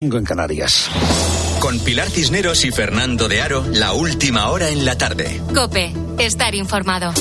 en 0.00 0.24
Canarias. 0.24 0.88
Con 1.58 1.80
Pilar 1.80 2.08
Cisneros 2.08 2.64
y 2.64 2.70
Fernando 2.70 3.26
de 3.26 3.42
Aro, 3.42 3.64
la 3.72 3.94
última 3.94 4.48
hora 4.48 4.68
en 4.68 4.84
la 4.84 4.96
tarde. 4.96 5.42
Cope, 5.52 5.92
estar 6.20 6.54
informado. 6.54 7.12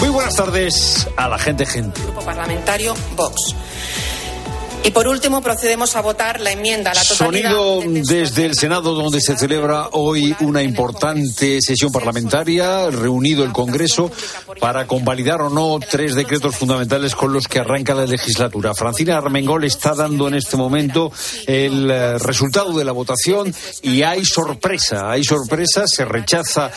Muy 0.00 0.08
buenas 0.08 0.34
tardes 0.34 1.06
a 1.14 1.28
la 1.28 1.38
gente 1.38 1.66
gente. 1.66 2.00
Grupo 2.00 2.22
parlamentario 2.22 2.94
Vox. 3.16 3.54
Y 4.88 4.90
por 4.90 5.06
último, 5.06 5.42
procedemos 5.42 5.94
a 5.96 6.00
votar 6.00 6.40
la 6.40 6.50
enmienda 6.50 6.92
a 6.92 6.94
la 6.94 7.04
totalidad. 7.04 7.50
Sonido 7.50 8.02
desde 8.02 8.46
el 8.46 8.54
Senado, 8.54 8.94
donde 8.94 9.20
se 9.20 9.36
celebra 9.36 9.90
hoy 9.92 10.34
una 10.40 10.62
importante 10.62 11.60
sesión 11.60 11.92
parlamentaria, 11.92 12.88
reunido 12.88 13.44
el 13.44 13.52
Congreso 13.52 14.10
para 14.58 14.86
convalidar 14.86 15.42
o 15.42 15.50
no 15.50 15.78
tres 15.78 16.14
decretos 16.14 16.56
fundamentales 16.56 17.14
con 17.14 17.34
los 17.34 17.48
que 17.48 17.58
arranca 17.58 17.92
la 17.92 18.06
legislatura. 18.06 18.74
Francina 18.74 19.18
Armengol 19.18 19.64
está 19.64 19.94
dando 19.94 20.26
en 20.26 20.36
este 20.36 20.56
momento 20.56 21.12
el 21.46 21.90
eh, 21.90 22.16
resultado 22.16 22.72
de 22.72 22.86
la 22.86 22.92
votación 22.92 23.54
y 23.82 24.00
hay 24.04 24.24
sorpresa, 24.24 25.10
hay 25.10 25.22
sorpresa, 25.22 25.86
se 25.86 26.06
rechaza 26.06 26.70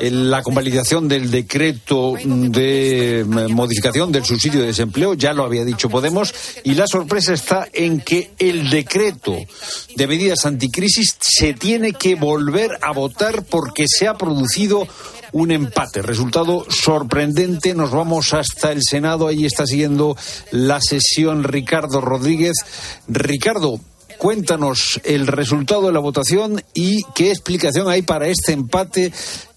la 0.00 0.42
convalidación 0.42 1.08
del 1.08 1.30
decreto 1.30 2.14
de 2.24 3.24
modificación 3.50 4.12
del 4.12 4.24
subsidio 4.24 4.60
de 4.60 4.68
desempleo, 4.68 5.14
ya 5.14 5.32
lo 5.32 5.44
había 5.44 5.64
dicho 5.64 5.88
Podemos, 5.88 6.34
y 6.64 6.74
la 6.74 6.86
sorpresa 6.86 7.32
está 7.32 7.68
en 7.72 8.00
que 8.00 8.30
el 8.38 8.70
decreto 8.70 9.36
de 9.96 10.06
medidas 10.06 10.46
anticrisis 10.46 11.16
se 11.20 11.54
tiene 11.54 11.92
que 11.92 12.14
volver 12.14 12.78
a 12.82 12.92
votar 12.92 13.44
porque 13.44 13.86
se 13.88 14.06
ha 14.06 14.14
producido 14.14 14.86
un 15.32 15.50
empate. 15.50 16.02
Resultado 16.02 16.64
sorprendente. 16.68 17.74
Nos 17.74 17.90
vamos 17.90 18.32
hasta 18.32 18.72
el 18.72 18.82
Senado. 18.82 19.26
Ahí 19.26 19.44
está 19.44 19.66
siguiendo 19.66 20.16
la 20.50 20.80
sesión 20.80 21.44
Ricardo 21.44 22.00
Rodríguez. 22.00 22.56
Ricardo, 23.08 23.80
cuéntanos 24.18 25.00
el 25.04 25.26
resultado 25.26 25.86
de 25.86 25.92
la 25.92 26.00
votación 26.00 26.62
y 26.74 27.02
qué 27.14 27.30
explicación 27.30 27.88
hay 27.88 28.02
para 28.02 28.28
este 28.28 28.52
empate 28.52 29.12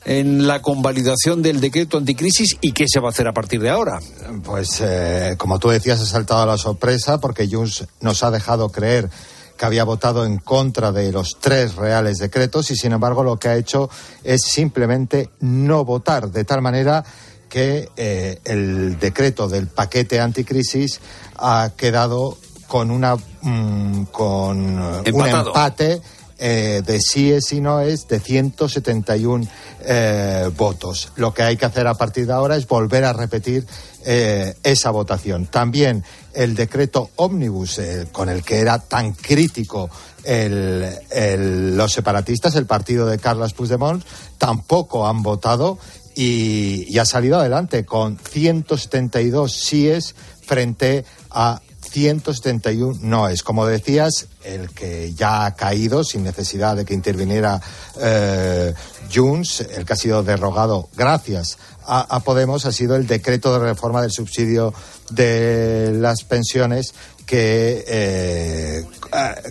en 0.05 0.47
la 0.47 0.61
convalidación 0.61 1.41
del 1.41 1.61
decreto 1.61 1.97
anticrisis 1.97 2.57
y 2.61 2.71
qué 2.71 2.85
se 2.87 2.99
va 2.99 3.09
a 3.09 3.11
hacer 3.11 3.27
a 3.27 3.33
partir 3.33 3.61
de 3.61 3.69
ahora. 3.69 3.99
Pues, 4.43 4.81
eh, 4.81 5.35
como 5.37 5.59
tú 5.59 5.69
decías, 5.69 6.01
ha 6.01 6.05
saltado 6.05 6.41
a 6.41 6.45
la 6.45 6.57
sorpresa 6.57 7.19
porque 7.19 7.47
Junts 7.47 7.85
nos 7.99 8.23
ha 8.23 8.31
dejado 8.31 8.69
creer 8.69 9.09
que 9.57 9.65
había 9.65 9.83
votado 9.83 10.25
en 10.25 10.39
contra 10.39 10.91
de 10.91 11.11
los 11.11 11.37
tres 11.39 11.75
reales 11.75 12.17
decretos 12.17 12.71
y, 12.71 12.75
sin 12.75 12.93
embargo, 12.93 13.23
lo 13.23 13.37
que 13.37 13.47
ha 13.47 13.55
hecho 13.55 13.89
es 14.23 14.41
simplemente 14.41 15.29
no 15.39 15.85
votar, 15.85 16.31
de 16.31 16.43
tal 16.45 16.61
manera 16.61 17.03
que 17.47 17.89
eh, 17.97 18.39
el 18.45 18.97
decreto 18.97 19.47
del 19.47 19.67
paquete 19.67 20.19
anticrisis 20.19 20.99
ha 21.37 21.71
quedado 21.75 22.37
con 22.67 22.89
una 22.89 23.17
mm, 23.17 24.03
con 24.05 24.79
un 24.79 25.27
empate 25.27 26.01
eh, 26.43 26.81
de 26.83 26.99
sí 26.99 27.31
es 27.31 27.53
y 27.53 27.61
no 27.61 27.81
es 27.81 28.07
de 28.07 28.19
171 28.19 29.45
eh, 29.81 30.49
votos. 30.57 31.11
Lo 31.15 31.35
que 31.35 31.43
hay 31.43 31.55
que 31.55 31.67
hacer 31.67 31.85
a 31.85 31.93
partir 31.93 32.25
de 32.25 32.33
ahora 32.33 32.55
es 32.55 32.67
volver 32.67 33.05
a 33.05 33.13
repetir 33.13 33.67
eh, 34.03 34.55
esa 34.63 34.89
votación. 34.89 35.45
También 35.45 36.03
el 36.33 36.55
decreto 36.55 37.11
ómnibus 37.17 37.79
con 38.11 38.27
el 38.27 38.41
que 38.41 38.57
era 38.57 38.79
tan 38.79 39.13
crítico 39.13 39.91
los 40.25 41.93
separatistas, 41.93 42.55
el 42.55 42.65
partido 42.65 43.05
de 43.05 43.19
Carlos 43.19 43.53
Puigdemont, 43.53 44.03
tampoco 44.39 45.07
han 45.07 45.21
votado 45.21 45.77
y, 46.15 46.87
y 46.87 46.97
ha 46.97 47.05
salido 47.05 47.37
adelante 47.37 47.85
con 47.85 48.17
172 48.17 49.53
síes 49.53 50.15
frente 50.43 51.05
a 51.29 51.61
171 51.91 52.99
no 53.01 53.27
es. 53.27 53.43
Como 53.43 53.65
decías, 53.65 54.27
el 54.43 54.69
que 54.69 55.13
ya 55.13 55.45
ha 55.45 55.55
caído 55.55 56.03
sin 56.03 56.23
necesidad 56.23 56.77
de 56.77 56.85
que 56.85 56.93
interviniera 56.93 57.61
eh, 57.99 58.73
Junts, 59.13 59.61
el 59.61 59.85
que 59.85 59.93
ha 59.93 59.97
sido 59.97 60.23
derogado 60.23 60.89
gracias 60.95 61.57
a, 61.85 62.19
Podemos, 62.21 62.65
ha 62.65 62.71
sido 62.71 62.95
el 62.95 63.07
decreto 63.07 63.51
de 63.53 63.67
reforma 63.67 64.01
del 64.01 64.11
subsidio 64.11 64.73
de 65.09 65.91
las 65.93 66.23
pensiones 66.23 66.93
que 67.25 67.83
eh, 67.87 68.85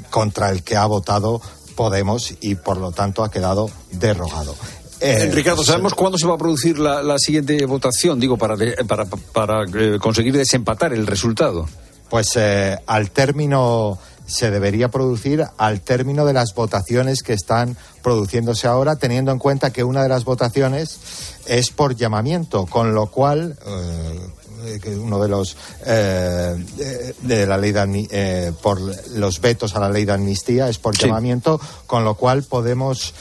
contra 0.08 0.50
el 0.50 0.62
que 0.62 0.76
ha 0.76 0.86
votado 0.86 1.40
Podemos 1.76 2.34
y 2.40 2.54
por 2.56 2.76
lo 2.76 2.92
tanto 2.92 3.24
ha 3.24 3.30
quedado 3.30 3.70
derogado. 3.92 4.54
Eh, 5.00 5.30
Ricardo, 5.32 5.64
¿sabemos 5.64 5.94
cuándo 5.94 6.18
se 6.18 6.26
va 6.26 6.34
a 6.34 6.38
producir 6.38 6.78
la, 6.78 7.18
siguiente 7.18 7.64
votación? 7.64 8.20
Digo, 8.20 8.36
para, 8.36 8.54
para, 8.86 9.06
para 9.06 9.64
conseguir 9.98 10.36
desempatar 10.36 10.92
el 10.92 11.06
resultado. 11.06 11.66
Pues 12.10 12.32
eh, 12.34 12.76
al 12.86 13.12
término 13.12 13.96
se 14.26 14.50
debería 14.50 14.88
producir 14.88 15.44
al 15.56 15.80
término 15.80 16.26
de 16.26 16.32
las 16.32 16.54
votaciones 16.54 17.22
que 17.22 17.32
están 17.32 17.76
produciéndose 18.02 18.66
ahora, 18.66 18.96
teniendo 18.96 19.30
en 19.30 19.38
cuenta 19.38 19.72
que 19.72 19.84
una 19.84 20.02
de 20.02 20.08
las 20.08 20.24
votaciones 20.24 20.98
es 21.46 21.70
por 21.70 21.94
llamamiento, 21.94 22.66
con 22.66 22.94
lo 22.94 23.06
cual 23.06 23.56
eh, 23.64 24.98
uno 24.98 25.20
de 25.20 25.28
los 25.28 25.56
eh, 25.86 27.14
de, 27.22 27.46
la 27.46 27.56
ley 27.56 27.72
de, 27.72 28.52
por 28.60 28.80
los 29.10 29.40
vetos 29.40 29.76
a 29.76 29.80
la 29.80 29.88
ley 29.88 30.04
de 30.04 30.12
amnistía 30.12 30.68
es 30.68 30.78
por 30.78 30.96
llamamiento, 30.96 31.60
con 31.86 32.04
lo 32.04 32.16
cual 32.16 32.42
podemos 32.42 33.14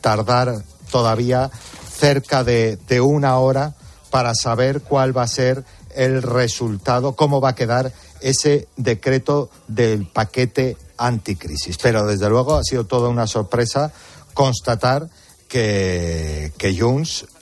tardar 0.00 0.62
todavía 0.90 1.50
cerca 1.98 2.44
de, 2.44 2.78
de 2.86 3.00
una 3.00 3.38
hora 3.38 3.74
para 4.10 4.34
saber 4.34 4.82
cuál 4.82 5.16
va 5.16 5.22
a 5.22 5.28
ser 5.28 5.64
el 5.94 6.22
resultado, 6.22 7.14
cómo 7.14 7.40
va 7.40 7.50
a 7.50 7.54
quedar 7.54 7.92
ese 8.20 8.68
decreto 8.76 9.50
del 9.68 10.06
paquete 10.06 10.76
anticrisis. 10.96 11.78
Pero 11.78 12.06
desde 12.06 12.28
luego 12.28 12.56
ha 12.56 12.62
sido 12.62 12.84
toda 12.84 13.08
una 13.08 13.26
sorpresa 13.26 13.92
constatar 14.34 15.08
que, 15.48 16.52
que 16.56 16.74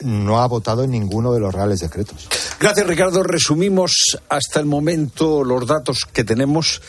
no 0.01 0.41
ha 0.41 0.47
votado 0.49 0.83
en 0.83 0.91
ninguno 0.91 1.33
de 1.33 1.39
los 1.39 1.55
reales 1.55 1.81
decretos. 1.81 2.29
Gracias, 2.59 2.87
Ricardo. 2.87 3.23
Resumimos 3.23 4.19
hasta 4.29 4.59
el 4.59 4.67
momento 4.67 5.45
los 5.45 5.67
datos 5.67 6.01
que 6.13 6.25
tenemos. 6.25 6.83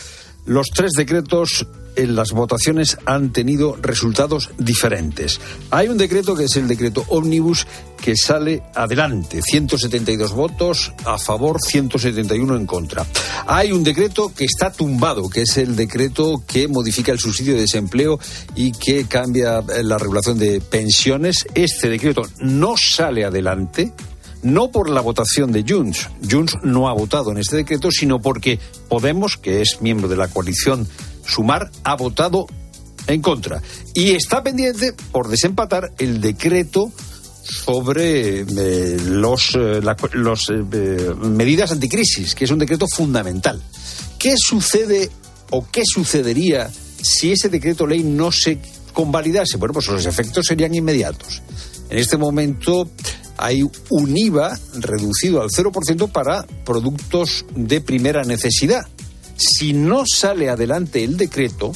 Los 0.46 0.68
tres 0.74 0.94
decretos 0.98 1.68
en 1.96 2.16
las 2.16 2.32
votaciones 2.32 2.98
han 3.06 3.32
tenido 3.32 3.76
resultados 3.82 4.50
diferentes. 4.58 5.40
Hay 5.70 5.88
un 5.88 5.98
decreto 5.98 6.36
que 6.36 6.46
es 6.46 6.56
el 6.56 6.68
decreto 6.68 7.06
Omnibus 7.10 7.68
que 8.02 8.16
sale 8.16 8.64
adelante, 8.74 9.42
172 9.44 10.34
votos 10.34 10.92
a 11.06 11.18
favor, 11.18 11.58
171 11.62 12.56
en 12.56 12.66
contra. 12.66 13.06
Hay 13.46 13.72
un 13.72 13.84
decreto 13.84 14.34
que 14.36 14.46
está 14.46 14.72
tumbado, 14.72 15.30
que 15.30 15.44
es 15.44 15.58
el 15.58 15.76
decreto 15.76 16.44
que 16.48 16.68
modifica 16.68 17.12
el 17.12 17.20
subsidio 17.20 17.54
de 17.54 17.62
desempleo 17.62 18.20
y 18.56 18.72
que 18.72 19.06
cambia 19.06 19.62
la 19.84 19.98
regulación 19.98 20.40
de 20.40 20.62
pensiones. 20.62 21.46
Este 21.54 21.90
decreto 21.90 22.24
no 22.40 22.76
sale 22.76 23.24
adelante, 23.24 23.94
no 24.42 24.72
por 24.72 24.90
la 24.90 25.02
votación 25.02 25.52
de 25.52 25.64
Junts. 25.68 26.10
Junts 26.28 26.58
no 26.64 26.90
ha 26.90 26.94
votado 26.94 27.32
en 27.32 27.38
este 27.38 27.58
decreto, 27.58 27.92
sino 27.92 28.20
porque 28.20 28.60
Podemos, 28.92 29.38
que 29.38 29.62
es 29.62 29.82
miembro 29.82 30.10
de 30.10 30.18
la 30.18 30.28
coalición 30.28 30.86
Sumar 31.26 31.72
ha 31.84 31.96
votado 31.96 32.48
en 33.08 33.22
contra. 33.22 33.62
Y 33.94 34.12
está 34.12 34.44
pendiente 34.44 34.94
por 35.12 35.28
desempatar 35.28 35.92
el 35.98 36.22
decreto 36.22 36.92
sobre 37.44 38.42
eh, 38.42 38.98
los, 39.06 39.56
eh, 39.56 39.82
los 40.14 40.50
eh, 40.50 41.14
medidas 41.22 41.72
anticrisis, 41.72 42.36
que 42.36 42.46
es 42.46 42.52
un 42.52 42.60
decreto 42.60 42.88
fundamental. 42.88 43.62
¿Qué 44.18 44.36
sucede 44.38 45.10
o 45.50 45.66
qué 45.70 45.84
sucedería 45.86 46.70
si 47.02 47.32
ese 47.32 47.50
decreto 47.50 47.88
ley 47.88 48.04
no 48.04 48.32
se 48.32 48.60
convalidase? 48.94 49.58
Bueno, 49.58 49.74
pues 49.74 49.88
los 49.88 50.06
efectos 50.06 50.46
serían 50.46 50.74
inmediatos. 50.76 51.42
En 51.90 51.98
este 51.98 52.18
momento 52.18 52.90
hay 53.38 53.64
un 53.90 54.18
IVA 54.18 54.58
reducido 54.76 55.42
al 55.42 55.50
0% 55.50 56.12
para 56.12 56.46
productos 56.64 57.46
de 57.56 57.82
primera 57.82 58.24
necesidad 58.24 58.86
si 59.42 59.74
no 59.74 60.04
sale 60.06 60.50
adelante 60.50 61.04
el 61.04 61.18
decreto, 61.18 61.72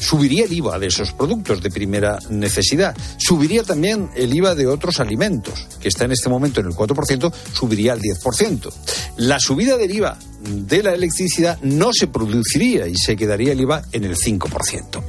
subiría 0.00 0.44
el 0.44 0.52
IVA 0.52 0.78
de 0.78 0.86
esos 0.86 1.12
productos 1.12 1.62
de 1.62 1.70
primera 1.70 2.18
necesidad. 2.30 2.96
Subiría 3.18 3.62
también 3.62 4.10
el 4.14 4.34
IVA 4.34 4.54
de 4.54 4.66
otros 4.66 5.00
alimentos, 5.00 5.66
que 5.80 5.88
está 5.88 6.04
en 6.04 6.12
este 6.12 6.28
momento 6.28 6.60
en 6.60 6.66
el 6.66 6.72
4%, 6.72 7.32
subiría 7.52 7.92
al 7.92 8.00
10%. 8.00 8.72
La 9.18 9.38
subida 9.38 9.76
del 9.76 9.90
IVA 9.90 10.18
de 10.40 10.82
la 10.82 10.94
electricidad 10.94 11.58
no 11.62 11.92
se 11.92 12.06
produciría 12.06 12.86
y 12.86 12.96
se 12.96 13.16
quedaría 13.16 13.52
el 13.52 13.60
IVA 13.60 13.82
en 13.92 14.04
el 14.04 14.16
5%. 14.16 15.02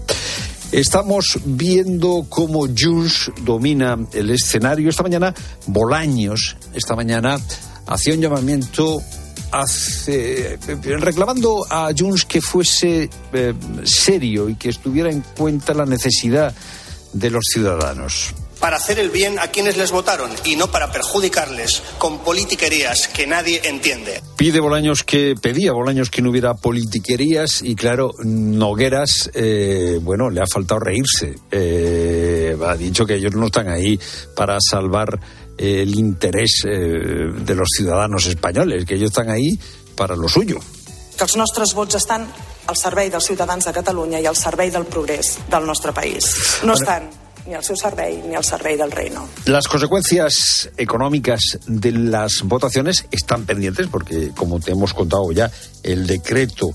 Estamos 0.71 1.39
viendo 1.45 2.27
cómo 2.29 2.67
Junts 2.67 3.31
domina 3.41 3.97
el 4.13 4.29
escenario. 4.29 4.89
Esta 4.89 5.01
mañana, 5.01 5.33
Bolaños, 5.65 6.57
esta 6.75 6.95
mañana, 6.95 7.39
hacía 7.87 8.13
un 8.13 8.21
llamamiento 8.21 9.01
hace, 9.51 10.57
reclamando 10.99 11.65
a 11.69 11.91
Junts 11.97 12.25
que 12.25 12.41
fuese 12.41 13.09
eh, 13.33 13.53
serio 13.83 14.49
y 14.49 14.55
que 14.55 14.69
estuviera 14.69 15.09
en 15.09 15.21
cuenta 15.21 15.73
la 15.73 15.85
necesidad 15.85 16.53
de 17.13 17.29
los 17.29 17.43
ciudadanos. 17.51 18.33
para 18.59 18.75
hacer 18.75 18.99
el 18.99 19.09
bien 19.09 19.39
a 19.39 19.47
quienes 19.47 19.77
les 19.77 19.89
votaron 19.91 20.29
y 20.43 20.57
no 20.57 20.69
para 20.69 20.91
perjudicarles 20.91 21.81
con 21.97 22.19
politiquerías 22.19 23.07
que 23.07 23.25
nadie 23.25 23.61
entiende. 23.63 24.21
Pide 24.35 24.59
Bolaños 24.59 25.03
que 25.03 25.35
pedía 25.41 25.71
Bolaños 25.71 26.09
que 26.09 26.21
no 26.21 26.29
hubiera 26.29 26.55
politiquerías 26.55 27.61
y 27.61 27.75
claro, 27.75 28.11
Nogueras, 28.23 29.31
eh, 29.33 29.99
bueno, 30.01 30.29
le 30.29 30.41
ha 30.41 30.47
faltado 30.47 30.81
reírse. 30.81 31.35
Eh, 31.51 32.57
ha 32.65 32.75
dicho 32.75 33.05
que 33.05 33.15
ellos 33.15 33.33
no 33.33 33.45
están 33.45 33.69
ahí 33.69 33.97
para 34.35 34.57
salvar 34.59 35.19
el 35.59 35.99
interés 35.99 36.63
eh, 36.65 36.69
de 36.69 37.55
los 37.55 37.67
ciudadanos 37.75 38.25
españoles, 38.27 38.85
que 38.85 38.95
ellos 38.95 39.09
están 39.09 39.29
ahí 39.29 39.59
para 39.95 40.15
lo 40.15 40.29
suyo. 40.29 40.57
Que 41.19 41.27
els 41.27 41.35
nostres 41.35 41.73
vots 41.75 41.99
estan 41.99 42.23
al 42.71 42.77
servei 42.79 43.09
dels 43.11 43.25
ciutadans 43.27 43.65
de 43.67 43.73
Catalunya 43.75 44.21
i 44.23 44.27
al 44.29 44.37
servei 44.39 44.71
del 44.71 44.87
progrés 44.87 45.35
del 45.51 45.65
nostre 45.67 45.91
país. 45.91 46.31
No 46.63 46.77
estan 46.79 47.09
ni 47.49 47.57
al 47.57 47.63
seu 47.65 47.75
servei 47.75 48.21
ni 48.23 48.37
al 48.39 48.45
servei 48.45 48.77
del 48.77 48.91
reino. 48.91 49.25
Las 49.45 49.67
consecuencias 49.67 50.69
económicas 50.77 51.59
de 51.67 51.91
las 51.91 52.43
votaciones 52.43 53.05
están 53.11 53.45
pendientes 53.45 53.87
porque, 53.87 54.31
como 54.37 54.61
te 54.61 54.71
hemos 54.71 54.93
contado 54.93 55.29
ya, 55.33 55.51
el 55.83 56.07
decreto 56.07 56.69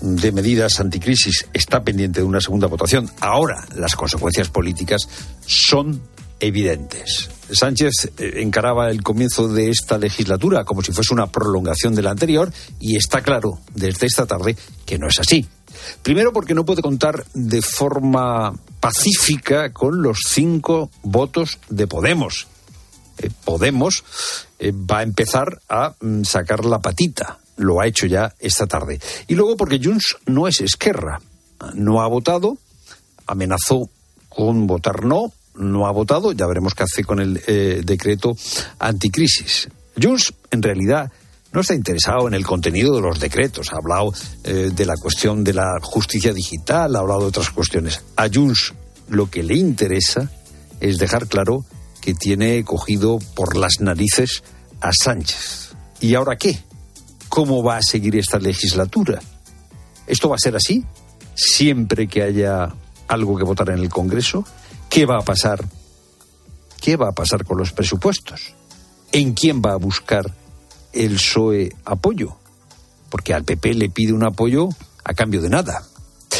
de 0.00 0.32
medidas 0.32 0.80
anticrisis 0.80 1.46
está 1.52 1.84
pendiente 1.84 2.20
de 2.20 2.26
una 2.26 2.40
segunda 2.40 2.68
votación. 2.68 3.10
Ahora, 3.20 3.66
las 3.74 3.96
consecuencias 3.96 4.48
políticas 4.48 5.02
son 5.44 6.00
evidentes. 6.38 7.28
Sánchez 7.52 8.12
eh, 8.18 8.34
encaraba 8.36 8.90
el 8.90 9.02
comienzo 9.02 9.48
de 9.48 9.70
esta 9.70 9.98
legislatura 9.98 10.64
como 10.64 10.82
si 10.82 10.92
fuese 10.92 11.14
una 11.14 11.26
prolongación 11.26 11.94
de 11.94 12.02
la 12.02 12.10
anterior 12.10 12.52
y 12.78 12.96
está 12.96 13.22
claro 13.22 13.60
desde 13.74 14.06
esta 14.06 14.26
tarde 14.26 14.56
que 14.84 14.98
no 14.98 15.08
es 15.08 15.18
así. 15.18 15.46
Primero 16.02 16.32
porque 16.32 16.54
no 16.54 16.64
puede 16.64 16.82
contar 16.82 17.24
de 17.34 17.62
forma 17.62 18.54
pacífica 18.80 19.72
con 19.72 20.02
los 20.02 20.20
cinco 20.28 20.90
votos 21.02 21.58
de 21.68 21.86
Podemos. 21.86 22.46
Eh, 23.18 23.30
Podemos 23.44 24.04
eh, 24.58 24.72
va 24.72 24.98
a 24.98 25.02
empezar 25.02 25.60
a 25.68 25.94
mm, 26.00 26.24
sacar 26.24 26.64
la 26.64 26.80
patita. 26.80 27.38
Lo 27.56 27.80
ha 27.80 27.86
hecho 27.86 28.06
ya 28.06 28.34
esta 28.38 28.66
tarde. 28.66 29.00
Y 29.28 29.34
luego 29.34 29.56
porque 29.56 29.80
Junts 29.82 30.16
no 30.26 30.48
es 30.48 30.60
Esquerra. 30.60 31.20
No 31.74 32.00
ha 32.00 32.08
votado, 32.08 32.56
amenazó 33.26 33.90
con 34.30 34.66
votar 34.66 35.04
no, 35.04 35.32
no 35.60 35.86
ha 35.86 35.92
votado, 35.92 36.32
ya 36.32 36.46
veremos 36.46 36.74
qué 36.74 36.84
hace 36.84 37.04
con 37.04 37.20
el 37.20 37.42
eh, 37.46 37.82
decreto 37.84 38.32
anticrisis. 38.78 39.68
Junts, 40.00 40.32
en 40.50 40.62
realidad, 40.62 41.10
no 41.52 41.60
está 41.60 41.74
interesado 41.74 42.28
en 42.28 42.34
el 42.34 42.46
contenido 42.46 42.94
de 42.94 43.02
los 43.02 43.18
decretos. 43.20 43.72
Ha 43.72 43.76
hablado 43.76 44.12
eh, 44.44 44.70
de 44.74 44.86
la 44.86 44.94
cuestión 44.96 45.44
de 45.44 45.54
la 45.54 45.78
justicia 45.82 46.32
digital, 46.32 46.94
ha 46.94 47.00
hablado 47.00 47.20
de 47.20 47.26
otras 47.26 47.50
cuestiones. 47.50 48.02
A 48.16 48.28
Junts 48.32 48.72
lo 49.08 49.28
que 49.28 49.42
le 49.42 49.56
interesa 49.56 50.30
es 50.80 50.98
dejar 50.98 51.26
claro 51.26 51.64
que 52.00 52.14
tiene 52.14 52.64
cogido 52.64 53.18
por 53.34 53.56
las 53.56 53.80
narices 53.80 54.42
a 54.80 54.90
Sánchez. 54.92 55.70
¿Y 56.00 56.14
ahora 56.14 56.36
qué? 56.36 56.58
¿Cómo 57.28 57.62
va 57.62 57.76
a 57.76 57.82
seguir 57.82 58.16
esta 58.16 58.38
legislatura? 58.38 59.20
¿Esto 60.06 60.28
va 60.28 60.36
a 60.36 60.38
ser 60.38 60.56
así? 60.56 60.84
Siempre 61.34 62.08
que 62.08 62.22
haya 62.22 62.72
algo 63.08 63.36
que 63.36 63.44
votar 63.44 63.70
en 63.70 63.78
el 63.78 63.88
Congreso. 63.88 64.44
¿Qué 64.90 65.06
va 65.06 65.18
a 65.18 65.22
pasar? 65.22 65.64
¿Qué 66.80 66.96
va 66.96 67.10
a 67.10 67.12
pasar 67.12 67.44
con 67.44 67.56
los 67.58 67.70
presupuestos? 67.70 68.54
¿En 69.12 69.34
quién 69.34 69.62
va 69.62 69.72
a 69.72 69.76
buscar 69.76 70.34
el 70.92 71.14
PSOE 71.14 71.70
apoyo? 71.84 72.36
Porque 73.08 73.32
al 73.32 73.44
PP 73.44 73.74
le 73.74 73.88
pide 73.88 74.12
un 74.12 74.24
apoyo 74.24 74.68
a 75.04 75.14
cambio 75.14 75.42
de 75.42 75.48
nada. 75.48 75.84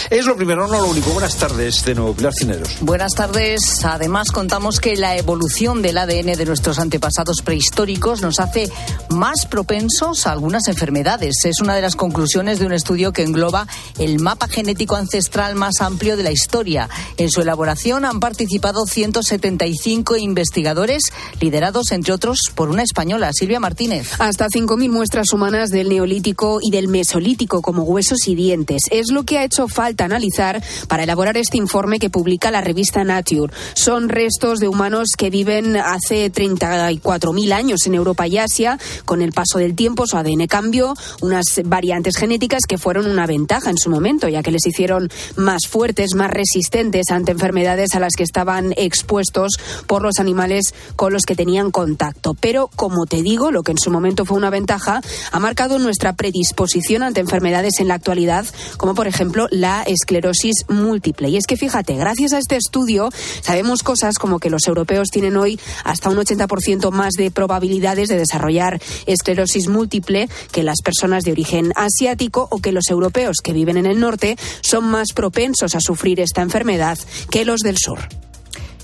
Es 0.09 0.25
lo 0.25 0.37
primero, 0.37 0.67
no 0.67 0.81
lo 0.81 0.87
único. 0.87 1.11
Buenas 1.11 1.37
tardes, 1.37 1.85
de 1.85 1.95
nuevo, 1.95 2.15
Pilar 2.15 2.33
Cineros. 2.33 2.79
Buenas 2.81 3.13
tardes. 3.13 3.85
Además, 3.85 4.31
contamos 4.31 4.81
que 4.81 4.97
la 4.97 5.17
evolución 5.17 5.83
del 5.83 5.99
ADN 5.99 6.37
de 6.37 6.45
nuestros 6.47 6.79
antepasados 6.79 7.43
prehistóricos 7.43 8.23
nos 8.23 8.41
hace 8.41 8.71
más 9.11 9.47
propensos 9.47 10.27
a 10.27 10.33
algunas 10.33 10.69
enfermedades. 10.69 11.45
Es 11.45 11.61
una 11.61 11.75
de 11.75 11.83
las 11.83 11.97
conclusiones 11.97 12.59
de 12.59 12.67
un 12.67 12.73
estudio 12.73 13.13
que 13.13 13.23
engloba 13.23 13.67
el 13.99 14.21
mapa 14.21 14.49
genético 14.49 14.97
ancestral 14.97 15.55
más 15.55 15.81
amplio 15.81 16.17
de 16.17 16.23
la 16.23 16.33
historia. 16.33 16.89
En 17.17 17.31
su 17.31 17.43
elaboración 17.43 18.05
han 18.05 18.21
participado 18.21 18.87
175 18.87 20.17
investigadores, 20.17 21.03
liderados, 21.41 21.93
entre 21.93 22.15
otros, 22.15 22.39
por 22.55 22.71
una 22.71 22.83
española, 22.83 23.33
Silvia 23.33 23.61
Martínez. 23.61 24.13
Hasta 24.19 24.47
5.000 24.47 24.91
muestras 24.91 25.33
humanas 25.33 25.71
del 25.71 25.91
Neolítico 25.91 26.61
y 26.63 26.71
del 26.71 26.89
Mesolítico, 26.89 27.61
como 27.61 27.83
huesos 27.83 28.27
y 28.29 28.35
dientes. 28.35 28.83
Es 28.91 29.11
lo 29.11 29.25
que 29.25 29.39
ha 29.39 29.45
hecho 29.45 29.69
falta 29.69 29.90
analizar 29.99 30.63
para 30.89 31.05
elaborar 31.05 31.37
este 31.37 31.57
informe 31.57 31.99
que 31.99 32.11
publica 32.11 32.51
la 32.51 32.61
revista 32.61 33.05
Nature. 33.05 33.53
Son 33.75 34.09
restos 34.09 34.59
de 34.59 34.69
humanos 34.69 35.11
que 35.17 35.31
viven 35.31 35.77
hace 35.77 36.33
34.000 36.33 37.53
años 37.53 37.87
en 37.87 37.95
Europa 37.95 38.27
y 38.27 38.39
Asia. 38.39 38.79
Con 39.05 39.23
el 39.23 39.33
paso 39.33 39.59
del 39.59 39.75
tiempo, 39.75 40.07
su 40.07 40.17
ADN 40.17 40.47
cambió, 40.47 40.95
unas 41.21 41.45
variantes 41.65 42.17
genéticas 42.17 42.63
que 42.69 42.79
fueron 42.79 43.07
una 43.07 43.27
ventaja 43.27 43.71
en 43.71 43.79
su 43.79 43.91
momento, 43.91 44.29
ya 44.29 44.43
que 44.43 44.51
les 44.51 44.67
hicieron 44.67 45.09
más 45.37 45.67
fuertes, 45.69 46.15
más 46.15 46.31
resistentes 46.31 47.11
ante 47.11 47.33
enfermedades 47.33 47.95
a 47.95 48.01
las 48.01 48.15
que 48.17 48.23
estaban 48.23 48.73
expuestos 48.77 49.53
por 49.87 50.03
los 50.03 50.19
animales 50.19 50.75
con 50.97 51.13
los 51.13 51.25
que 51.25 51.37
tenían 51.37 51.71
contacto. 51.71 52.35
Pero, 52.41 52.69
como 52.77 53.07
te 53.07 53.23
digo, 53.23 53.51
lo 53.51 53.63
que 53.63 53.73
en 53.73 53.79
su 53.79 53.91
momento 53.91 54.25
fue 54.25 54.37
una 54.37 54.51
ventaja 54.51 55.01
ha 55.33 55.39
marcado 55.39 55.79
nuestra 55.79 56.15
predisposición 56.15 57.03
ante 57.03 57.21
enfermedades 57.21 57.81
en 57.81 57.89
la 57.89 57.95
actualidad, 57.95 58.47
como 58.77 58.95
por 58.95 59.07
ejemplo 59.07 59.47
la 59.51 59.80
esclerosis 59.83 60.65
múltiple. 60.69 61.29
Y 61.29 61.37
es 61.37 61.47
que 61.47 61.57
fíjate, 61.57 61.95
gracias 61.97 62.33
a 62.33 62.39
este 62.39 62.57
estudio 62.57 63.11
sabemos 63.41 63.83
cosas 63.83 64.19
como 64.19 64.39
que 64.39 64.51
los 64.51 64.67
europeos 64.67 65.09
tienen 65.11 65.37
hoy 65.37 65.59
hasta 65.85 66.09
un 66.09 66.17
80% 66.17 66.91
más 66.91 67.13
de 67.15 67.31
probabilidades 67.31 68.09
de 68.09 68.19
desarrollar 68.19 68.81
esclerosis 69.07 69.69
múltiple 69.69 70.29
que 70.53 70.63
las 70.63 70.83
personas 70.83 71.25
de 71.25 71.33
origen 71.33 71.73
asiático 71.77 72.49
o 72.51 72.59
que 72.59 72.73
los 72.73 72.89
europeos 72.91 73.39
que 73.43 73.53
viven 73.53 73.77
en 73.77 73.87
el 73.87 74.01
norte 74.01 74.37
son 74.63 74.85
más 74.85 75.09
propensos 75.15 75.75
a 75.75 75.81
sufrir 75.81 76.21
esta 76.21 76.43
enfermedad 76.43 76.99
que 77.31 77.45
los 77.45 77.61
del 77.61 77.77
sur. 77.79 78.01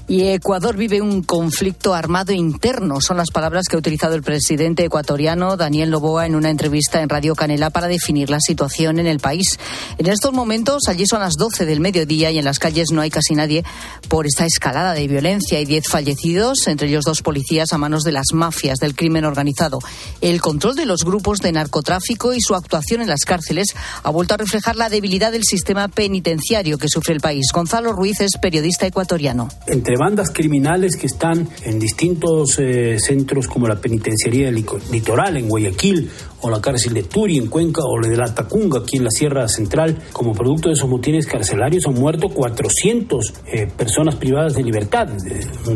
Y 0.08 0.22
Ecuador 0.28 0.76
vive 0.76 1.00
un 1.00 1.24
conflicto 1.24 1.92
armado 1.92 2.32
interno. 2.32 3.00
Son 3.00 3.16
las 3.16 3.32
palabras 3.32 3.64
que 3.68 3.74
ha 3.74 3.78
utilizado 3.80 4.14
el 4.14 4.22
presidente 4.22 4.84
ecuatoriano 4.84 5.56
Daniel 5.56 5.90
Noboa 5.90 6.26
en 6.26 6.36
una 6.36 6.48
entrevista 6.48 7.02
en 7.02 7.08
Radio 7.08 7.34
Canela 7.34 7.70
para 7.70 7.88
definir 7.88 8.30
la 8.30 8.38
situación 8.38 9.00
en 9.00 9.08
el 9.08 9.18
país. 9.18 9.58
En 9.98 10.06
estos 10.06 10.32
momentos, 10.32 10.84
allí 10.86 11.06
son 11.06 11.20
las 11.20 11.34
12 11.34 11.66
del 11.66 11.80
mediodía 11.80 12.30
y 12.30 12.38
en 12.38 12.44
las 12.44 12.60
calles 12.60 12.92
no 12.92 13.00
hay 13.00 13.10
casi 13.10 13.34
nadie 13.34 13.64
por 14.08 14.26
esta 14.26 14.46
escalada 14.46 14.94
de 14.94 15.08
violencia. 15.08 15.58
Hay 15.58 15.64
10 15.64 15.88
fallecidos, 15.88 16.68
entre 16.68 16.86
ellos 16.86 17.04
dos 17.04 17.22
policías 17.22 17.72
a 17.72 17.78
manos 17.78 18.04
de 18.04 18.12
las 18.12 18.26
mafias 18.32 18.78
del 18.78 18.94
crimen 18.94 19.24
organizado. 19.24 19.80
El 20.20 20.40
control 20.40 20.76
de 20.76 20.86
los 20.86 21.04
grupos 21.04 21.40
de 21.40 21.50
narcotráfico 21.50 22.32
y 22.32 22.40
su 22.40 22.54
actuación 22.54 23.00
en 23.00 23.08
las 23.08 23.24
cárceles 23.24 23.74
ha 24.04 24.10
vuelto 24.10 24.34
a 24.34 24.36
reflejar 24.36 24.76
la 24.76 24.88
debilidad 24.88 25.32
del 25.32 25.42
sistema 25.42 25.88
penitenciario 25.88 26.78
que 26.78 26.88
sufre 26.88 27.14
el 27.14 27.20
país. 27.20 27.46
Gonzalo 27.52 27.92
Ruiz 27.92 28.20
es 28.20 28.38
periodista 28.40 28.86
ecuatoriano. 28.86 29.48
Bandas 29.96 30.30
criminales 30.30 30.96
que 30.96 31.06
están 31.06 31.48
en 31.64 31.78
distintos 31.78 32.58
eh, 32.58 32.98
centros 32.98 33.48
como 33.48 33.68
la 33.68 33.80
penitenciaría 33.80 34.50
litoral 34.50 35.36
en 35.36 35.48
Guayaquil 35.48 36.10
o 36.42 36.50
la 36.50 36.60
cárcel 36.60 36.94
de 36.94 37.02
Turi 37.04 37.38
en 37.38 37.48
Cuenca 37.48 37.82
o 37.84 37.98
la 37.98 38.08
de 38.08 38.16
la 38.16 38.34
Tacunga 38.34 38.80
aquí 38.80 38.96
en 38.98 39.04
la 39.04 39.10
Sierra 39.10 39.48
Central. 39.48 39.96
Como 40.12 40.32
producto 40.32 40.68
de 40.68 40.74
esos 40.74 40.88
motines 40.88 41.26
carcelarios 41.26 41.86
han 41.86 41.94
muerto 41.94 42.28
400 42.28 43.34
eh, 43.46 43.68
personas 43.76 44.16
privadas 44.16 44.54
de 44.54 44.62
libertad, 44.62 45.08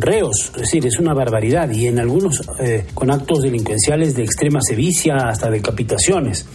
reos, 0.00 0.52
es 0.54 0.60
decir, 0.62 0.86
es 0.86 0.98
una 0.98 1.14
barbaridad 1.14 1.70
y 1.70 1.86
en 1.86 1.98
algunos 1.98 2.42
eh, 2.60 2.86
con 2.94 3.10
actos 3.10 3.42
delincuenciales 3.42 4.14
de 4.14 4.24
extrema 4.24 4.60
sevicia 4.62 5.28
hasta 5.28 5.50
decapitaciones. 5.50 6.46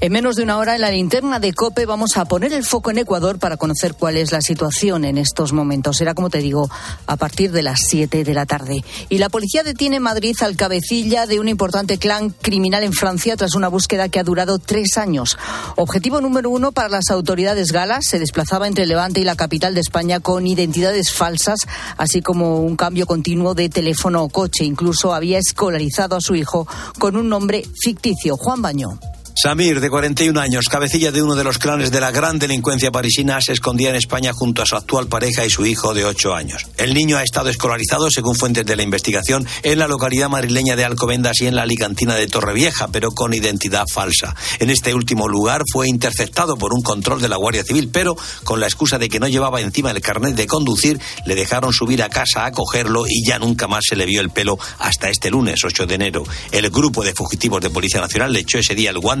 En 0.00 0.12
menos 0.12 0.36
de 0.36 0.42
una 0.42 0.58
hora 0.58 0.74
en 0.74 0.80
la 0.80 0.90
linterna 0.90 1.40
de 1.40 1.52
COPE 1.52 1.86
vamos 1.86 2.16
a 2.16 2.24
poner 2.24 2.52
el 2.52 2.64
foco 2.64 2.90
en 2.90 2.98
Ecuador 2.98 3.38
para 3.38 3.56
conocer 3.56 3.94
cuál 3.94 4.16
es 4.16 4.32
la 4.32 4.40
situación 4.40 5.04
en 5.04 5.18
estos 5.18 5.52
momentos. 5.52 5.98
Será, 5.98 6.14
como 6.14 6.30
te 6.30 6.38
digo, 6.38 6.70
a 7.06 7.16
partir 7.16 7.52
de 7.52 7.62
las 7.62 7.80
7 7.88 8.24
de 8.24 8.34
la 8.34 8.46
tarde. 8.46 8.82
Y 9.08 9.18
la 9.18 9.28
policía 9.28 9.62
detiene 9.62 9.96
en 9.96 10.02
Madrid 10.02 10.36
al 10.40 10.56
cabecilla 10.56 11.26
de 11.26 11.40
un 11.40 11.48
importante 11.48 11.98
clan 11.98 12.30
criminal 12.30 12.82
en 12.82 12.92
Francia 12.92 13.36
tras 13.36 13.54
una 13.54 13.68
búsqueda 13.68 14.08
que 14.08 14.18
ha 14.18 14.24
durado 14.24 14.58
tres 14.58 14.96
años. 14.96 15.36
Objetivo 15.76 16.20
número 16.20 16.50
uno 16.50 16.72
para 16.72 16.88
las 16.88 17.10
autoridades 17.10 17.72
galas. 17.72 18.06
Se 18.06 18.18
desplazaba 18.18 18.66
entre 18.66 18.86
Levante 18.86 19.20
y 19.20 19.24
la 19.24 19.36
capital 19.36 19.74
de 19.74 19.80
España 19.80 20.20
con 20.20 20.46
identidades 20.46 21.12
falsas, 21.12 21.60
así 21.96 22.22
como 22.22 22.60
un 22.60 22.76
cambio 22.76 23.06
continuo 23.06 23.54
de 23.54 23.68
teléfono 23.68 24.22
o 24.22 24.28
coche. 24.28 24.64
Incluso 24.64 25.12
había 25.12 25.38
escolarizado 25.38 26.16
a 26.16 26.20
su 26.20 26.34
hijo 26.34 26.66
con 26.98 27.16
un 27.16 27.28
nombre 27.28 27.64
ficticio, 27.82 28.36
Juan 28.36 28.62
Baño. 28.62 28.98
Samir, 29.34 29.80
de 29.80 29.88
41 29.88 30.38
años, 30.38 30.66
cabecilla 30.68 31.12
de 31.12 31.22
uno 31.22 31.34
de 31.34 31.44
los 31.44 31.58
clanes 31.58 31.90
de 31.90 32.00
la 32.00 32.10
gran 32.10 32.38
delincuencia 32.38 32.90
parisina, 32.90 33.40
se 33.40 33.52
escondía 33.52 33.90
en 33.90 33.94
España 33.94 34.32
junto 34.32 34.60
a 34.60 34.66
su 34.66 34.76
actual 34.76 35.06
pareja 35.06 35.46
y 35.46 35.50
su 35.50 35.64
hijo 35.64 35.94
de 35.94 36.04
8 36.04 36.34
años. 36.34 36.66
El 36.76 36.94
niño 36.94 37.16
ha 37.16 37.22
estado 37.22 37.48
escolarizado, 37.48 38.10
según 38.10 38.34
fuentes 38.34 38.66
de 38.66 38.76
la 38.76 38.82
investigación, 38.82 39.46
en 39.62 39.78
la 39.78 39.86
localidad 39.86 40.28
madrileña 40.28 40.76
de 40.76 40.84
Alcobendas 40.84 41.40
y 41.40 41.46
en 41.46 41.54
la 41.54 41.62
alicantina 41.62 42.16
de 42.16 42.26
Torrevieja, 42.26 42.88
pero 42.88 43.12
con 43.12 43.32
identidad 43.32 43.86
falsa. 43.90 44.34
En 44.58 44.68
este 44.68 44.94
último 44.94 45.28
lugar 45.28 45.62
fue 45.72 45.88
interceptado 45.88 46.58
por 46.58 46.74
un 46.74 46.82
control 46.82 47.22
de 47.22 47.28
la 47.28 47.36
Guardia 47.36 47.62
Civil, 47.62 47.88
pero 47.90 48.16
con 48.44 48.60
la 48.60 48.66
excusa 48.66 48.98
de 48.98 49.08
que 49.08 49.20
no 49.20 49.28
llevaba 49.28 49.60
encima 49.60 49.92
el 49.92 50.00
carnet 50.00 50.34
de 50.34 50.46
conducir, 50.48 51.00
le 51.24 51.34
dejaron 51.34 51.72
subir 51.72 52.02
a 52.02 52.08
casa 52.08 52.46
a 52.46 52.52
cogerlo 52.52 53.06
y 53.06 53.26
ya 53.26 53.38
nunca 53.38 53.68
más 53.68 53.84
se 53.88 53.96
le 53.96 54.06
vio 54.06 54.20
el 54.20 54.30
pelo 54.30 54.58
hasta 54.78 55.08
este 55.08 55.30
lunes, 55.30 55.64
8 55.64 55.86
de 55.86 55.94
enero. 55.94 56.24
El 56.50 56.68
grupo 56.70 57.04
de 57.04 57.14
fugitivos 57.14 57.62
de 57.62 57.70
Policía 57.70 58.00
Nacional 58.00 58.32
le 58.32 58.40
echó 58.40 58.58
ese 58.58 58.74
día 58.74 58.90
el 58.90 58.98
guante 58.98 59.19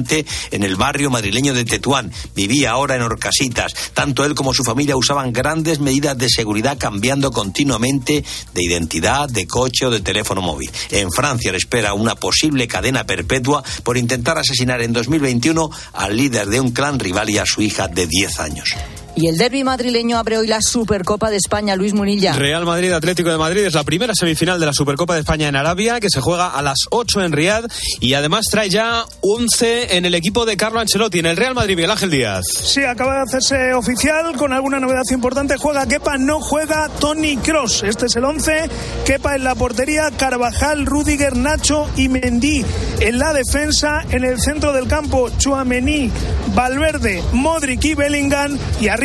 en 0.50 0.62
el 0.62 0.76
barrio 0.76 1.10
madrileño 1.10 1.54
de 1.54 1.64
Tetuán. 1.64 2.12
Vivía 2.34 2.72
ahora 2.72 2.96
en 2.96 3.02
Orcasitas. 3.02 3.74
Tanto 3.94 4.24
él 4.24 4.34
como 4.34 4.54
su 4.54 4.64
familia 4.64 4.96
usaban 4.96 5.32
grandes 5.32 5.80
medidas 5.80 6.16
de 6.16 6.28
seguridad 6.28 6.78
cambiando 6.78 7.30
continuamente 7.30 8.24
de 8.54 8.62
identidad, 8.62 9.28
de 9.28 9.46
coche 9.46 9.86
o 9.86 9.90
de 9.90 10.00
teléfono 10.00 10.42
móvil. 10.42 10.70
En 10.90 11.10
Francia 11.10 11.52
le 11.52 11.58
espera 11.58 11.94
una 11.94 12.14
posible 12.14 12.66
cadena 12.68 13.04
perpetua 13.04 13.62
por 13.82 13.96
intentar 13.96 14.38
asesinar 14.38 14.82
en 14.82 14.92
2021 14.92 15.70
al 15.92 16.16
líder 16.16 16.46
de 16.48 16.60
un 16.60 16.70
clan 16.70 16.98
rival 16.98 17.30
y 17.30 17.38
a 17.38 17.46
su 17.46 17.62
hija 17.62 17.88
de 17.88 18.06
10 18.06 18.40
años. 18.40 18.74
Y 19.16 19.26
el 19.26 19.36
derby 19.36 19.64
madrileño 19.64 20.16
abre 20.18 20.38
hoy 20.38 20.46
la 20.46 20.60
Supercopa 20.62 21.30
de 21.30 21.36
España, 21.36 21.74
Luis 21.76 21.94
Munilla. 21.94 22.32
Real 22.32 22.64
Madrid 22.64 22.92
Atlético 22.92 23.30
de 23.30 23.36
Madrid 23.36 23.64
es 23.64 23.74
la 23.74 23.82
primera 23.82 24.14
semifinal 24.14 24.60
de 24.60 24.66
la 24.66 24.72
Supercopa 24.72 25.14
de 25.14 25.20
España 25.20 25.48
en 25.48 25.56
Arabia, 25.56 26.00
que 26.00 26.08
se 26.08 26.20
juega 26.20 26.48
a 26.48 26.62
las 26.62 26.78
8 26.90 27.22
en 27.22 27.32
Riad 27.32 27.64
y 28.00 28.14
además 28.14 28.46
trae 28.50 28.70
ya 28.70 29.04
11 29.20 29.96
en 29.96 30.06
el 30.06 30.14
equipo 30.14 30.46
de 30.46 30.56
Carlo 30.56 30.80
Ancelotti, 30.80 31.18
en 31.18 31.26
el 31.26 31.36
Real 31.36 31.54
Madrid, 31.54 31.74
Miguel 31.74 31.90
Ángel 31.90 32.10
Díaz. 32.10 32.44
Sí, 32.46 32.84
acaba 32.84 33.16
de 33.16 33.22
hacerse 33.22 33.74
oficial 33.74 34.36
con 34.36 34.52
alguna 34.52 34.78
novedad 34.78 35.02
importante. 35.10 35.56
Juega 35.56 35.86
Kepa, 35.86 36.16
no 36.16 36.40
juega 36.40 36.88
Tony 37.00 37.36
Cross. 37.36 37.82
Este 37.82 38.06
es 38.06 38.16
el 38.16 38.24
11. 38.24 38.70
Kepa 39.04 39.34
en 39.34 39.44
la 39.44 39.54
portería, 39.54 40.10
Carvajal, 40.16 40.86
Rudiger, 40.86 41.36
Nacho 41.36 41.90
y 41.96 42.08
Mendy 42.08 42.64
en 43.00 43.18
la 43.18 43.32
defensa. 43.32 44.04
En 44.10 44.24
el 44.24 44.40
centro 44.40 44.72
del 44.72 44.86
campo, 44.86 45.30
Chuamení, 45.36 46.10
Valverde, 46.54 47.22
Modric 47.32 47.84
y 47.84 47.94
Bellingham. 47.94 48.56
Y 48.80 48.88
arriba 48.88 48.99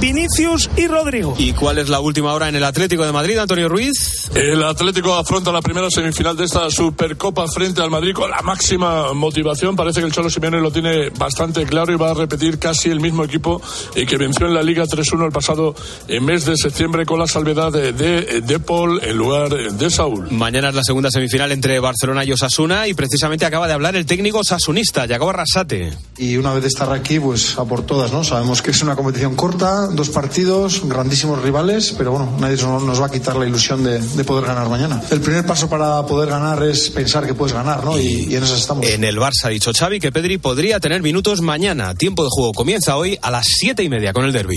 Vinicius 0.00 0.70
y 0.76 0.86
Rodrigo. 0.86 1.34
¿Y 1.36 1.52
cuál 1.52 1.78
es 1.78 1.88
la 1.88 1.98
última 1.98 2.32
hora 2.32 2.48
en 2.48 2.54
el 2.54 2.62
Atlético 2.62 3.04
de 3.04 3.10
Madrid, 3.10 3.38
Antonio 3.38 3.68
Ruiz? 3.68 4.30
El 4.36 4.62
Atlético 4.62 5.14
afronta 5.14 5.50
la 5.50 5.60
primera 5.60 5.90
semifinal 5.90 6.36
de 6.36 6.44
esta 6.44 6.70
Supercopa 6.70 7.48
frente 7.48 7.82
al 7.82 7.90
Madrid 7.90 8.12
con 8.14 8.30
la 8.30 8.40
máxima 8.42 9.12
motivación. 9.14 9.74
Parece 9.74 9.98
que 9.98 10.06
el 10.06 10.12
Cholo 10.12 10.30
Simeone 10.30 10.60
lo 10.60 10.70
tiene 10.70 11.10
bastante 11.10 11.66
claro 11.66 11.92
y 11.92 11.96
va 11.96 12.12
a 12.12 12.14
repetir 12.14 12.60
casi 12.60 12.90
el 12.90 13.00
mismo 13.00 13.24
equipo 13.24 13.60
eh, 13.96 14.06
que 14.06 14.16
venció 14.16 14.46
en 14.46 14.54
la 14.54 14.62
Liga 14.62 14.84
3-1 14.84 15.26
el 15.26 15.32
pasado 15.32 15.74
eh, 16.06 16.20
mes 16.20 16.44
de 16.44 16.56
septiembre 16.56 17.04
con 17.04 17.18
la 17.18 17.26
salvedad 17.26 17.72
de, 17.72 17.92
de, 17.92 18.42
de, 18.42 18.60
Paul 18.60 19.00
en 19.02 19.16
lugar 19.16 19.48
de 19.50 19.90
Saúl. 19.90 20.30
Mañana 20.30 20.68
es 20.68 20.76
la 20.76 20.84
segunda 20.84 21.10
semifinal 21.10 21.50
entre 21.50 21.80
Barcelona 21.80 22.24
y 22.24 22.30
Osasuna 22.30 22.86
y 22.86 22.94
precisamente 22.94 23.44
acaba 23.44 23.66
de 23.66 23.72
hablar 23.72 23.96
el 23.96 24.06
técnico 24.06 24.44
sasunista, 24.44 25.08
Jacob 25.08 25.30
Arrasate. 25.30 25.92
Y 26.16 26.36
una 26.36 26.54
vez 26.54 26.62
de 26.62 26.68
estar 26.68 26.92
aquí, 26.92 27.18
pues 27.18 27.58
a 27.58 27.64
por 27.64 27.84
todas, 27.84 28.12
¿no? 28.12 28.22
Sabemos 28.22 28.62
que 28.62 28.70
es 28.70 28.80
una 28.82 28.94
competición 28.94 29.31
corta, 29.34 29.86
dos 29.88 30.10
partidos, 30.10 30.82
grandísimos 30.84 31.42
rivales, 31.42 31.94
pero 31.96 32.12
bueno, 32.12 32.36
nadie 32.38 32.56
nos 32.62 33.00
va 33.00 33.06
a 33.06 33.10
quitar 33.10 33.36
la 33.36 33.46
ilusión 33.46 33.82
de, 33.84 33.98
de, 33.98 34.24
poder 34.24 34.46
ganar 34.46 34.68
mañana. 34.68 35.02
El 35.10 35.20
primer 35.20 35.44
paso 35.46 35.68
para 35.68 36.04
poder 36.06 36.28
ganar 36.28 36.62
es 36.62 36.90
pensar 36.90 37.26
que 37.26 37.34
puedes 37.34 37.52
ganar, 37.52 37.84
¿no? 37.84 37.98
Y, 37.98 38.26
y 38.30 38.36
en 38.36 38.42
eso 38.42 38.56
estamos. 38.56 38.86
En 38.86 39.04
el 39.04 39.18
Barça 39.18 39.44
ha 39.44 39.48
dicho 39.48 39.72
Xavi 39.72 40.00
que 40.00 40.12
Pedri 40.12 40.38
podría 40.38 40.80
tener 40.80 41.02
minutos 41.02 41.40
mañana. 41.40 41.94
Tiempo 41.94 42.24
de 42.24 42.30
juego 42.30 42.52
comienza 42.52 42.96
hoy 42.96 43.18
a 43.22 43.30
las 43.30 43.46
siete 43.46 43.82
y 43.82 43.88
media 43.88 44.12
con 44.12 44.24
el 44.24 44.32
derby. 44.32 44.56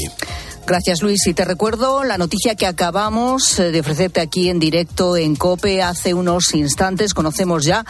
Gracias, 0.67 1.03
Luis. 1.03 1.27
Y 1.27 1.35
te 1.35 1.45
recuerdo 1.45 2.03
la 2.03 2.17
noticia 2.17 2.55
que 2.55 2.65
acabamos 2.65 3.59
eh, 3.59 3.69
de 3.69 3.81
ofrecerte 3.81 4.19
aquí 4.19 4.49
en 4.49 4.57
directo 4.57 5.15
en 5.15 5.35
COPE 5.35 5.83
hace 5.83 6.15
unos 6.15 6.55
instantes. 6.55 7.13
Conocemos 7.13 7.63
ya 7.63 7.85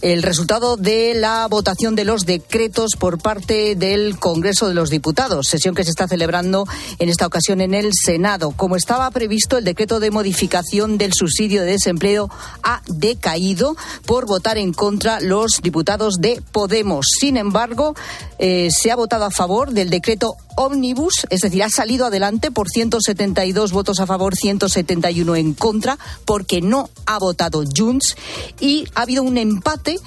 el 0.00 0.24
resultado 0.24 0.76
de 0.76 1.14
la 1.14 1.46
votación 1.46 1.94
de 1.94 2.04
los 2.04 2.26
decretos 2.26 2.96
por 2.98 3.18
parte 3.18 3.76
del 3.76 4.18
Congreso 4.18 4.66
de 4.66 4.74
los 4.74 4.90
Diputados, 4.90 5.46
sesión 5.46 5.76
que 5.76 5.84
se 5.84 5.90
está 5.90 6.08
celebrando 6.08 6.66
en 6.98 7.08
esta 7.08 7.26
ocasión 7.26 7.60
en 7.60 7.74
el 7.74 7.92
Senado. 7.94 8.50
Como 8.50 8.74
estaba 8.74 9.08
previsto, 9.12 9.56
el 9.56 9.64
decreto 9.64 10.00
de 10.00 10.10
modificación 10.10 10.98
del 10.98 11.12
subsidio 11.12 11.62
de 11.62 11.72
desempleo 11.72 12.28
ha 12.64 12.82
decaído 12.88 13.76
por 14.04 14.26
votar 14.26 14.58
en 14.58 14.72
contra 14.72 15.20
los 15.20 15.60
diputados 15.62 16.16
de 16.18 16.42
Podemos. 16.50 17.06
Sin 17.20 17.36
embargo, 17.36 17.94
eh, 18.40 18.68
se 18.72 18.90
ha 18.90 18.96
votado 18.96 19.24
a 19.26 19.30
favor 19.30 19.70
del 19.70 19.90
decreto 19.90 20.36
ómnibus, 20.56 21.26
es 21.30 21.42
decir, 21.42 21.62
ha 21.62 21.68
salido 21.68 22.06
adelante 22.16 22.50
por 22.50 22.70
172 22.70 23.72
votos 23.72 24.00
a 24.00 24.06
favor, 24.06 24.34
171 24.34 25.36
en 25.36 25.52
contra, 25.52 25.98
porque 26.24 26.62
no 26.62 26.88
ha 27.04 27.18
votado 27.18 27.62
Junts 27.76 28.16
y 28.58 28.86
ha 28.94 29.02
habido 29.02 29.22
un 29.22 29.36
empate 29.36 29.98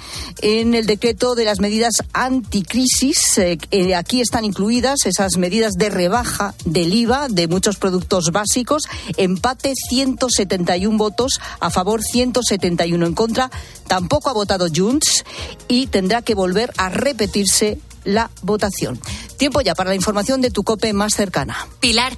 en 0.42 0.74
el 0.74 0.86
decreto 0.86 1.36
de 1.36 1.44
las 1.44 1.60
medidas 1.60 1.94
anticrisis. 2.12 3.38
Eh, 3.38 3.94
aquí 3.94 4.20
están 4.20 4.44
incluidas 4.44 5.06
esas 5.06 5.36
medidas 5.36 5.74
de 5.74 5.88
rebaja 5.88 6.54
del 6.64 6.92
IVA 6.92 7.28
de 7.28 7.46
muchos 7.46 7.76
productos 7.76 8.32
básicos. 8.32 8.82
Empate 9.16 9.72
171 9.88 10.98
votos 10.98 11.40
a 11.60 11.70
favor, 11.70 12.02
171 12.02 13.06
en 13.06 13.14
contra. 13.14 13.52
Tampoco 13.86 14.30
ha 14.30 14.32
votado 14.32 14.66
Junts 14.74 15.24
y 15.68 15.86
tendrá 15.86 16.22
que 16.22 16.34
volver 16.34 16.72
a 16.76 16.88
repetirse 16.88 17.78
la 18.04 18.30
votación. 18.42 19.00
Tiempo 19.36 19.60
ya 19.60 19.74
para 19.74 19.90
la 19.90 19.96
información 19.96 20.40
de 20.40 20.50
tu 20.50 20.62
COPE 20.62 20.92
más 20.92 21.14
cercana. 21.14 21.68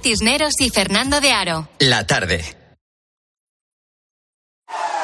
Cisneros 0.01 0.53
y 0.59 0.69
Fernando 0.69 1.19
de 1.19 1.31
Aro. 1.31 1.67
La 1.79 2.07
tarde. 2.07 2.62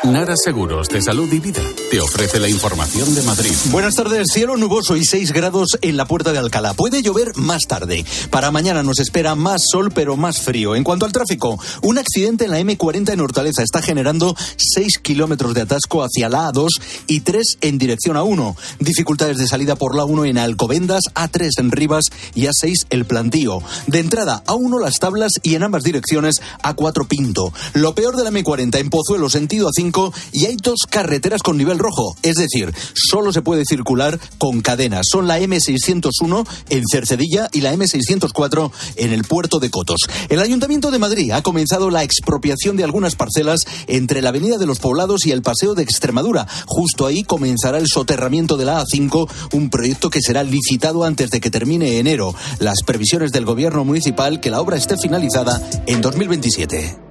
Nara 0.03 0.35
Seguros 0.41 0.87
de 0.87 1.01
Salud 1.01 1.31
y 1.33 1.39
Vida 1.39 1.61
te 1.91 1.99
ofrece 1.99 2.39
la 2.39 2.47
información 2.47 3.13
de 3.15 3.21
Madrid. 3.23 3.51
Buenas 3.65 3.95
tardes, 3.95 4.27
cielo 4.31 4.55
nuboso 4.55 4.95
y 4.95 5.03
6 5.03 5.33
grados 5.33 5.77
en 5.81 5.97
la 5.97 6.05
puerta 6.05 6.31
de 6.31 6.37
Alcalá. 6.37 6.73
Puede 6.73 7.01
llover 7.01 7.35
más 7.35 7.63
tarde. 7.67 8.05
Para 8.29 8.49
mañana 8.49 8.81
nos 8.81 8.99
espera 8.99 9.35
más 9.35 9.61
sol 9.69 9.91
pero 9.93 10.15
más 10.15 10.39
frío. 10.39 10.75
En 10.75 10.85
cuanto 10.85 11.05
al 11.05 11.11
tráfico, 11.11 11.59
un 11.81 11.97
accidente 11.97 12.45
en 12.45 12.51
la 12.51 12.61
M40 12.61 13.11
en 13.11 13.19
Hortaleza 13.19 13.61
está 13.61 13.81
generando 13.81 14.35
6 14.55 14.99
kilómetros 14.99 15.53
de 15.53 15.61
atasco 15.61 16.01
hacia 16.01 16.29
la 16.29 16.49
A2 16.49 16.69
y 17.07 17.19
3 17.19 17.57
en 17.61 17.77
dirección 17.77 18.15
a 18.15 18.23
1. 18.23 18.55
Dificultades 18.79 19.37
de 19.37 19.47
salida 19.47 19.75
por 19.75 19.95
la 19.95 20.05
1 20.05 20.25
en 20.25 20.37
Alcobendas, 20.37 21.03
A3 21.13 21.49
en 21.57 21.71
Rivas 21.71 22.05
y 22.35 22.43
A6 22.43 22.85
el 22.89 23.05
plantío. 23.05 23.61
De 23.87 23.99
entrada 23.99 24.43
A1 24.45 24.79
las 24.79 24.95
tablas 24.99 25.33
y 25.43 25.55
en 25.55 25.63
ambas 25.63 25.83
direcciones 25.83 26.35
A4 26.63 27.05
Pinto. 27.05 27.51
Lo 27.73 27.93
peor 27.95 28.15
de 28.15 28.23
la 28.23 28.31
M40 28.31 28.79
en 28.79 28.89
Pozuelo 28.89 29.29
sentido 29.29 29.69
A5 29.91 30.13
y 30.31 30.45
hay 30.45 30.55
dos 30.55 30.79
carreteras 30.89 31.41
con 31.41 31.57
nivel 31.57 31.79
rojo, 31.79 32.15
es 32.23 32.35
decir, 32.35 32.73
solo 32.93 33.31
se 33.31 33.41
puede 33.41 33.65
circular 33.65 34.19
con 34.37 34.61
cadenas. 34.61 35.05
Son 35.11 35.27
la 35.27 35.39
M601 35.39 36.47
en 36.69 36.83
Cercedilla 36.89 37.49
y 37.51 37.61
la 37.61 37.73
M604 37.73 38.71
en 38.97 39.13
el 39.13 39.23
puerto 39.23 39.59
de 39.59 39.69
Cotos. 39.69 40.01
El 40.29 40.39
Ayuntamiento 40.39 40.91
de 40.91 40.99
Madrid 40.99 41.31
ha 41.31 41.41
comenzado 41.41 41.89
la 41.89 42.03
expropiación 42.03 42.77
de 42.77 42.83
algunas 42.83 43.15
parcelas 43.15 43.65
entre 43.87 44.21
la 44.21 44.29
Avenida 44.29 44.57
de 44.57 44.65
los 44.65 44.79
Poblados 44.79 45.25
y 45.25 45.31
el 45.31 45.41
Paseo 45.41 45.75
de 45.75 45.83
Extremadura. 45.83 46.47
Justo 46.65 47.05
ahí 47.05 47.23
comenzará 47.23 47.77
el 47.77 47.87
soterramiento 47.87 48.57
de 48.57 48.65
la 48.65 48.83
A5, 48.83 49.29
un 49.53 49.69
proyecto 49.69 50.09
que 50.09 50.21
será 50.21 50.43
licitado 50.43 51.03
antes 51.03 51.29
de 51.29 51.39
que 51.39 51.51
termine 51.51 51.99
enero. 51.99 52.35
Las 52.59 52.83
previsiones 52.85 53.31
del 53.31 53.45
gobierno 53.45 53.85
municipal 53.85 54.39
que 54.39 54.49
la 54.49 54.61
obra 54.61 54.77
esté 54.77 54.97
finalizada 54.97 55.61
en 55.87 56.01
2027. 56.01 57.08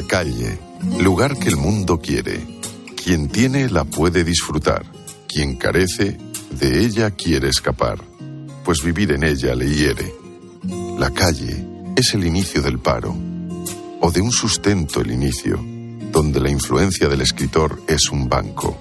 La 0.00 0.06
calle, 0.06 0.58
lugar 0.98 1.38
que 1.38 1.50
el 1.50 1.58
mundo 1.58 1.98
quiere. 1.98 2.40
Quien 2.96 3.28
tiene 3.28 3.68
la 3.68 3.84
puede 3.84 4.24
disfrutar. 4.24 4.86
Quien 5.28 5.56
carece, 5.56 6.16
de 6.58 6.86
ella 6.86 7.10
quiere 7.10 7.50
escapar. 7.50 8.02
Pues 8.64 8.82
vivir 8.82 9.12
en 9.12 9.24
ella 9.24 9.54
le 9.54 9.68
hiere. 9.68 10.14
La 10.98 11.10
calle 11.10 11.66
es 11.96 12.14
el 12.14 12.24
inicio 12.24 12.62
del 12.62 12.78
paro. 12.78 13.14
O 14.00 14.10
de 14.10 14.22
un 14.22 14.32
sustento 14.32 15.02
el 15.02 15.10
inicio, 15.10 15.60
donde 16.10 16.40
la 16.40 16.48
influencia 16.48 17.06
del 17.06 17.20
escritor 17.20 17.82
es 17.86 18.08
un 18.10 18.26
banco. 18.26 18.80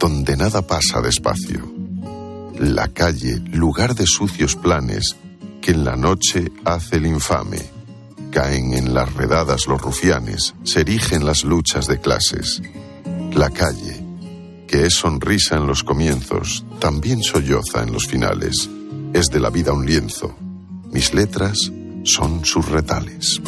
Donde 0.00 0.36
nada 0.36 0.66
pasa 0.66 1.00
despacio. 1.00 1.72
La 2.58 2.88
calle, 2.88 3.38
lugar 3.52 3.94
de 3.94 4.06
sucios 4.08 4.56
planes, 4.56 5.14
que 5.62 5.70
en 5.70 5.84
la 5.84 5.94
noche 5.94 6.50
hace 6.64 6.96
el 6.96 7.06
infame 7.06 7.83
caen 8.34 8.74
en 8.74 8.94
las 8.94 9.14
redadas 9.14 9.68
los 9.68 9.80
rufianes, 9.80 10.56
se 10.64 10.80
erigen 10.80 11.24
las 11.24 11.44
luchas 11.44 11.86
de 11.86 12.00
clases. 12.00 12.60
La 13.32 13.48
calle, 13.48 14.04
que 14.66 14.86
es 14.86 14.94
sonrisa 14.94 15.56
en 15.56 15.68
los 15.68 15.84
comienzos, 15.84 16.64
también 16.80 17.22
solloza 17.22 17.84
en 17.84 17.92
los 17.92 18.08
finales. 18.08 18.68
Es 19.12 19.26
de 19.26 19.38
la 19.38 19.50
vida 19.50 19.72
un 19.72 19.86
lienzo. 19.86 20.36
Mis 20.90 21.14
letras 21.14 21.70
son 22.02 22.44
sus 22.44 22.68
retales. 22.68 23.40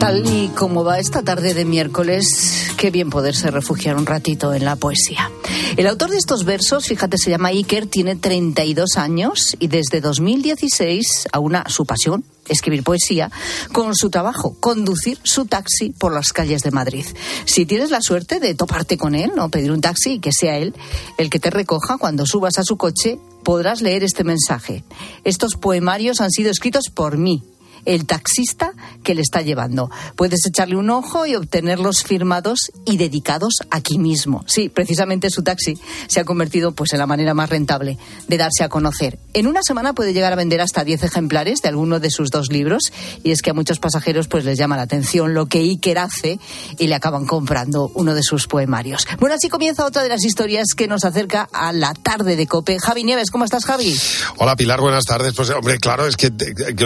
Tal 0.00 0.26
y 0.26 0.48
como 0.48 0.82
va 0.82 0.98
esta 0.98 1.22
tarde 1.22 1.52
de 1.52 1.66
miércoles, 1.66 2.72
qué 2.78 2.90
bien 2.90 3.10
poderse 3.10 3.50
refugiar 3.50 3.96
un 3.96 4.06
ratito 4.06 4.54
en 4.54 4.64
la 4.64 4.76
poesía. 4.76 5.30
El 5.76 5.86
autor 5.86 6.08
de 6.08 6.16
estos 6.16 6.46
versos, 6.46 6.86
fíjate, 6.86 7.18
se 7.18 7.28
llama 7.28 7.48
Iker, 7.48 7.86
tiene 7.86 8.16
32 8.16 8.96
años 8.96 9.58
y 9.58 9.68
desde 9.68 10.00
2016 10.00 11.28
aúna 11.32 11.66
su 11.68 11.84
pasión, 11.84 12.24
escribir 12.48 12.82
poesía, 12.82 13.30
con 13.72 13.94
su 13.94 14.08
trabajo, 14.08 14.56
conducir 14.58 15.18
su 15.22 15.44
taxi 15.44 15.90
por 15.90 16.14
las 16.14 16.32
calles 16.32 16.62
de 16.62 16.70
Madrid. 16.70 17.04
Si 17.44 17.66
tienes 17.66 17.90
la 17.90 18.00
suerte 18.00 18.40
de 18.40 18.54
toparte 18.54 18.96
con 18.96 19.14
él, 19.14 19.32
no 19.36 19.50
pedir 19.50 19.70
un 19.70 19.82
taxi 19.82 20.12
y 20.12 20.18
que 20.18 20.32
sea 20.32 20.56
él 20.56 20.74
el 21.18 21.28
que 21.28 21.40
te 21.40 21.50
recoja 21.50 21.98
cuando 21.98 22.24
subas 22.24 22.58
a 22.58 22.64
su 22.64 22.78
coche, 22.78 23.18
podrás 23.44 23.82
leer 23.82 24.02
este 24.02 24.24
mensaje. 24.24 24.82
Estos 25.24 25.56
poemarios 25.56 26.22
han 26.22 26.30
sido 26.30 26.50
escritos 26.50 26.88
por 26.88 27.18
mí, 27.18 27.44
el 27.84 28.06
taxista 28.06 28.72
que 29.02 29.14
le 29.14 29.22
está 29.22 29.42
llevando. 29.42 29.90
Puedes 30.16 30.40
echarle 30.46 30.76
un 30.76 30.90
ojo 30.90 31.26
y 31.26 31.34
obtenerlos 31.34 32.02
firmados 32.02 32.70
y 32.84 32.96
dedicados 32.96 33.54
aquí 33.70 33.98
mismo. 33.98 34.44
Sí, 34.46 34.68
precisamente 34.68 35.30
su 35.30 35.42
taxi 35.42 35.78
se 36.06 36.20
ha 36.20 36.24
convertido 36.24 36.72
pues 36.72 36.92
en 36.92 36.98
la 36.98 37.06
manera 37.06 37.34
más 37.34 37.50
rentable 37.50 37.98
de 38.28 38.36
darse 38.36 38.64
a 38.64 38.68
conocer. 38.68 39.18
En 39.34 39.46
una 39.46 39.62
semana 39.62 39.94
puede 39.94 40.12
llegar 40.12 40.32
a 40.32 40.36
vender 40.36 40.60
hasta 40.60 40.84
10 40.84 41.04
ejemplares 41.04 41.62
de 41.62 41.68
alguno 41.68 42.00
de 42.00 42.10
sus 42.10 42.30
dos 42.30 42.50
libros 42.50 42.92
y 43.22 43.30
es 43.30 43.42
que 43.42 43.50
a 43.50 43.54
muchos 43.54 43.78
pasajeros 43.78 44.28
pues 44.28 44.44
les 44.44 44.58
llama 44.58 44.76
la 44.76 44.82
atención 44.82 45.34
lo 45.34 45.46
que 45.46 45.58
Iker 45.58 45.98
hace 45.98 46.38
y 46.78 46.86
le 46.86 46.94
acaban 46.94 47.26
comprando 47.26 47.90
uno 47.94 48.14
de 48.14 48.22
sus 48.22 48.46
poemarios. 48.46 49.06
Bueno, 49.18 49.34
así 49.36 49.48
comienza 49.48 49.86
otra 49.86 50.02
de 50.02 50.08
las 50.08 50.24
historias 50.24 50.68
que 50.76 50.88
nos 50.88 51.04
acerca 51.04 51.48
a 51.52 51.72
la 51.72 51.94
tarde 51.94 52.36
de 52.36 52.46
Cope. 52.46 52.78
Javi 52.78 53.04
Nieves, 53.04 53.30
¿cómo 53.30 53.44
estás, 53.44 53.64
Javi? 53.64 53.96
Hola, 54.38 54.56
Pilar, 54.56 54.80
buenas 54.80 55.04
tardes. 55.04 55.34
Pues 55.34 55.50
hombre, 55.50 55.78
claro, 55.78 56.06
es 56.06 56.16
que 56.16 56.30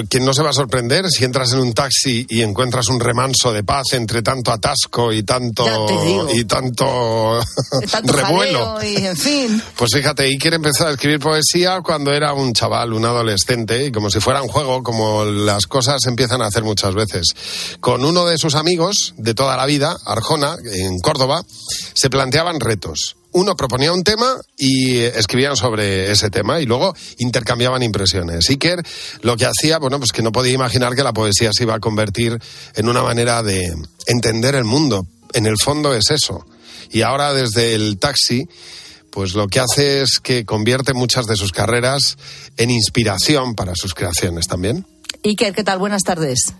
¿quién 0.09 0.25
no 0.25 0.35
se 0.35 0.43
va 0.43 0.51
a 0.51 0.53
sorprender 0.53 0.84
si 1.11 1.25
entras 1.25 1.53
en 1.53 1.61
un 1.61 1.73
taxi 1.73 2.27
y 2.29 2.43
encuentras 2.43 2.89
un 2.89 3.01
remanso 3.01 3.53
de 3.53 3.65
paz 3.65 3.93
entre 3.93 4.23
tanto 4.23 4.53
atasco 4.53 5.13
y 5.13 5.23
tanto 5.23 5.65
y 6.33 6.45
tanto, 6.45 7.41
revuelo. 8.05 8.83
Y, 8.83 8.97
en 9.07 9.17
fin. 9.17 9.63
Pues 9.77 9.91
fíjate, 9.93 10.29
y 10.29 10.39
quiere 10.39 10.57
empezar 10.57 10.89
a 10.89 10.93
escribir 10.93 11.21
poesía 11.21 11.81
cuando 11.83 12.13
era 12.13 12.33
un 12.33 12.53
chaval, 12.53 12.93
un 12.93 13.05
adolescente, 13.05 13.87
y 13.87 13.93
como 13.93 14.11
si 14.11 14.21
fuera 14.21 14.43
un 14.43 14.49
juego, 14.49 14.83
como 14.83 15.25
las 15.25 15.67
cosas 15.67 16.05
empiezan 16.07 16.43
a 16.43 16.47
hacer 16.47 16.63
muchas 16.63 16.95
veces. 16.95 17.35
Con 17.81 18.05
uno 18.05 18.25
de 18.25 18.39
sus 18.39 18.55
amigos 18.55 19.15
de 19.17 19.35
toda 19.35 19.57
la 19.57 19.67
vida, 19.67 19.97
Arjona, 20.05 20.57
en 20.65 20.99
Córdoba, 21.01 21.43
se 21.95 22.11
planteaban 22.11 22.61
retos 22.61 23.17
uno 23.35 23.57
proponía 23.57 23.93
un 23.93 24.05
tema 24.05 24.37
y 24.57 24.99
escribían 24.99 25.57
sobre 25.57 26.11
ese 26.11 26.31
tema 26.31 26.61
y 26.61 26.67
luego 26.67 26.95
intercambiaban 27.19 27.83
impresiones. 27.83 28.49
Iker 28.49 28.83
lo 29.23 29.37
que 29.37 29.45
hacía, 29.45 29.79
bueno, 29.79 29.99
pues 29.99 30.13
que 30.13 30.23
no 30.23 30.33
podía 30.33 30.53
imaginar 30.53 30.95
que 30.95 31.03
la 31.03 31.13
poesía 31.13 31.51
se 31.53 31.65
iba 31.65 31.75
a 31.75 31.81
convertir 31.81 32.39
en 32.75 32.89
una 32.89 33.03
manera 33.03 33.43
de 33.43 33.75
entender 34.07 34.55
el 34.55 34.65
mundo. 34.65 35.07
En 35.33 35.47
el 35.47 35.59
fondo 35.59 35.95
es 35.95 36.11
eso. 36.11 36.47
Y 36.91 37.03
ahora 37.03 37.35
desde 37.35 37.75
el 37.75 37.99
taxi, 37.99 38.49
pues 39.11 39.35
lo 39.35 39.49
que 39.49 39.59
hace 39.59 40.03
es 40.03 40.21
que 40.23 40.45
convierte 40.45 40.95
muchas 40.95 41.27
de 41.27 41.37
sus 41.37 41.51
carreras 41.51 42.17
en 42.57 42.71
inspiración 42.71 43.57
para 43.57 43.73
sus 43.75 43.95
creaciones 43.95 44.47
también. 44.47 44.87
Iker, 45.25 45.55
¿qué 45.55 45.65
tal? 45.65 45.79
Buenas 45.81 46.03
tardes. 46.03 46.55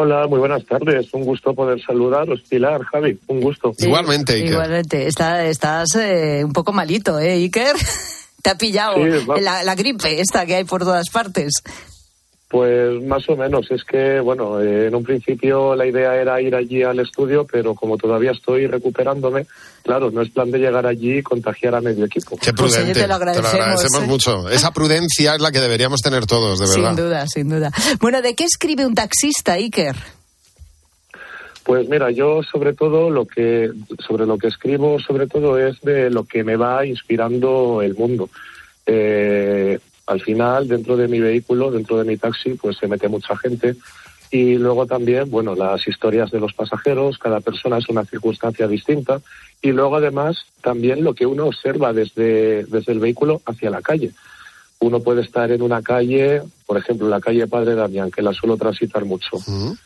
Hola, 0.00 0.28
muy 0.28 0.38
buenas 0.38 0.64
tardes. 0.64 1.12
Un 1.12 1.24
gusto 1.24 1.52
poder 1.54 1.82
saludaros, 1.82 2.42
Pilar, 2.48 2.84
Javi. 2.84 3.18
Un 3.26 3.40
gusto. 3.40 3.72
igualmente, 3.78 4.34
Iker. 4.34 4.52
Igualmente. 4.52 5.08
estás 5.08 5.96
eh, 5.96 6.44
un 6.44 6.52
poco 6.52 6.72
malito, 6.72 7.18
¿eh, 7.18 7.32
Iker? 7.32 7.74
Te 8.42 8.50
ha 8.50 8.54
pillado 8.54 8.96
la, 9.04 9.74
gripe 9.74 10.20
esta 10.20 10.46
que 10.46 10.54
hay 10.54 10.62
por 10.62 10.82
todas 10.82 11.10
partes. 11.10 11.50
Pues 12.48 13.02
más 13.02 13.28
o 13.28 13.36
menos. 13.36 13.70
Es 13.70 13.84
que, 13.84 14.20
bueno, 14.20 14.60
eh, 14.60 14.86
en 14.86 14.94
un 14.94 15.04
principio 15.04 15.76
la 15.76 15.86
idea 15.86 16.14
era 16.14 16.40
ir 16.40 16.54
allí 16.54 16.82
al 16.82 16.98
estudio, 16.98 17.46
pero 17.50 17.74
como 17.74 17.98
todavía 17.98 18.30
estoy 18.30 18.66
recuperándome, 18.66 19.46
claro, 19.82 20.10
no 20.10 20.22
es 20.22 20.30
plan 20.30 20.50
de 20.50 20.58
llegar 20.58 20.86
allí 20.86 21.18
y 21.18 21.22
contagiar 21.22 21.74
a 21.74 21.82
medio 21.82 22.06
equipo. 22.06 22.38
Qué 22.40 22.54
pues 22.54 22.74
prudente. 22.74 23.00
te, 23.00 23.06
lo 23.06 23.14
agradecemos, 23.16 24.06
mucho. 24.06 24.48
Esa 24.48 24.70
prudencia 24.72 25.34
es 25.34 25.42
la 25.42 25.52
que 25.52 25.60
deberíamos 25.60 26.00
tener 26.00 26.24
todos, 26.24 26.58
de 26.58 26.66
verdad. 26.68 26.96
Sin 26.96 27.04
duda, 27.04 27.26
sin 27.26 27.48
duda. 27.50 27.70
Bueno, 28.00 28.22
¿de 28.22 28.34
qué 28.34 28.44
escribe 28.44 28.86
un 28.86 28.94
taxista, 28.94 29.52
Iker? 29.52 29.96
Pues 31.64 31.86
mira, 31.86 32.10
yo 32.10 32.40
sobre 32.42 32.72
todo 32.72 33.10
lo 33.10 33.26
que 33.26 33.70
sobre 33.98 34.24
lo 34.24 34.38
que 34.38 34.48
escribo 34.48 34.98
sobre 35.00 35.26
todo 35.26 35.58
es 35.58 35.78
de 35.82 36.08
lo 36.08 36.24
que 36.24 36.42
me 36.42 36.56
va 36.56 36.86
inspirando 36.86 37.82
el 37.82 37.94
mundo. 37.94 38.30
Eh, 38.86 39.78
al 40.08 40.20
final, 40.20 40.66
dentro 40.66 40.96
de 40.96 41.06
mi 41.06 41.20
vehículo, 41.20 41.70
dentro 41.70 41.98
de 41.98 42.04
mi 42.04 42.16
taxi, 42.16 42.54
pues 42.54 42.78
se 42.78 42.88
mete 42.88 43.08
mucha 43.08 43.36
gente. 43.36 43.76
Y 44.30 44.56
luego 44.56 44.86
también, 44.86 45.30
bueno, 45.30 45.54
las 45.54 45.86
historias 45.86 46.30
de 46.30 46.40
los 46.40 46.52
pasajeros, 46.54 47.18
cada 47.18 47.40
persona 47.40 47.78
es 47.78 47.88
una 47.88 48.04
circunstancia 48.04 48.66
distinta. 48.66 49.20
Y 49.62 49.72
luego 49.72 49.96
además 49.96 50.46
también 50.62 51.04
lo 51.04 51.14
que 51.14 51.26
uno 51.26 51.46
observa 51.46 51.92
desde, 51.92 52.64
desde 52.64 52.92
el 52.92 53.00
vehículo 53.00 53.42
hacia 53.46 53.70
la 53.70 53.82
calle. 53.82 54.12
Uno 54.80 55.00
puede 55.00 55.22
estar 55.22 55.50
en 55.50 55.60
una 55.60 55.82
calle, 55.82 56.42
por 56.64 56.78
ejemplo, 56.78 57.08
la 57.08 57.20
calle 57.20 57.46
Padre 57.46 57.74
Damián, 57.74 58.10
que 58.10 58.22
la 58.22 58.32
suelo 58.32 58.56
transitar 58.56 59.04
mucho. 59.04 59.38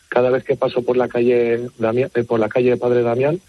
Cada 0.09 0.31
vez 0.31 0.45
que 0.45 0.57
paso 0.57 0.83
por 0.83 0.97
la 0.97 1.09
calle 1.09 1.69
Damián, 1.79 2.11
eh, 2.15 2.25
por 2.25 2.39
la 2.39 2.49
calle 2.49 2.77
Padre 2.77 3.03
Damián, 3.03 3.41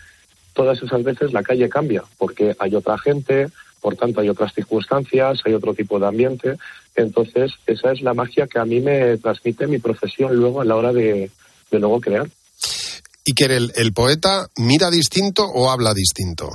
todas 0.53 0.81
esas 0.81 1.03
veces 1.03 1.33
la 1.33 1.43
calle 1.43 1.67
cambia, 1.69 2.03
porque 2.17 2.55
hay 2.59 2.75
otra 2.75 2.97
gente, 2.97 3.49
por 3.83 3.97
tanto 3.97 4.21
hay 4.21 4.29
otras 4.29 4.53
circunstancias, 4.53 5.41
hay 5.45 5.53
otro 5.53 5.73
tipo 5.73 5.99
de 5.99 6.07
ambiente. 6.07 6.57
Entonces, 6.95 7.51
esa 7.67 7.91
es 7.91 8.01
la 8.01 8.13
magia 8.13 8.47
que 8.47 8.57
a 8.57 8.65
mí 8.65 8.79
me 8.79 9.17
transmite 9.17 9.67
mi 9.67 9.77
profesión 9.77 10.33
luego 10.35 10.61
a 10.61 10.65
la 10.65 10.77
hora 10.77 10.93
de, 10.93 11.29
luego 11.69 11.99
crear. 11.99 12.27
¿Y 13.25 13.33
que 13.33 13.45
el, 13.45 13.73
el 13.75 13.91
poeta 13.91 14.47
mira 14.55 14.89
distinto 14.89 15.43
o 15.43 15.69
habla 15.69 15.93
distinto? 15.93 16.49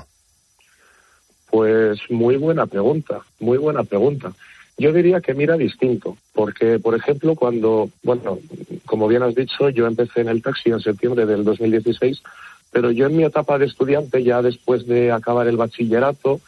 Pues 1.50 1.98
muy 2.08 2.36
buena 2.36 2.66
pregunta, 2.66 3.20
muy 3.40 3.58
buena 3.58 3.84
pregunta. 3.84 4.32
Yo 4.78 4.92
diría 4.92 5.20
que 5.20 5.34
mira 5.34 5.58
distinto, 5.58 6.16
porque, 6.32 6.78
por 6.78 6.94
ejemplo, 6.94 7.34
cuando, 7.34 7.90
bueno, 8.02 8.38
como 8.86 9.06
bien 9.06 9.22
has 9.22 9.34
dicho, 9.34 9.68
yo 9.68 9.86
empecé 9.86 10.22
en 10.22 10.28
el 10.28 10.40
taxi 10.40 10.70
en 10.70 10.80
septiembre 10.80 11.26
del 11.26 11.44
2016, 11.44 12.22
pero 12.70 12.90
yo 12.90 13.06
en 13.06 13.16
mi 13.16 13.24
etapa 13.24 13.58
de 13.58 13.66
estudiante, 13.66 14.22
ya 14.22 14.40
después 14.40 14.86
de 14.86 15.12
acabar 15.12 15.46
el 15.46 15.56
bachillerato, 15.58 16.40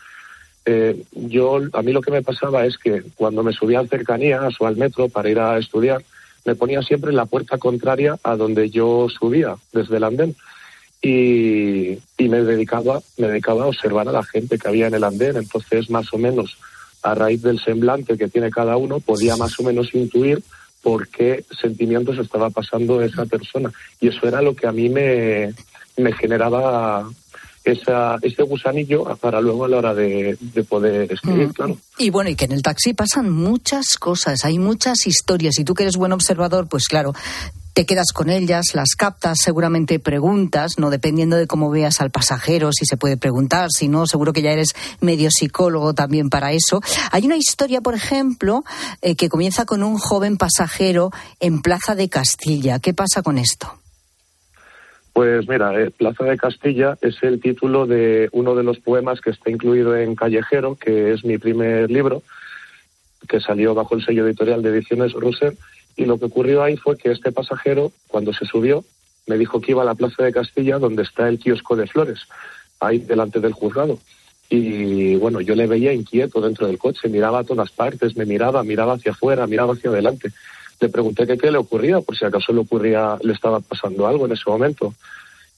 eh, 0.65 1.03
yo 1.13 1.61
a 1.73 1.83
mí 1.83 1.93
lo 1.93 2.03
que 2.03 2.11
me 2.11 2.23
pasaba 2.23 2.67
es 2.67 2.77
que 2.77 3.03
cuando 3.17 3.43
me 3.43 3.53
subía 3.53 3.79
al 3.79 3.89
cercanías 3.89 4.55
o 4.61 4.67
al 4.67 4.77
metro 4.77 5.09
para 5.09 5.31
ir 5.31 5.39
a 5.39 5.59
estudiar, 5.59 6.03
me 6.45 6.55
ponía 6.55 6.83
siempre 6.83 7.11
en 7.11 7.17
la 7.17 7.27
puerta 7.27 7.59
contraria 7.59 8.19
a 8.23 8.37
donde 8.37 8.71
yo 8.71 9.09
subía 9.09 9.57
desde 9.73 9.97
el 9.97 10.05
andén 10.05 10.37
y, 11.03 11.99
me 12.19 12.43
dedicaba 12.43 13.01
me 13.17 13.29
dedicaba 13.29 13.65
a 13.65 13.69
observar 13.69 14.09
a 14.09 14.13
la 14.13 14.23
gente 14.23 14.59
que 14.59 14.69
había 14.69 14.87
en 14.87 14.95
el 14.95 15.05
andén. 15.05 15.37
Entonces, 15.37 15.91
más 15.91 16.13
o 16.13 16.19
menos 16.19 16.59
a 17.03 17.15
raíz 17.15 17.43
del 17.43 17.59
semblante 17.59 18.19
que 18.19 18.29
tiene 18.29 18.51
cada 18.51 18.77
uno, 18.77 19.01
podía 19.01 19.37
más 19.37 19.59
o 19.59 19.63
menos 19.63 19.95
intuir 19.95 20.43
por 20.83 21.09
qué 21.09 21.45
sentimientos 21.61 22.19
estaba 22.19 22.51
pasando 22.51 23.03
esa 23.03 23.25
persona. 23.25 23.73
Y 24.01 24.09
eso 24.09 24.29
era 24.29 24.43
lo 24.43 24.55
que 24.55 24.67
a 24.67 24.73
mí 24.73 24.89
me, 24.89 25.55
me 25.97 26.13
generaba 26.13 27.09
esa, 27.65 28.17
ese 28.23 28.43
gusanillo 28.43 29.05
para 29.17 29.41
luego 29.41 29.65
a 29.65 29.69
la 29.69 29.77
hora 29.79 29.95
de, 29.95 30.37
poder 30.69 31.13
escribir, 31.13 31.49
mm. 31.49 31.53
claro. 31.53 31.77
Y 31.99 32.11
bueno, 32.11 32.31
y 32.31 32.37
que 32.37 32.47
en 32.47 32.53
el 32.53 32.63
taxi 32.63 32.95
pasan 32.95 33.31
muchas 33.31 33.97
cosas, 33.99 34.45
hay 34.45 34.59
muchas 34.59 35.07
historias, 35.07 35.59
y 35.59 35.65
tú 35.65 35.75
que 35.75 35.83
eres 35.85 35.97
buen 35.97 36.13
observador, 36.13 36.69
pues 36.69 36.87
claro, 36.89 37.13
te 37.73 37.87
quedas 37.87 38.13
con 38.13 38.31
ellas, 38.31 38.75
las 38.75 38.95
captas, 38.97 39.39
seguramente 39.43 39.99
preguntas, 39.99 40.73
no 40.79 40.91
dependiendo 40.91 41.37
de 41.37 41.47
cómo 41.47 41.71
veas 41.71 42.01
al 42.01 42.11
pasajero, 42.11 42.73
si 42.73 42.85
se 42.85 42.97
puede 42.97 43.17
preguntar, 43.17 43.69
si 43.71 43.89
no, 43.89 44.07
seguro 44.07 44.33
que 44.33 44.43
ya 44.43 44.51
eres 44.51 44.75
medio 45.01 45.31
psicólogo 45.31 45.95
también 45.95 46.31
para 46.31 46.53
eso. 46.53 46.81
Hay 47.13 47.27
una 47.27 47.37
historia, 47.37 47.81
por 47.81 47.95
ejemplo, 47.95 48.65
eh, 49.03 49.15
que 49.15 49.29
comienza 49.29 49.67
con 49.67 49.83
un 49.83 49.99
joven 49.99 50.37
pasajero 50.37 51.11
en 51.39 51.63
Plaza 51.63 51.95
de 51.95 52.09
Castilla. 52.09 52.81
¿Qué 52.81 52.93
pasa 52.93 53.23
con 53.23 53.39
esto? 53.39 53.80
Pues 55.13 55.49
mira, 55.49 55.79
eh, 55.81 55.91
Plaza 55.91 56.25
de 56.25 56.37
Castilla 56.37 56.97
es 57.01 57.23
el 57.23 57.41
título 57.41 57.87
de 57.87 58.29
uno 58.33 58.55
de 58.55 58.63
los 58.63 58.79
poemas 58.79 59.21
que 59.21 59.31
está 59.31 59.51
incluido 59.51 59.97
en 59.97 60.15
Callejero, 60.15 60.77
que 60.77 61.13
es 61.13 61.25
mi 61.25 61.39
primer 61.39 61.91
libro, 61.91 62.23
que 63.29 63.41
salió 63.41 63.75
bajo 63.75 63.97
el 63.97 64.05
sello 64.05 64.27
editorial 64.27 64.63
de 64.63 64.71
Ediciones 64.71 65.13
Russer. 65.13 65.55
Y 65.97 66.05
lo 66.05 66.19
que 66.19 66.27
ocurrió 66.27 66.63
ahí 66.63 66.77
fue 66.77 66.97
que 66.97 67.11
este 67.11 67.33
pasajero, 67.33 67.93
cuando 68.09 68.33
se 68.33 68.47
subió, 68.47 68.85
me 69.27 69.37
dijo 69.37 69.61
que 69.61 69.73
iba 69.73 69.83
a 69.83 69.87
la 69.87 69.95
Plaza 69.95 70.23
de 70.23 70.33
Castilla, 70.33 70.79
donde 70.79 71.03
está 71.03 71.29
el 71.29 71.39
kiosco 71.39 71.77
de 71.77 71.87
flores, 71.87 72.21
ahí 72.79 72.99
delante 72.99 73.41
del 73.41 73.53
juzgado. 73.53 73.99
Y 74.49 75.15
bueno, 75.17 75.41
yo 75.41 75.55
le 75.55 75.67
veía 75.67 75.93
inquieto 75.93 76.41
dentro 76.41 76.67
del 76.67 76.79
coche, 76.79 77.09
miraba 77.09 77.41
a 77.41 77.45
todas 77.45 77.71
partes, 77.71 78.17
me 78.17 78.27
miraba, 78.27 78.65
miraba 78.65 78.95
hacia 78.95 79.13
afuera, 79.13 79.47
miraba 79.47 79.75
hacia 79.75 79.91
adelante. 79.91 80.33
Le 80.81 80.89
pregunté 80.89 81.27
qué 81.27 81.51
le 81.51 81.59
ocurría, 81.59 82.01
por 82.01 82.17
si 82.17 82.25
acaso 82.25 82.53
le 82.53 82.61
ocurría, 82.61 83.19
le 83.23 83.35
estaba 83.35 83.61
pasando 83.61 84.07
algo 84.07 84.27
en 84.27 84.33
ese 84.33 84.49
momento. 84.49 84.95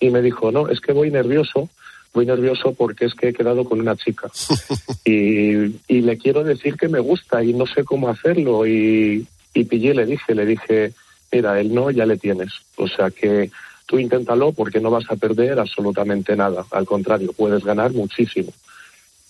y 0.01 0.11
me 0.11 0.21
dijo, 0.21 0.51
no, 0.51 0.69
es 0.69 0.81
que 0.81 0.93
voy 0.93 1.11
nervioso, 1.11 1.69
voy 2.13 2.27
nervioso 2.27 2.75
porque 2.75 3.07
es 3.07 3.15
que 3.15 3.29
he 3.29 3.33
quedado 3.33 3.65
con 3.65 3.81
una 3.81 3.97
chica 3.97 4.31
y, 5.05 5.77
y 5.87 6.01
le 6.03 6.19
quiero 6.19 6.43
decir 6.43 6.77
que 6.77 6.89
me 6.89 6.99
gusta 6.99 7.43
y 7.43 7.53
no 7.53 7.67
sé 7.67 7.85
cómo 7.85 8.09
hacerlo. 8.09 8.67
Y, 8.67 9.27
y 9.55 9.65
pillé, 9.65 9.95
le 9.95 10.07
dije, 10.07 10.35
le 10.35 10.47
dije, 10.47 10.93
mira, 11.31 11.61
el 11.61 11.73
no 11.73 11.91
ya 11.91 12.07
le 12.07 12.17
tienes, 12.17 12.53
o 12.77 12.89
sea 12.89 13.11
que 13.11 13.51
tú 13.87 13.99
inténtalo 13.99 14.53
porque 14.53 14.81
no 14.81 14.91
vas 14.91 15.05
a 15.11 15.17
perder 15.17 15.59
absolutamente 15.59 16.35
nada, 16.37 16.65
al 16.71 16.87
contrario, 16.87 17.33
puedes 17.33 17.65
ganar 17.65 17.93
muchísimo. 17.93 18.53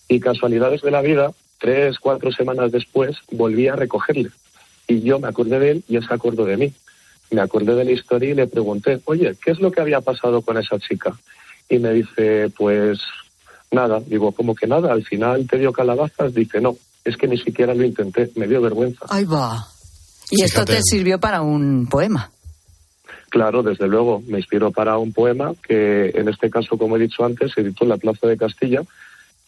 Y 0.09 0.21
casualidades 0.21 0.83
de 0.83 0.91
la 0.91 1.01
vida, 1.01 1.33
tres, 1.59 1.99
cuatro 1.99 2.33
semanas 2.33 2.71
después, 2.71 3.17
volví 3.31 3.69
a 3.69 3.77
recogerle 3.77 4.31
y 4.93 5.03
yo 5.03 5.19
me 5.19 5.29
acordé 5.29 5.59
de 5.59 5.71
él 5.73 5.85
y 5.89 5.97
él 5.97 6.07
se 6.07 6.15
acordó 6.15 6.45
de 6.45 6.57
mí. 6.57 6.73
Me 7.31 7.41
acordé 7.41 7.75
de 7.75 7.85
la 7.85 7.93
historia 7.93 8.31
y 8.31 8.35
le 8.35 8.47
pregunté, 8.47 9.01
oye, 9.07 9.35
¿qué 9.43 9.53
es 9.53 9.61
lo 9.61 9.71
que 9.71 9.81
había 9.81 10.01
pasado 10.01 10.43
con 10.43 10.59
esa 10.59 10.79
chica? 10.79 11.15
Y 11.69 11.79
me 11.79 11.93
dice, 11.93 12.51
pues 12.57 13.01
nada, 13.71 14.01
digo, 14.07 14.33
¿cómo 14.33 14.55
que 14.55 14.67
nada? 14.67 14.93
Al 14.93 15.05
final 15.05 15.47
te 15.49 15.59
dio 15.59 15.73
calabazas, 15.73 16.35
dice, 16.35 16.61
no, 16.61 16.77
es 17.05 17.17
que 17.17 17.27
ni 17.27 17.39
siquiera 17.39 17.75
lo 17.75 17.85
intenté, 17.85 18.31
me 18.37 18.47
dio 18.47 18.61
vergüenza. 18.61 19.07
Ahí 19.09 19.25
va. 19.25 19.67
Y 20.31 20.43
esto 20.43 20.65
te 20.65 20.83
sirvió 20.83 21.19
para 21.19 21.43
un 21.43 21.87
poema. 21.87 22.31
Claro, 23.31 23.63
desde 23.63 23.89
luego, 23.89 24.23
me 24.27 24.39
inspiró 24.39 24.71
para 24.71 24.99
un 24.99 25.13
poema 25.13 25.55
que 25.67 26.11
en 26.15 26.29
este 26.29 26.51
caso, 26.51 26.77
como 26.77 26.97
he 26.97 27.01
dicho 27.01 27.25
antes, 27.25 27.53
se 27.53 27.63
editó 27.63 27.85
en 27.85 27.91
la 27.91 27.97
Plaza 27.97 28.27
de 28.27 28.37
Castilla, 28.37 28.83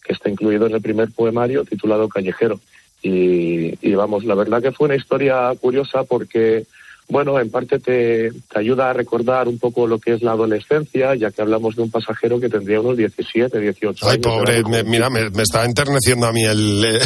que 0.03 0.15
está 0.15 0.31
incluido 0.31 0.67
en 0.67 0.75
el 0.75 0.81
primer 0.81 1.11
poemario 1.11 1.65
titulado 1.65 2.09
Callejero. 2.09 2.61
Y, 3.05 3.79
y 3.83 3.95
vamos, 3.95 4.25
la 4.25 4.35
verdad 4.35 4.63
que 4.63 4.73
fue 4.73 4.87
una 4.87 4.97
historia 4.97 5.53
curiosa 5.61 6.05
porque 6.05 6.65
bueno, 7.09 7.39
en 7.39 7.51
parte 7.51 7.79
te, 7.79 8.31
te, 8.31 8.59
ayuda 8.59 8.91
a 8.91 8.93
recordar 8.93 9.47
un 9.47 9.59
poco 9.59 9.87
lo 9.87 9.99
que 9.99 10.15
es 10.15 10.23
la 10.23 10.33
adolescencia, 10.33 11.15
ya 11.15 11.31
que 11.31 11.43
hablamos 11.43 11.77
de 11.77 11.83
un 11.83 11.91
pasajero 11.91 12.41
que 12.41 12.49
tendría 12.49 12.81
unos 12.81 12.97
17, 12.97 13.61
18 13.61 14.07
Ay, 14.07 14.11
años. 14.11 14.23
pobre, 14.23 14.63
me, 14.65 14.85
mira, 14.85 15.11
me, 15.11 15.29
me, 15.31 15.43
está 15.43 15.65
enterneciendo 15.65 16.27
a 16.27 16.33
mí 16.33 16.45
el, 16.45 16.83
eh, 16.85 17.01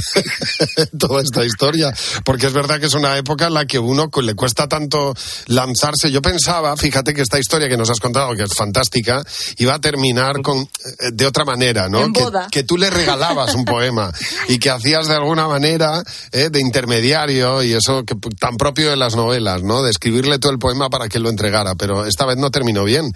toda 0.98 1.22
esta 1.22 1.44
historia, 1.44 1.92
porque 2.24 2.46
es 2.46 2.52
verdad 2.52 2.78
que 2.78 2.86
es 2.86 2.94
una 2.94 3.16
época 3.18 3.48
en 3.48 3.54
la 3.54 3.66
que 3.66 3.78
uno 3.78 4.08
le 4.22 4.34
cuesta 4.34 4.68
tanto 4.68 5.14
lanzarse. 5.46 6.10
Yo 6.12 6.22
pensaba, 6.22 6.76
fíjate 6.76 7.12
que 7.12 7.22
esta 7.22 7.38
historia 7.38 7.68
que 7.68 7.76
nos 7.76 7.90
has 7.90 7.98
contado, 7.98 8.34
que 8.36 8.44
es 8.44 8.54
fantástica, 8.54 9.22
iba 9.58 9.74
a 9.74 9.80
terminar 9.80 10.42
con 10.42 10.58
eh, 10.58 10.66
de 11.12 11.26
otra 11.26 11.44
manera, 11.44 11.88
¿no? 11.88 12.12
Que, 12.12 12.24
que, 12.50 12.62
tú 12.62 12.76
le 12.76 12.90
regalabas 12.90 13.54
un 13.54 13.64
poema 13.64 14.12
y 14.48 14.58
que 14.58 14.70
hacías 14.70 15.08
de 15.08 15.14
alguna 15.14 15.48
manera 15.48 16.02
eh, 16.32 16.50
de 16.50 16.60
intermediario 16.60 17.62
y 17.62 17.72
eso 17.72 18.04
que 18.04 18.14
tan 18.38 18.56
propio 18.56 18.90
de 18.90 18.96
las 18.96 19.16
novelas, 19.16 19.62
¿no? 19.62 19.82
De 19.82 19.87
escribirle 19.90 20.38
todo 20.38 20.52
el 20.52 20.58
poema 20.58 20.88
para 20.90 21.08
que 21.08 21.18
lo 21.18 21.28
entregara, 21.28 21.74
pero 21.74 22.06
esta 22.06 22.26
vez 22.26 22.36
no 22.36 22.50
terminó 22.50 22.84
bien. 22.84 23.12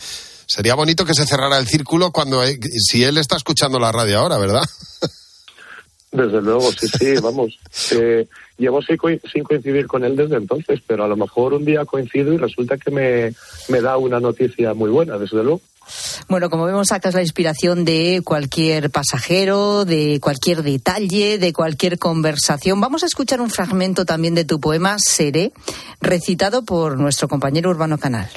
Sería 0.47 0.75
bonito 0.75 1.05
que 1.05 1.15
se 1.15 1.27
cerrara 1.27 1.59
el 1.59 1.67
círculo 1.67 2.11
cuando 2.11 2.43
si 2.77 3.05
él 3.05 3.19
está 3.19 3.37
escuchando 3.37 3.79
la 3.79 3.93
radio 3.93 4.19
ahora, 4.19 4.39
¿verdad? 4.39 4.63
Desde 6.13 6.43
luego, 6.43 6.71
sí, 6.73 6.89
sí, 6.89 7.15
vamos. 7.23 7.59
Eh, 7.93 8.27
llevo 8.59 8.83
sin, 8.83 8.99
coincidir 8.99 9.87
con 9.87 10.05
él 10.05 10.15
desde 10.15 10.37
entonces, 10.37 10.81
pero 10.87 11.05
a 11.05 11.09
lo 11.09 11.17
mejor 11.17 11.55
un 11.55 11.65
día 11.65 11.87
coincido 11.87 12.35
y 12.35 12.37
resulta 12.37 12.77
que 12.77 12.91
me, 12.91 13.33
me 13.71 13.81
da 13.81 13.97
una 13.97 14.21
noticia 14.21 14.75
muy 14.75 14.91
buena, 14.91 15.17
desde 15.17 15.43
luego. 15.43 15.63
Bueno, 16.29 16.51
como 16.51 16.65
vemos, 16.65 16.89
sacas 16.89 17.15
la 17.15 17.23
inspiración 17.23 17.85
de 17.85 18.23
cualquier 18.25 18.91
pasajero, 18.91 19.85
de 19.85 20.19
cualquier 20.21 20.63
detalle, 20.63 21.39
de 21.39 21.53
cualquier 21.53 21.99
conversación. 21.99 22.81
Vamos 22.81 23.03
a 23.03 23.07
escuchar 23.07 23.41
un 23.41 23.51
fragmento 23.51 24.05
también 24.05 24.35
de 24.35 24.45
tu 24.45 24.61
poema 24.61 24.97
Seré, 24.99 25.53
recitado 26.01 26.65
por 26.65 26.99
nuestro 26.99 27.29
compañero 27.29 27.71
Urbano 27.71 27.99
Canal. 27.99 28.29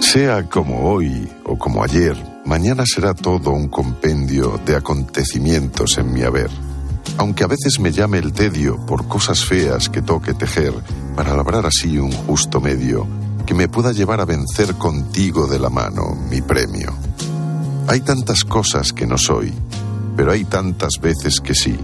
Sea 0.00 0.48
como 0.50 0.90
hoy 0.92 1.26
o 1.44 1.56
como 1.56 1.82
ayer, 1.82 2.14
mañana 2.44 2.84
será 2.86 3.14
todo 3.14 3.50
un 3.50 3.68
compendio 3.68 4.60
de 4.66 4.76
acontecimientos 4.76 5.96
en 5.96 6.12
mi 6.12 6.22
haber 6.22 6.50
aunque 7.18 7.44
a 7.44 7.46
veces 7.46 7.78
me 7.78 7.92
llame 7.92 8.18
el 8.18 8.32
tedio 8.32 8.84
por 8.86 9.06
cosas 9.08 9.44
feas 9.44 9.88
que 9.88 10.02
toque 10.02 10.34
tejer, 10.34 10.72
para 11.16 11.36
labrar 11.36 11.66
así 11.66 11.98
un 11.98 12.12
justo 12.12 12.60
medio 12.60 13.06
que 13.46 13.54
me 13.54 13.68
pueda 13.68 13.92
llevar 13.92 14.20
a 14.20 14.24
vencer 14.24 14.74
contigo 14.74 15.46
de 15.46 15.58
la 15.58 15.68
mano 15.68 16.14
mi 16.30 16.40
premio. 16.40 16.92
Hay 17.88 18.00
tantas 18.00 18.44
cosas 18.44 18.92
que 18.92 19.06
no 19.06 19.18
soy, 19.18 19.52
pero 20.16 20.32
hay 20.32 20.44
tantas 20.44 21.00
veces 21.00 21.40
que 21.40 21.54
sí, 21.54 21.76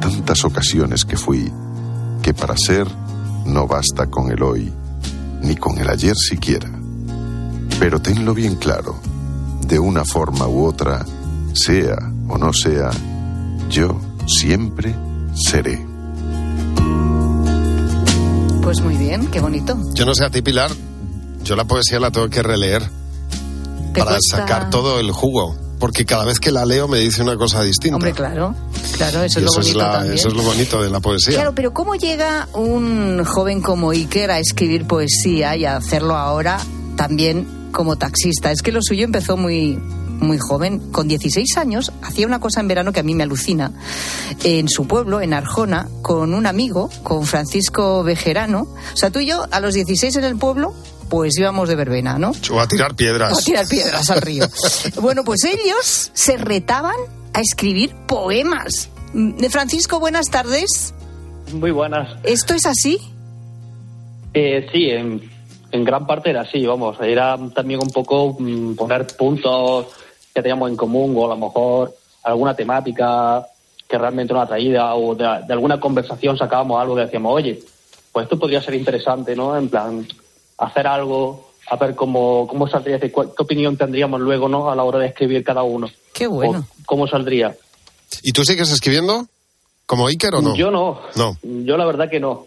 tantas 0.00 0.44
ocasiones 0.44 1.04
que 1.04 1.16
fui, 1.16 1.52
que 2.22 2.32
para 2.32 2.56
ser 2.56 2.86
no 3.44 3.66
basta 3.66 4.06
con 4.06 4.30
el 4.30 4.42
hoy, 4.42 4.72
ni 5.42 5.56
con 5.56 5.78
el 5.78 5.90
ayer 5.90 6.16
siquiera. 6.16 6.70
Pero 7.78 8.00
tenlo 8.00 8.32
bien 8.32 8.56
claro, 8.56 8.96
de 9.66 9.78
una 9.78 10.04
forma 10.04 10.46
u 10.46 10.64
otra, 10.64 11.04
sea 11.52 11.96
o 12.28 12.38
no 12.38 12.52
sea, 12.52 12.90
yo 13.68 14.00
siempre 14.26 14.94
seré. 15.34 15.84
Pues 18.62 18.80
muy 18.80 18.96
bien, 18.96 19.26
qué 19.26 19.40
bonito. 19.40 19.78
Yo 19.92 20.06
no 20.06 20.14
sé 20.14 20.24
a 20.24 20.30
ti, 20.30 20.42
Pilar, 20.42 20.70
yo 21.42 21.56
la 21.56 21.64
poesía 21.64 22.00
la 22.00 22.10
tengo 22.10 22.28
que 22.30 22.42
releer 22.42 22.82
para 23.94 24.12
cuesta... 24.12 24.38
sacar 24.38 24.70
todo 24.70 25.00
el 25.00 25.10
jugo. 25.10 25.56
Porque 25.78 26.06
cada 26.06 26.24
vez 26.24 26.40
que 26.40 26.50
la 26.50 26.64
leo 26.64 26.88
me 26.88 26.98
dice 26.98 27.20
una 27.20 27.36
cosa 27.36 27.62
distinta. 27.62 27.96
Hombre, 27.96 28.12
claro, 28.12 28.54
claro, 28.96 29.22
eso, 29.22 29.40
es 29.40 29.44
lo 29.44 29.52
bonito 29.52 29.70
es 29.70 29.76
la, 29.76 29.92
también. 29.92 30.14
Eso 30.14 30.28
es 30.28 30.34
lo 30.34 30.42
bonito 30.42 30.82
de 30.82 30.88
la 30.88 31.00
poesía. 31.00 31.34
Claro, 31.34 31.54
pero 31.54 31.74
¿cómo 31.74 31.94
llega 31.94 32.48
un 32.54 33.22
joven 33.24 33.60
como 33.60 33.90
Iker 33.90 34.30
a 34.30 34.38
escribir 34.38 34.86
poesía 34.86 35.56
y 35.56 35.66
a 35.66 35.76
hacerlo 35.76 36.16
ahora 36.16 36.58
también 36.96 37.68
como 37.72 37.96
taxista? 37.96 38.50
Es 38.50 38.62
que 38.62 38.72
lo 38.72 38.80
suyo 38.82 39.04
empezó 39.04 39.36
muy, 39.36 39.78
muy 40.20 40.38
joven, 40.38 40.78
con 40.90 41.08
16 41.08 41.56
años, 41.56 41.92
hacía 42.02 42.26
una 42.26 42.40
cosa 42.40 42.60
en 42.60 42.68
verano 42.68 42.92
que 42.92 43.00
a 43.00 43.02
mí 43.02 43.14
me 43.14 43.24
alucina, 43.24 43.72
en 44.42 44.68
su 44.68 44.86
pueblo, 44.86 45.20
en 45.20 45.34
Arjona, 45.34 45.88
con 46.02 46.34
un 46.34 46.46
amigo, 46.46 46.90
con 47.02 47.24
Francisco 47.26 48.02
Bejerano. 48.02 48.62
O 48.62 48.96
sea, 48.96 49.10
tú 49.10 49.20
y 49.20 49.26
yo, 49.26 49.46
a 49.50 49.60
los 49.60 49.74
16 49.74 50.16
en 50.16 50.24
el 50.24 50.36
pueblo, 50.36 50.74
pues 51.08 51.36
íbamos 51.38 51.68
de 51.68 51.76
verbena, 51.76 52.18
¿no? 52.18 52.32
O 52.50 52.60
a 52.60 52.66
tirar 52.66 52.94
piedras. 52.94 53.32
O 53.32 53.38
a 53.38 53.42
tirar 53.42 53.66
piedras 53.68 54.10
al 54.10 54.22
río. 54.22 54.46
bueno, 55.00 55.24
pues 55.24 55.44
ellos 55.44 56.10
se 56.12 56.36
retaban 56.36 56.96
a 57.32 57.40
escribir 57.40 57.94
poemas. 58.06 58.88
De 59.12 59.48
Francisco, 59.50 60.00
buenas 60.00 60.26
tardes. 60.30 60.94
Muy 61.52 61.70
buenas. 61.70 62.18
¿Esto 62.24 62.54
es 62.54 62.66
así? 62.66 62.98
Eh, 64.32 64.66
sí, 64.72 64.90
en, 64.90 65.33
en, 65.74 65.84
gran 65.84 66.06
parte 66.06 66.30
era 66.30 66.42
así, 66.42 66.64
vamos. 66.66 66.96
Era 67.00 67.38
también 67.54 67.80
un 67.80 67.90
poco 67.90 68.36
mmm, 68.38 68.74
poner 68.74 69.06
puntos 69.16 69.86
que 70.34 70.42
teníamos 70.42 70.70
en 70.70 70.76
común 70.76 71.14
o 71.16 71.24
a 71.26 71.28
lo 71.28 71.36
mejor 71.36 71.94
alguna 72.22 72.54
temática 72.54 73.46
que 73.88 73.98
realmente 73.98 74.32
nos 74.32 74.44
atraía 74.44 74.94
o 74.94 75.14
de, 75.14 75.24
de, 75.46 75.52
alguna 75.52 75.78
conversación 75.78 76.38
sacábamos 76.38 76.80
algo 76.80 76.96
que 76.96 77.02
decíamos, 77.02 77.34
oye, 77.34 77.62
pues 78.12 78.24
esto 78.24 78.38
podría 78.38 78.62
ser 78.62 78.74
interesante, 78.74 79.36
¿no? 79.36 79.56
En 79.56 79.68
plan, 79.68 80.06
hacer 80.58 80.86
algo, 80.86 81.50
a 81.68 81.76
ver 81.76 81.94
cómo, 81.94 82.46
cómo 82.46 82.68
saldría, 82.68 82.98
qué, 82.98 83.10
qué 83.10 83.22
opinión 83.38 83.76
tendríamos 83.76 84.20
luego, 84.20 84.48
¿no? 84.48 84.70
A 84.70 84.76
la 84.76 84.84
hora 84.84 84.98
de 84.98 85.08
escribir 85.08 85.44
cada 85.44 85.62
uno. 85.62 85.90
Qué 86.12 86.26
bueno. 86.26 86.60
O 86.60 86.82
cómo 86.86 87.06
saldría. 87.06 87.56
¿Y 88.22 88.32
tú 88.32 88.44
sigues 88.44 88.70
escribiendo? 88.70 89.26
¿Como 89.86 90.06
Iker 90.06 90.34
o 90.36 90.40
no? 90.40 90.54
Yo 90.54 90.70
no. 90.70 91.00
No. 91.16 91.36
Yo 91.42 91.76
la 91.76 91.84
verdad 91.84 92.08
que 92.08 92.20
no. 92.20 92.46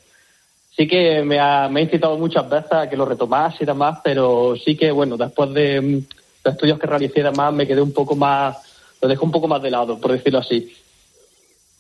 Sí 0.78 0.88
que 0.88 1.24
me 1.24 1.40
ha, 1.40 1.68
me 1.70 1.80
ha 1.80 1.84
incitado 1.84 2.18
muchas 2.18 2.48
veces 2.48 2.72
a 2.72 2.88
que 2.88 2.96
lo 2.96 3.06
retomase 3.06 3.63
y 3.63 3.66
demás, 3.66 3.98
pero 4.04 4.56
sí 4.63 4.78
que, 4.78 4.92
bueno, 4.92 5.18
después 5.18 5.52
de, 5.52 5.82
de 5.82 6.52
estudios 6.52 6.80
que 6.80 6.86
realicé 6.86 7.22
y 7.22 7.24
demás, 7.24 7.52
me 7.52 7.66
quedé 7.66 7.82
un 7.82 7.94
poco 7.94 8.16
más, 8.16 8.58
lo 9.02 9.08
dejo 9.08 9.26
un 9.26 9.32
poco 9.32 9.48
más 9.48 9.62
de 9.62 9.72
lado, 9.72 10.00
por 10.00 10.12
decirlo 10.12 10.38
así. 10.40 10.72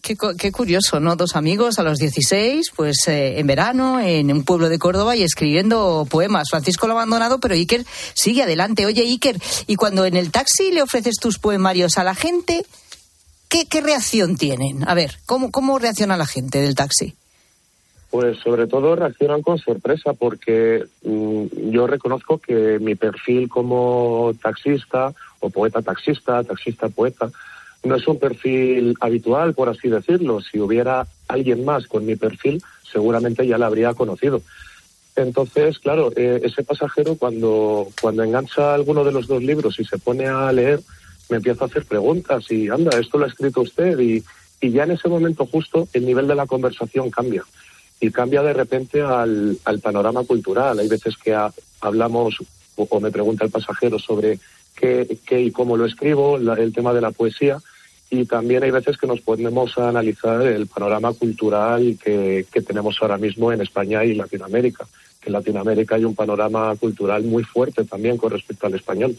Qué, 0.01 0.15
qué, 0.37 0.51
curioso, 0.51 0.99
¿no? 0.99 1.15
Dos 1.15 1.35
amigos 1.35 1.79
a 1.79 1.83
los 1.83 1.99
16, 1.99 2.71
pues 2.75 2.95
eh, 3.07 3.39
en 3.39 3.45
verano, 3.45 3.99
en 3.99 4.31
un 4.31 4.43
pueblo 4.45 4.69
de 4.69 4.79
Córdoba 4.79 5.15
y 5.15 5.23
escribiendo 5.23 6.07
poemas. 6.09 6.47
Francisco 6.49 6.87
lo 6.87 6.93
ha 6.93 6.97
abandonado, 6.97 7.39
pero 7.39 7.55
Iker 7.55 7.85
sigue 8.13 8.43
adelante. 8.43 8.85
Oye, 8.85 9.01
Iker, 9.01 9.37
y 9.67 9.75
cuando 9.75 10.05
en 10.05 10.15
el 10.15 10.31
taxi 10.31 10.71
le 10.71 10.81
ofreces 10.81 11.17
tus 11.17 11.39
poemarios 11.39 11.97
a 11.97 12.03
la 12.03 12.15
gente, 12.15 12.65
¿qué, 13.49 13.65
qué 13.65 13.81
reacción 13.81 14.37
tienen? 14.37 14.87
A 14.87 14.93
ver, 14.93 15.17
¿cómo, 15.25 15.51
¿cómo 15.51 15.77
reacciona 15.77 16.15
la 16.15 16.25
gente 16.25 16.61
del 16.61 16.75
taxi? 16.75 17.15
Pues 18.17 18.39
sobre 18.39 18.65
todo 18.65 18.95
reaccionan 18.95 19.43
con 19.43 19.59
sorpresa 19.59 20.13
porque 20.13 20.83
mmm, 21.03 21.45
yo 21.69 21.85
reconozco 21.85 22.39
que 22.39 22.79
mi 22.79 22.95
perfil 22.95 23.47
como 23.47 24.33
taxista 24.41 25.13
o 25.39 25.51
poeta 25.51 25.83
taxista, 25.83 26.43
taxista 26.43 26.89
poeta, 26.89 27.29
no 27.83 27.93
es 27.93 28.07
un 28.07 28.17
perfil 28.17 28.95
habitual, 29.01 29.53
por 29.53 29.69
así 29.69 29.87
decirlo. 29.87 30.41
Si 30.41 30.59
hubiera 30.59 31.05
alguien 31.27 31.63
más 31.63 31.85
con 31.85 32.07
mi 32.07 32.15
perfil, 32.15 32.59
seguramente 32.91 33.45
ya 33.45 33.59
la 33.59 33.67
habría 33.67 33.93
conocido. 33.93 34.41
Entonces, 35.15 35.77
claro, 35.77 36.11
eh, 36.15 36.41
ese 36.43 36.63
pasajero 36.63 37.17
cuando, 37.17 37.87
cuando 38.01 38.23
engancha 38.23 38.73
alguno 38.73 39.03
de 39.03 39.11
los 39.11 39.27
dos 39.27 39.43
libros 39.43 39.79
y 39.79 39.85
se 39.85 39.99
pone 39.99 40.25
a 40.25 40.51
leer, 40.51 40.79
me 41.29 41.37
empieza 41.37 41.65
a 41.65 41.67
hacer 41.67 41.85
preguntas 41.85 42.49
y, 42.49 42.67
anda, 42.67 42.97
esto 42.97 43.19
lo 43.19 43.25
ha 43.25 43.27
escrito 43.27 43.61
usted 43.61 43.99
y 43.99 44.23
ya 44.59 44.85
en 44.85 44.91
ese 44.93 45.07
momento 45.07 45.45
justo 45.45 45.87
el 45.93 46.03
nivel 46.03 46.25
de 46.25 46.33
la 46.33 46.47
conversación 46.47 47.11
cambia. 47.11 47.43
Y 47.99 48.11
cambia 48.11 48.43
de 48.43 48.53
repente 48.53 49.01
al, 49.01 49.57
al 49.65 49.79
panorama 49.79 50.23
cultural. 50.23 50.79
Hay 50.79 50.87
veces 50.87 51.15
que 51.17 51.33
ha- 51.33 51.51
hablamos 51.81 52.37
o, 52.75 52.99
me 52.99 53.11
pregunta 53.11 53.43
el 53.45 53.51
pasajero 53.51 53.97
sobre 53.97 54.39
qué, 54.75 55.17
qué 55.25 55.41
y 55.41 55.51
cómo 55.51 55.77
lo 55.77 55.85
escribo, 55.85 56.37
la- 56.37 56.53
el 56.55 56.73
tema 56.73 56.93
de 56.93 57.01
la 57.01 57.11
poesía, 57.11 57.57
y 58.09 58.25
también 58.25 58.63
hay 58.63 58.71
veces 58.71 58.97
que 58.97 59.07
nos 59.07 59.19
ponemos 59.21 59.77
a 59.77 59.89
analizar 59.89 60.41
el 60.43 60.67
panorama 60.67 61.11
cultural 61.13 61.97
que, 62.01 62.45
que 62.51 62.61
tenemos 62.61 62.97
ahora 63.01 63.17
mismo 63.17 63.51
en 63.51 63.61
España 63.61 64.05
y 64.05 64.13
Latinoamérica. 64.13 64.85
En 65.25 65.33
Latinoamérica 65.33 65.95
hay 65.95 66.05
un 66.05 66.15
panorama 66.15 66.73
cultural 66.77 67.23
muy 67.23 67.43
fuerte 67.43 67.83
también 67.83 68.15
con 68.15 68.31
respecto 68.31 68.67
al 68.67 68.75
español. 68.75 69.17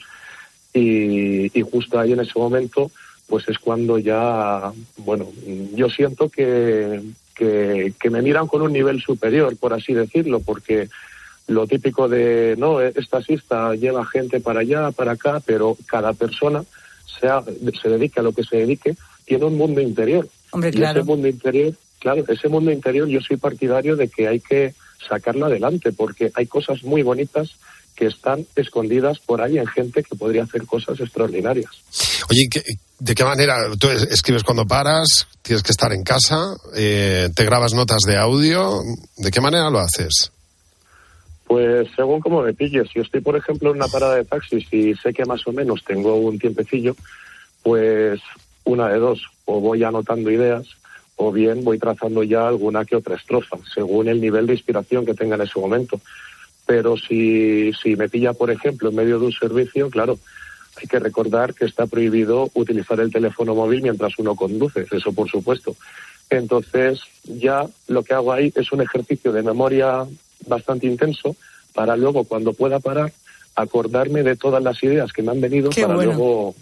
Y, 0.73 1.59
y 1.59 1.63
justo 1.63 1.99
ahí 1.99 2.13
en 2.13 2.21
ese 2.21 2.39
momento, 2.39 2.91
pues 3.27 3.47
es 3.49 3.59
cuando 3.59 3.99
ya, 3.99 4.73
bueno, 4.99 5.27
yo 5.75 5.89
siento 5.91 6.29
que, 6.29 7.03
que, 7.39 7.93
que 7.99 8.11
me 8.11 8.21
miran 8.21 8.49
con 8.49 8.63
un 8.63 8.73
nivel 8.73 9.01
superior, 9.01 9.57
por 9.57 9.73
así 9.73 9.95
decirlo, 9.95 10.41
porque 10.41 10.89
lo 11.47 11.67
típico 11.67 12.09
de, 12.09 12.57
no, 12.59 12.81
es 12.81 13.09
taxista, 13.09 13.75
lleva 13.75 14.05
gente 14.05 14.41
para 14.41 14.61
allá, 14.61 14.91
para 14.91 15.13
acá, 15.13 15.41
pero 15.45 15.77
cada 15.87 16.13
persona, 16.13 16.65
sea, 17.21 17.43
se 17.81 17.89
dedique 17.89 18.21
a 18.21 18.23
lo 18.23 18.33
que 18.33 18.45
se 18.45 18.57
dedique, 18.59 18.97
tiene 19.25 19.45
un 19.45 19.57
mundo 19.57 19.81
interior. 19.81 20.29
Hombre, 20.51 20.71
y 20.71 20.73
claro. 20.73 21.01
ese 21.01 21.07
mundo 21.07 21.29
interior, 21.29 21.75
claro, 22.01 22.25
ese 22.29 22.49
mundo 22.49 22.71
interior 22.71 23.09
yo 23.09 23.21
soy 23.21 23.37
partidario 23.37 23.97
de 23.97 24.09
que 24.09 24.29
hay 24.29 24.41
que 24.41 24.75
sacarlo 25.09 25.47
adelante, 25.47 25.93
porque 25.93 26.31
hay 26.35 26.47
cosas 26.47 26.83
muy 26.83 27.03
bonitas 27.03 27.57
que 27.99 28.07
están 28.07 28.47
escondidas 28.55 29.19
por 29.19 29.43
ahí 29.43 29.59
en 29.59 29.67
gente 29.67 30.05
que 30.05 30.15
podría 30.15 30.45
hacer 30.45 30.65
cosas 30.67 31.01
extraordinarias. 31.01 31.71
Oye, 32.31 32.49
¿qué- 32.49 32.63
¿de 33.01 33.15
qué 33.17 33.25
manera? 33.25 33.57
¿Tú 33.77 33.89
es- 33.89 34.03
escribes 34.05 34.45
cuando 34.45 34.65
paras? 34.67 35.27
¿Tienes 35.43 35.65
que 35.65 35.73
estar 35.73 35.93
en 35.93 36.05
casa? 36.05 36.55
Eh, 36.77 37.29
¿Te 37.35 37.45
grabas 37.45 37.75
notas 37.75 38.03
de 38.07 38.17
audio? 38.17 38.83
¿De 39.17 39.33
qué 39.33 39.41
manera 39.41 39.69
lo 39.69 39.81
haces? 39.81 40.31
Pues 41.49 41.89
según 41.97 42.21
como 42.21 42.43
me 42.43 42.55
pilles, 42.55 42.89
si 42.93 43.01
estoy, 43.01 43.21
por 43.21 43.37
ejemplo, 43.37 43.71
en 43.71 43.77
una 43.77 43.89
parada 43.89 44.15
de 44.15 44.25
taxis 44.25 44.73
y 44.73 44.95
sé 44.95 45.13
que 45.13 45.25
más 45.25 45.45
o 45.49 45.53
menos 45.53 45.83
tengo 45.85 46.15
un 46.17 46.39
tiempecillo, 46.39 46.95
pues 47.65 48.21
una 48.65 48.89
de 48.91 48.99
dos, 48.99 49.23
o 49.47 49.59
voy 49.61 49.83
anotando 49.83 50.31
ideas 50.31 50.67
o 51.17 51.33
bien 51.33 51.65
voy 51.65 51.79
trazando 51.81 52.23
ya 52.23 52.47
alguna 52.47 52.85
que 52.85 52.95
otra 52.95 53.17
estrofa, 53.17 53.57
según 53.75 54.07
el 54.07 54.21
nivel 54.21 54.47
de 54.47 54.53
inspiración 54.53 55.05
que 55.05 55.15
tenga 55.15 55.35
en 55.35 55.43
ese 55.43 55.59
momento. 55.59 56.01
Pero 56.69 56.99
si, 56.99 57.73
si 57.83 57.97
me 57.97 58.11
pilla, 58.11 58.35
por 58.35 58.51
ejemplo, 58.51 58.91
en 58.91 58.97
medio 58.97 59.19
de 59.19 59.25
un 59.25 59.33
servicio, 59.33 59.89
claro, 59.89 60.19
hay 60.77 60.87
que 60.87 60.99
recordar 60.99 61.55
que 61.55 61.65
está 61.65 61.87
prohibido 61.87 62.51
utilizar 62.53 63.01
el 63.01 63.11
teléfono 63.11 63.55
móvil 63.55 63.81
mientras 63.81 64.19
uno 64.19 64.37
conduce, 64.37 64.85
eso 64.93 65.11
por 65.15 65.31
supuesto. 65.31 65.75
Entonces, 66.29 67.01
ya 67.25 67.67
lo 67.87 68.03
que 68.03 68.13
hago 68.13 68.35
ahí 68.35 68.53
es 68.55 68.71
un 68.71 68.83
ejercicio 68.83 69.33
de 69.33 69.43
memoria 69.43 70.07
bastante 70.47 70.87
intenso 70.87 71.37
para 71.73 71.97
luego, 71.97 72.25
cuando 72.25 72.53
pueda 72.53 72.81
parar, 72.81 73.13
acordarme 73.57 74.23
de 74.23 74.37
todas 74.37 74.63
las 74.63 74.83
ideas 74.83 75.11
que 75.15 75.23
me 75.23 75.31
han 75.31 75.41
venido 75.41 75.71
Qué 75.71 75.81
para 75.81 75.95
bueno. 75.95 76.13
luego 76.13 76.55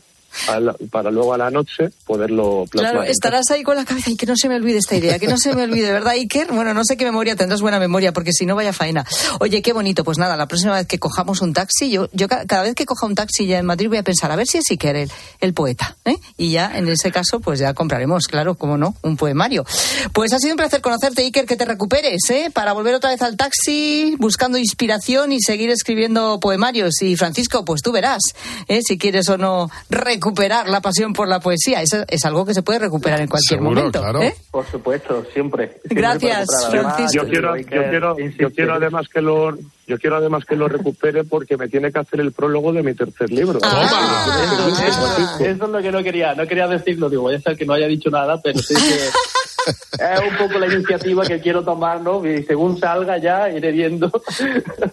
la, 0.61 0.75
para 0.90 1.11
luego 1.11 1.35
a 1.35 1.38
la 1.38 1.51
noche 1.51 1.90
poderlo 2.07 2.64
plasmar. 2.70 2.92
Claro, 2.92 3.11
estarás 3.11 3.51
ahí 3.51 3.62
con 3.62 3.77
la 3.77 3.85
cabeza 3.85 4.11
y 4.11 4.16
que 4.16 4.27
no 4.27 4.37
se 4.37 4.49
me 4.49 4.57
olvide 4.57 4.79
esta 4.79 4.96
idea, 4.96 5.18
que 5.18 5.27
no 5.29 5.37
se 5.37 5.55
me 5.55 5.62
olvide, 5.62 5.90
¿verdad, 5.92 6.12
Iker? 6.12 6.53
Bueno, 6.53 6.75
no 6.75 6.85
sé 6.85 6.96
qué 6.96 7.05
memoria 7.05 7.37
tendrás, 7.37 7.61
buena 7.61 7.79
memoria, 7.79 8.12
porque 8.12 8.33
si 8.33 8.46
no, 8.46 8.55
vaya 8.57 8.72
faena. 8.72 9.05
Oye, 9.40 9.62
qué 9.62 9.72
bonito. 9.72 10.05
Pues 10.05 10.18
nada, 10.18 10.37
la 10.37 10.46
próxima 10.46 10.75
vez 10.75 10.87
que 10.87 10.99
cojamos 10.99 11.40
un 11.40 11.53
taxi, 11.53 11.90
yo, 11.90 12.09
yo 12.12 12.29
ca- 12.29 12.44
cada 12.46 12.62
vez 12.62 12.75
que 12.75 12.87
coja 12.87 13.07
un 13.07 13.14
taxi 13.14 13.46
ya 13.46 13.59
en 13.59 13.66
Madrid 13.66 13.88
voy 13.88 13.99
a 13.99 14.03
pensar, 14.03 14.31
a 14.31 14.37
ver 14.37 14.46
si 14.46 14.59
es 14.59 14.64
Iker 14.70 14.96
el, 14.96 15.11
el 15.40 15.55
poeta, 15.55 15.96
¿eh? 16.05 16.16
Y 16.37 16.51
ya, 16.53 16.70
en 16.77 16.87
ese 16.88 17.11
caso, 17.11 17.40
pues 17.40 17.59
ya 17.59 17.75
compraremos, 17.75 18.27
claro, 18.27 18.55
como 18.55 18.77
no, 18.77 18.94
un 19.03 19.16
poemario. 19.16 19.64
Pues 20.12 20.33
ha 20.33 20.38
sido 20.38 20.53
un 20.53 20.59
placer 20.59 20.81
conocerte, 20.81 21.22
Iker, 21.22 21.46
que 21.46 21.57
te 21.57 21.64
recuperes, 21.64 22.20
¿eh? 22.31 22.51
Para 22.53 22.72
volver 22.72 22.94
otra 22.94 23.11
vez 23.11 23.22
al 23.22 23.37
taxi, 23.37 24.14
buscando 24.18 24.59
inspiración 24.59 25.33
y 25.33 25.40
seguir 25.40 25.70
escribiendo 25.70 26.38
poemarios. 26.40 27.01
Y 27.03 27.16
Francisco, 27.16 27.64
pues 27.64 27.81
tú 27.83 27.92
verás, 27.92 28.20
¿eh? 28.68 28.81
Si 28.87 28.99
quieres 28.99 29.29
o 29.29 29.38
no 29.38 29.70
recuperar 29.90 30.26
la 30.67 30.81
pasión 30.81 31.12
por 31.12 31.29
la 31.29 31.41
poesía. 31.41 31.83
Eso 31.83 32.05
es 32.09 32.25
algo 32.25 32.45
que 32.47 32.55
se 32.55 32.62
puede 32.62 32.79
recuperar 32.79 33.21
en 33.21 33.29
cualquier 33.29 33.61
momento. 33.61 34.03
¿eh? 34.23 34.35
Por 34.51 34.67
supuesto, 34.67 35.25
siempre. 35.33 35.69
Siempre 35.83 35.95
Gracias, 35.95 36.47
recuperar. 36.71 36.87
Además, 36.95 37.12
yo 37.12 37.25
quiero, 37.29 37.57
yo 37.57 37.67
quiero, 37.67 38.17
yo 38.39 38.51
quiero 38.51 38.75
además 38.75 39.09
que 39.09 39.21
lo, 39.21 39.57
yo 39.87 39.99
quiero 39.99 40.17
además 40.17 40.45
que 40.45 40.57
lo 40.57 40.69
recupere 40.69 41.25
porque 41.25 41.57
me 41.57 41.69
tiene 41.69 41.93
que 41.93 41.99
hacer 41.99 42.21
el 42.21 42.33
prólogo 42.33 42.73
de 42.73 42.83
mi 42.83 42.95
tercer 42.95 43.31
libro. 43.31 43.59
Eso, 43.59 44.87
eso- 44.87 45.45
eso 45.45 45.65
es 45.65 45.71
lo 45.71 45.83
que 45.83 45.93
no 45.93 46.03
quería, 46.03 46.35
no 46.35 46.47
quería 46.47 46.67
decirlo, 46.69 47.09
digo, 47.11 47.23
voy 47.23 47.35
a 47.37 47.41
ser 47.41 47.57
que 47.57 47.65
no 47.67 47.73
haya 47.75 47.87
dicho 47.87 48.11
nada, 48.11 48.41
pero 48.43 48.59
sí 48.59 48.75
que 48.75 48.81
es 49.67 50.21
un 50.21 50.37
poco 50.39 50.59
la 50.59 50.73
iniciativa 50.73 51.25
que 51.25 51.41
quiero 51.41 51.65
tomar, 51.65 52.01
¿no? 52.01 52.25
Y 52.27 52.45
según 52.45 52.79
salga 52.79 53.19
ya 53.19 53.49
iré 53.51 53.73
viendo. 53.73 54.11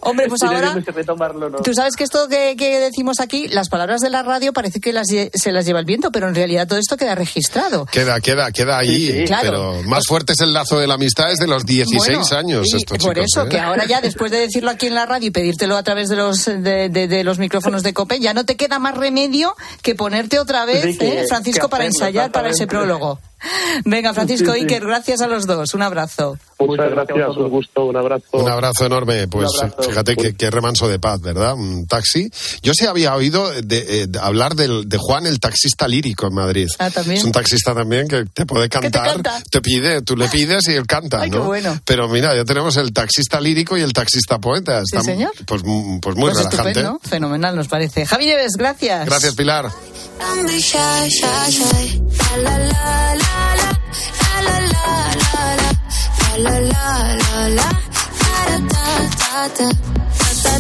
Hombre, 0.02 0.28
pues 0.28 0.42
iré 0.44 0.56
ahora- 0.56 0.74
retomarlo 0.86 1.50
no. 1.50 1.58
Tú 1.60 1.74
sabes 1.74 1.96
que 1.96 2.04
esto 2.04 2.28
que, 2.28 2.56
que 2.58 2.80
decimos 2.80 3.20
aquí, 3.20 3.48
las 3.48 3.70
palabras 3.70 4.02
de 4.02 4.10
la 4.10 4.24
radio 4.24 4.54
parece 4.54 4.80
que 4.80 4.94
las, 4.94 5.08
se 5.08 5.52
las 5.52 5.66
lleva 5.66 5.80
el 5.80 5.86
viento, 5.86 6.12
pero 6.12 6.28
en 6.28 6.36
realidad 6.36 6.68
todo 6.68 6.80
esto 6.80 6.98
queda 6.98 7.16
registrado. 7.16 7.86
Queda, 7.86 8.20
queda, 8.22 8.52
queda 8.52 8.78
ahí. 8.78 9.08
Sí, 9.08 9.12
sí. 9.20 9.24
Claro. 9.26 9.44
Pero 9.44 9.84
más 9.90 10.06
fuerte 10.08 10.34
es 10.34 10.40
el 10.42 10.54
lazo 10.54 10.80
de 10.80 10.88
la 10.88 10.96
amistad 10.96 11.32
es 11.32 11.40
de 11.40 11.48
los 11.48 11.66
16 11.66 11.98
Bueno, 12.18 12.38
años. 12.38 12.68
y 12.74 12.78
estos 12.78 12.98
por 12.98 13.14
chicos, 13.16 13.26
eso, 13.34 13.46
¿eh? 13.46 13.50
que 13.50 13.60
ahora 13.60 13.86
ya, 13.86 14.02
después 14.02 14.32
de 14.32 14.40
decirlo 14.40 14.70
aquí 14.72 14.88
en 14.88 14.96
la 14.96 15.06
radio 15.06 15.28
y 15.28 15.32
pedírtelo 15.32 15.78
a 15.78 15.84
través 15.84 16.10
de 16.10 16.16
los, 16.16 16.46
de, 16.46 16.90
de- 16.90 17.08
de 17.08 17.24
los 17.24 17.40
micrófonos 17.40 17.84
de 17.84 17.94
COPE, 17.94 18.20
ya 18.20 18.34
no 18.34 18.46
te 18.46 18.56
queda 18.56 18.80
más 18.80 18.96
remedio 18.98 19.56
que 19.82 19.96
ponerte 19.96 20.40
otra 20.40 20.66
vez, 20.66 20.84
Sí, 20.84 20.98
que- 20.98 21.22
¿eh, 21.22 21.26
Francisco, 21.28 21.70
para 21.70 21.86
ensayar 21.86 22.32
para 22.32 22.50
ese 22.50 22.68
prólogo. 22.68 23.20
Venga, 23.86 24.13
Francisco 24.13 24.51
Sí, 24.53 24.60
sí. 24.60 24.63
Iker, 24.65 24.86
gracias 24.86 25.21
a 25.21 25.27
los 25.27 25.45
dos. 25.45 25.73
Un 25.73 25.82
abrazo. 25.82 26.38
Muchas 26.67 26.91
gracias, 26.91 27.38
un 27.38 27.49
gusto, 27.49 27.86
un 27.86 27.95
abrazo. 27.97 28.26
Un 28.34 28.49
abrazo 28.49 28.86
enorme. 28.86 29.28
Pues 29.28 29.49
abrazo. 29.62 29.84
fíjate 29.84 30.15
que, 30.15 30.36
que 30.36 30.49
remanso 30.52 30.88
de 30.88 30.99
paz, 30.99 31.21
¿verdad? 31.21 31.54
Un 31.56 31.86
taxi. 31.88 32.30
Yo 32.62 32.73
sí 32.73 32.86
había 32.86 33.15
oído 33.15 33.49
de, 33.62 34.02
eh, 34.04 34.08
de 34.08 34.19
hablar 34.19 34.56
del, 34.56 34.88
de 34.89 34.97
Juan, 34.97 35.26
el 35.26 35.39
taxista 35.39 35.88
lírico 35.88 36.28
en 36.28 36.34
Madrid. 36.34 36.67
Ah, 36.80 36.89
también. 36.89 37.17
Es 37.17 37.23
un 37.23 37.32
taxista 37.32 37.73
también 37.73 38.08
que 38.08 38.26
te 38.26 38.45
puede 38.45 38.69
te 38.69 38.80
cantar, 38.80 39.13
canta? 39.21 39.41
te 39.49 39.62
pide, 39.62 40.02
tú 40.02 40.15
le 40.17 40.28
pides 40.28 40.67
y 40.67 40.73
él 40.73 40.86
canta, 40.88 41.21
Ay, 41.21 41.30
qué 41.30 41.38
¿no? 41.38 41.43
bueno. 41.45 41.80
Pero 41.86 42.08
mira, 42.10 42.36
ya 42.36 42.45
tenemos 42.45 42.78
el 42.78 42.91
taxista 42.93 43.39
lírico 43.39 43.78
y 43.78 43.82
el 43.82 43.93
taxista 43.93 44.39
poeta. 44.39 44.82
Sí, 44.86 44.97
señor. 45.02 45.32
Pues, 45.45 45.62
pues 46.02 46.15
muy 46.15 46.32
Pues 46.32 46.38
relajante. 46.38 46.69
estupendo, 46.71 46.99
fenomenal 47.04 47.56
nos 47.56 47.67
parece. 47.67 48.06
Javi 48.06 48.34
gracias. 48.58 49.06
Gracias, 49.06 49.36
Pilar. 49.36 49.69
La 56.36 56.39
la 56.39 56.60
la 56.60 56.86
la 57.22 57.48
la. 57.58 57.69
La 58.24 58.39
la 58.50 58.58
la 58.74 58.86
la 59.30 59.48
la. 59.58 59.69
La 60.43 60.56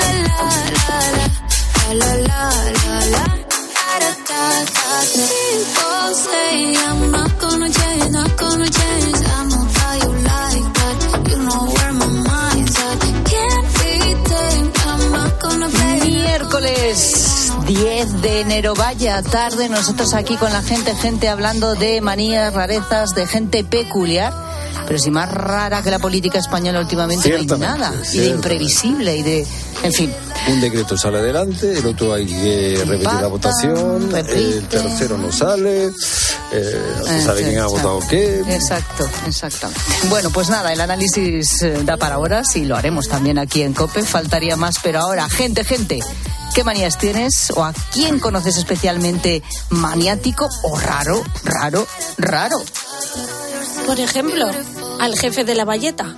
la 0.00 0.10
la 0.26 0.40
la 0.76 0.98
la. 1.16 1.26
La 2.00 2.12
la 2.28 2.42
da 2.58 4.10
da 4.28 4.42
da. 4.42 4.88
People 5.14 6.08
say 6.14 6.76
I'm 6.76 7.00
not 7.10 7.32
gonna 7.40 7.68
change, 7.70 8.10
not 8.10 8.36
gonna 8.36 8.68
change. 8.68 9.20
I'm 9.36 9.48
not 9.48 9.68
how 9.78 9.94
you 10.02 10.12
like 10.30 10.66
that. 10.78 10.96
You 11.30 11.36
know 11.46 11.62
where 11.74 11.92
my 11.94 12.10
mind's 12.28 12.76
at. 12.88 12.98
Can't 13.32 13.68
be 13.78 13.92
tamed. 14.30 14.72
I'm 14.86 15.02
not 15.12 15.32
gonna 15.40 15.68
play. 15.68 15.98
Miércoles 16.04 17.27
10 17.68 18.22
de 18.22 18.40
enero, 18.40 18.72
vaya 18.74 19.20
tarde, 19.22 19.68
nosotros 19.68 20.14
aquí 20.14 20.38
con 20.38 20.50
la 20.50 20.62
gente, 20.62 20.94
gente 20.96 21.28
hablando 21.28 21.74
de 21.74 22.00
manías, 22.00 22.54
rarezas, 22.54 23.14
de 23.14 23.26
gente 23.26 23.62
peculiar. 23.62 24.32
Pero 24.86 24.98
si 24.98 25.10
más 25.10 25.30
rara 25.30 25.82
que 25.82 25.90
la 25.90 25.98
política 25.98 26.38
española 26.38 26.80
últimamente 26.80 27.28
no 27.28 27.36
hay 27.36 27.46
nada. 27.60 27.92
Y 28.14 28.18
de 28.20 28.26
imprevisible 28.28 29.18
y 29.18 29.22
de... 29.22 29.46
En 29.82 29.92
fin, 29.92 30.10
Un 30.48 30.62
decreto 30.62 30.96
sale 30.96 31.18
adelante, 31.18 31.78
el 31.78 31.84
otro 31.84 32.14
hay 32.14 32.24
que 32.24 32.82
repetir 32.86 33.20
la 33.20 33.26
votación, 33.26 34.10
repite. 34.10 34.38
el 34.38 34.62
tercero 34.66 35.18
no 35.18 35.30
sale, 35.30 35.90
eh, 36.52 36.82
no 37.00 37.04
se 37.04 37.20
sabe 37.20 37.42
quién 37.42 37.58
ha 37.58 37.66
votado 37.66 38.00
qué. 38.08 38.40
Exacto, 38.48 39.06
exactamente. 39.26 39.82
Bueno, 40.08 40.30
pues 40.30 40.48
nada, 40.48 40.72
el 40.72 40.80
análisis 40.80 41.62
eh, 41.62 41.82
da 41.84 41.98
para 41.98 42.18
horas 42.18 42.56
y 42.56 42.64
lo 42.64 42.76
haremos 42.76 43.08
también 43.08 43.38
aquí 43.38 43.62
en 43.62 43.74
COPE. 43.74 44.04
Faltaría 44.04 44.56
más, 44.56 44.76
pero 44.82 45.00
ahora, 45.00 45.28
gente, 45.28 45.64
gente, 45.64 46.00
¿qué 46.58 46.64
manías 46.64 46.98
tienes? 46.98 47.52
¿O 47.54 47.62
a 47.62 47.72
quién 47.92 48.18
conoces 48.18 48.56
especialmente 48.56 49.44
maniático 49.70 50.48
o 50.64 50.76
raro, 50.76 51.22
raro, 51.44 51.86
raro? 52.16 52.56
Por 53.86 54.00
ejemplo, 54.00 54.44
al 54.98 55.16
jefe 55.16 55.44
de 55.44 55.54
la 55.54 55.64
valleta. 55.64 56.16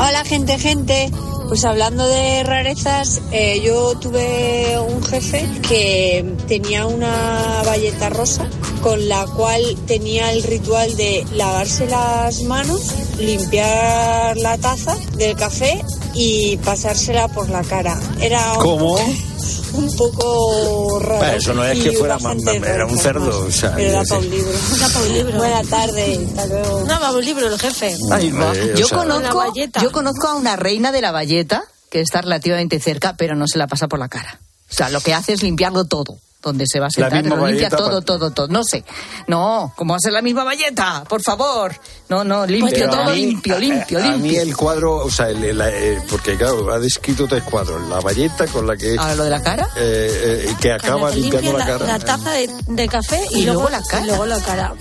Hola, 0.00 0.24
gente, 0.24 0.58
gente. 0.58 1.12
Pues 1.46 1.64
hablando 1.64 2.08
de 2.08 2.42
rarezas, 2.42 3.20
eh, 3.30 3.62
yo 3.64 3.96
tuve 4.00 4.80
un 4.80 5.00
jefe 5.04 5.48
que 5.68 6.34
tenía 6.48 6.86
una 6.86 7.62
valleta 7.64 8.08
rosa 8.08 8.48
con 8.82 9.08
la 9.08 9.26
cual 9.26 9.62
tenía 9.86 10.32
el 10.32 10.42
ritual 10.42 10.96
de 10.96 11.24
lavarse 11.34 11.86
las 11.86 12.42
manos, 12.42 12.92
limpiar 13.20 14.36
la 14.38 14.58
taza 14.58 14.96
del 15.16 15.36
café 15.36 15.84
y 16.16 16.56
pasársela 16.58 17.28
por 17.28 17.48
la 17.50 17.62
cara. 17.62 17.98
Era 18.20 18.52
un- 18.54 18.58
¿Cómo? 18.58 18.96
un 19.74 19.94
poco 19.96 20.98
raro. 21.00 21.18
Bueno, 21.18 21.34
eso 21.36 21.54
no 21.54 21.64
es 21.64 21.82
que 21.82 21.92
fuera 21.92 22.18
mamá, 22.18 22.52
era 22.52 22.86
un 22.86 22.98
cerdo. 22.98 23.46
O 23.46 23.50
sea, 23.50 23.72
para 23.72 24.18
un 24.18 24.30
libro. 24.30 24.50
Pa' 24.94 25.00
un 25.00 25.12
libro. 25.12 25.36
Buena 25.38 25.62
tarde, 25.64 26.26
hasta 26.28 26.46
luego. 26.46 26.84
No, 26.86 27.00
va 27.00 27.12
un 27.12 27.24
libro 27.24 27.46
el 27.46 27.58
jefe. 27.58 27.96
Ay, 28.10 28.30
va. 28.30 28.50
O 28.50 28.54
Yo 28.74 28.88
conozco, 28.88 29.44
yo 29.82 29.92
conozco 29.92 30.28
a 30.28 30.34
una 30.34 30.56
reina 30.56 30.92
de 30.92 31.00
la 31.02 31.10
valleta 31.12 31.64
que 31.90 32.00
está 32.00 32.22
relativamente 32.22 32.80
cerca, 32.80 33.14
pero 33.16 33.34
no 33.36 33.46
se 33.46 33.58
la 33.58 33.66
pasa 33.66 33.86
por 33.88 33.98
la 33.98 34.08
cara. 34.08 34.40
O 34.70 34.74
sea, 34.74 34.88
lo 34.88 35.00
que 35.00 35.14
hace 35.14 35.32
es 35.34 35.42
limpiarlo 35.42 35.84
todo. 35.84 36.18
Donde 36.42 36.64
se 36.68 36.78
va 36.78 36.86
a 36.86 36.88
La 37.00 37.10
sentar, 37.10 37.24
lo 37.38 37.46
limpia 37.48 37.68
todo, 37.70 37.98
pa- 38.00 38.04
todo, 38.04 38.30
todo. 38.30 38.46
No 38.48 38.62
sé. 38.62 38.84
No, 39.26 39.72
¿cómo 39.74 39.94
va 39.94 39.96
a 39.96 40.00
ser 40.00 40.12
la 40.12 40.22
misma 40.22 40.44
valleta? 40.44 41.02
Por 41.08 41.20
favor. 41.22 41.74
No, 42.08 42.22
no, 42.22 42.46
limpio, 42.46 42.70
Pero 42.72 42.86
a 42.86 42.90
todo 43.04 43.14
mí- 43.14 43.26
limpio, 43.26 43.56
a- 43.56 43.58
limpio, 43.58 43.98
a, 43.98 44.02
mí 44.12 44.18
limpio. 44.28 44.42
el 44.42 44.56
cuadro, 44.56 44.96
o 44.96 45.10
sea, 45.10 45.28
el- 45.30 45.42
el- 45.42 45.60
eh, 45.60 46.00
porque 46.08 46.36
claro, 46.36 46.70
ha 46.72 46.78
descrito 46.78 47.26
tres 47.26 47.42
cuadros. 47.42 47.82
La 47.88 47.98
valleta 48.00 48.46
con 48.46 48.64
la 48.66 48.76
que... 48.76 48.96
Ahora 48.96 49.14
lo 49.16 49.24
de 49.24 49.30
la 49.30 49.42
cara. 49.42 49.68
eh, 49.76 50.46
eh, 50.48 50.54
que 50.60 50.70
acaba 50.72 51.10
Te 51.10 51.16
limpiando 51.16 51.50
limpia 51.52 51.66
la, 51.74 51.78
cara. 51.78 51.86
La 51.86 51.98
taza 51.98 52.30
de, 52.30 52.48
de 52.68 52.88
café 52.88 53.20
y, 53.32 53.40
Y 53.40 53.46
luego 53.46 53.68
la 53.68 53.82
cara. 53.82 54.04
y 54.04 54.06
luego 54.06 54.26
la 54.26 54.38
cara. 54.40 54.74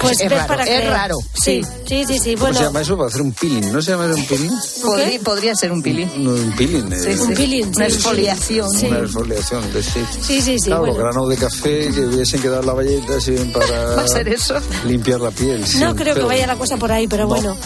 Pues 0.00 0.20
Es 0.20 0.28
ves 0.28 0.38
raro, 0.38 0.48
para 0.48 0.64
es 0.64 0.90
raro, 0.90 1.16
Sí, 1.34 1.62
sí, 1.86 2.04
sí, 2.06 2.18
sí. 2.18 2.34
¿Cómo 2.34 2.46
Bueno, 2.46 2.58
se 2.58 2.64
llama 2.64 2.80
eso? 2.82 2.96
Para 2.96 3.08
hacer 3.08 3.22
un 3.22 3.32
peeling. 3.32 3.72
¿No 3.72 3.80
se 3.80 3.92
llama 3.92 4.04
eso 4.06 4.14
un 4.16 4.26
peeling? 4.26 4.50
Podría, 4.82 5.20
podría 5.20 5.54
ser 5.54 5.72
un 5.72 5.82
pilín. 5.82 6.10
No, 6.24 6.32
un 6.32 6.52
peeling. 6.56 6.92
eh, 6.92 6.98
Sí, 7.00 7.14
sí. 7.14 7.20
Un 7.22 7.34
peeling, 7.34 7.72
Una 7.76 7.86
exfoliación. 7.86 8.70
Sí. 8.70 8.86
Una 8.86 8.98
exfoliación. 8.98 9.72
de- 9.72 9.82
sí. 9.82 10.04
sí, 10.20 10.42
sí, 10.54 10.64
sí. 10.64 10.66
Claro, 10.66 10.80
bueno. 10.82 10.94
los 10.94 11.02
granos 11.04 11.28
de 11.28 11.36
café 11.36 11.90
que 11.92 12.00
hubiesen 12.00 12.40
quedado 12.42 12.60
en 12.60 12.66
la 12.66 12.72
valleta 12.72 13.20
sirven 13.20 13.52
para 13.52 13.66
¿Va 13.96 14.02
a 14.02 14.08
ser 14.08 14.28
eso? 14.28 14.54
limpiar 14.86 15.20
la 15.20 15.30
piel. 15.30 15.66
sí, 15.66 15.78
No 15.78 15.94
creo 15.94 16.14
que 16.14 16.20
pero- 16.20 16.26
vaya 16.28 16.46
la 16.46 16.56
cosa 16.56 16.76
por 16.76 16.90
ahí, 16.92 17.06
pero 17.08 17.24
No. 17.24 17.28
bueno. 17.30 17.56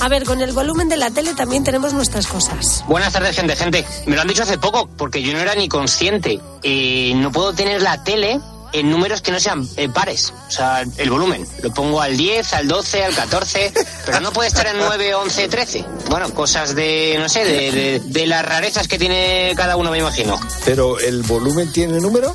A 0.00 0.08
ver, 0.08 0.24
con 0.24 0.40
el 0.40 0.52
volumen 0.52 0.88
de 0.88 0.96
la 0.96 1.10
tele 1.12 1.32
también 1.34 1.62
tenemos 1.62 1.92
nuestras 1.92 2.26
cosas. 2.26 2.84
Buenas 2.88 3.12
tardes, 3.12 3.36
gente, 3.36 3.54
gente. 3.54 3.84
Me 4.06 4.16
lo 4.16 4.22
han 4.22 4.26
dicho 4.28 4.42
hace 4.42 4.58
poco, 4.58 4.88
porque 4.96 5.22
yo 5.22 5.32
no 5.32 5.38
era 5.38 5.54
ni 5.54 5.68
consciente. 5.68 6.40
Eh, 6.64 7.12
no 7.14 7.30
puedo 7.30 7.52
tener 7.52 7.80
la 7.82 8.02
tele 8.02 8.40
en 8.72 8.90
números 8.90 9.20
que 9.22 9.30
no 9.32 9.38
sean 9.40 9.68
eh, 9.76 9.88
pares. 9.88 10.32
O 10.48 10.50
sea, 10.50 10.84
el 10.96 11.10
volumen. 11.10 11.46
Lo 11.62 11.72
pongo 11.72 12.00
al 12.00 12.16
10, 12.16 12.52
al 12.54 12.68
12, 12.68 13.04
al 13.04 13.14
14, 13.14 13.72
pero 14.06 14.20
no 14.20 14.32
puede 14.32 14.48
estar 14.48 14.66
en 14.66 14.78
9, 14.78 15.14
11, 15.14 15.48
13. 15.48 15.84
Bueno, 16.08 16.32
cosas 16.34 16.74
de, 16.74 17.16
no 17.18 17.28
sé, 17.28 17.44
de, 17.44 17.70
de- 17.72 18.00
de 18.04 18.26
las 18.26 18.44
rarezas 18.44 18.88
que 18.88 18.98
tiene 18.98 19.52
cada 19.56 19.76
uno, 19.76 19.90
me 19.90 19.98
imagino. 19.98 20.38
Pero 20.64 20.98
el 20.98 21.22
volumen 21.22 21.70
tiene 21.72 21.98
número. 22.00 22.34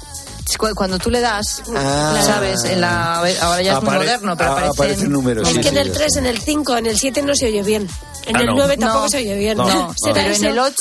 Cu- 0.55 0.73
Cuando 0.75 0.97
tú 0.99 1.09
le 1.09 1.19
das, 1.19 1.63
Ah. 1.75 2.21
¿sabes? 2.23 2.63
En 2.65 2.81
la, 2.81 3.15
ahora 3.41 3.61
ya 3.61 3.77
es 3.77 3.83
muy 3.83 3.95
moderno, 3.95 4.37
pero 4.37 4.51
aparecen... 4.51 4.71
aparecen 4.71 5.11
números. 5.11 5.47
es 5.47 5.55
sí, 5.55 5.61
que 5.61 5.67
en 5.69 5.73
sí, 5.73 5.79
el 5.81 5.87
ya 5.87 5.93
3, 5.93 6.07
está. 6.07 6.19
en 6.19 6.25
el 6.27 6.39
5, 6.41 6.77
en 6.77 6.85
el 6.85 6.97
7 6.97 7.21
no 7.23 7.35
se 7.35 7.47
oye 7.47 7.63
bien. 7.63 7.87
En 8.27 8.35
Ah, 8.35 8.39
el 8.41 8.45
no. 8.47 8.55
9 8.55 8.77
tampoco 8.77 9.03
No. 9.05 9.09
se 9.09 9.17
oye 9.17 9.35
bien. 9.37 9.57
No, 9.57 9.67
No, 9.67 9.93
¿Será 9.97 10.15
pero 10.23 10.35
en 10.35 10.43
el 10.45 10.59
8 10.59 10.75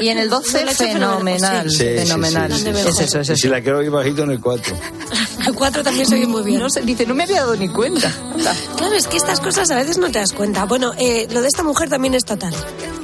y 0.00 0.08
en 0.08 0.18
el 0.18 0.28
12 0.30 0.60
En 0.60 0.68
el 0.68 0.74
8 0.74 0.84
fenomenal, 0.84 1.70
Sí, 1.70 1.76
sí, 1.78 1.84
fenomenal. 1.84 2.52
sí, 2.52 2.58
sí, 2.62 2.68
Es 2.68 2.76
sí. 2.96 3.02
eso, 3.04 3.20
es 3.20 3.28
Y 3.28 3.32
eso. 3.32 3.36
si 3.42 3.48
la 3.48 3.60
quiero 3.62 3.78
oír 3.78 3.90
bajito 3.90 4.22
en 4.22 4.30
el 4.30 4.40
4. 4.40 4.74
El 5.46 5.54
4 5.56 5.82
también 5.82 6.06
se 6.06 6.14
oye 6.14 6.26
muy 6.26 6.42
bien. 6.42 6.60
No 6.60 6.70
sé, 6.70 6.82
dice, 6.82 7.04
no 7.04 7.14
me 7.14 7.24
había 7.24 7.40
dado 7.40 7.56
ni 7.56 7.68
cuenta. 7.68 8.12
Claro, 8.76 8.94
es 8.94 9.08
que 9.08 9.16
estas 9.16 9.40
cosas 9.40 9.68
a 9.72 9.74
veces 9.74 9.98
no 9.98 10.06
te 10.10 10.20
das 10.20 10.32
cuenta. 10.32 10.64
Bueno, 10.66 10.92
eh, 10.98 11.26
lo 11.30 11.40
de 11.42 11.48
esta 11.48 11.64
mujer 11.64 11.88
también 11.88 12.14
es 12.14 12.24
total. 12.24 12.54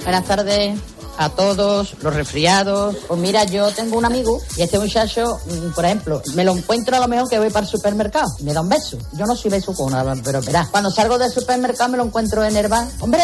Buenas 0.05 0.25
tardes 0.25 0.79
a 1.19 1.29
todos, 1.31 1.95
los 2.01 2.15
resfriados. 2.15 2.97
Pues 3.09 3.21
mira, 3.21 3.45
yo 3.45 3.71
tengo 3.73 3.99
un 3.99 4.05
amigo 4.05 4.41
y 4.57 4.63
este 4.63 4.79
muchacho, 4.79 5.39
mm, 5.47 5.75
por 5.75 5.85
ejemplo, 5.85 6.23
me 6.35 6.45
lo 6.45 6.57
encuentro 6.57 6.97
a 6.97 7.01
lo 7.01 7.09
mejor 7.09 7.29
que 7.29 7.39
voy 7.39 7.51
para 7.51 7.67
el 7.67 7.71
supermercado 7.71 8.29
y 8.39 8.45
me 8.45 8.55
da 8.55 8.61
un 8.61 8.69
beso. 8.69 8.97
Yo 9.13 9.27
no 9.27 9.37
soy 9.37 9.51
beso 9.51 9.75
con 9.75 9.93
nada, 9.93 10.15
pero 10.25 10.41
verás, 10.41 10.69
cuando 10.69 10.91
salgo 10.91 11.19
del 11.19 11.31
supermercado 11.31 11.91
me 11.91 11.99
lo 11.99 12.05
encuentro 12.05 12.45
en 12.45 12.57
el 12.57 12.69
bar. 12.69 12.87
Hombre, 13.01 13.23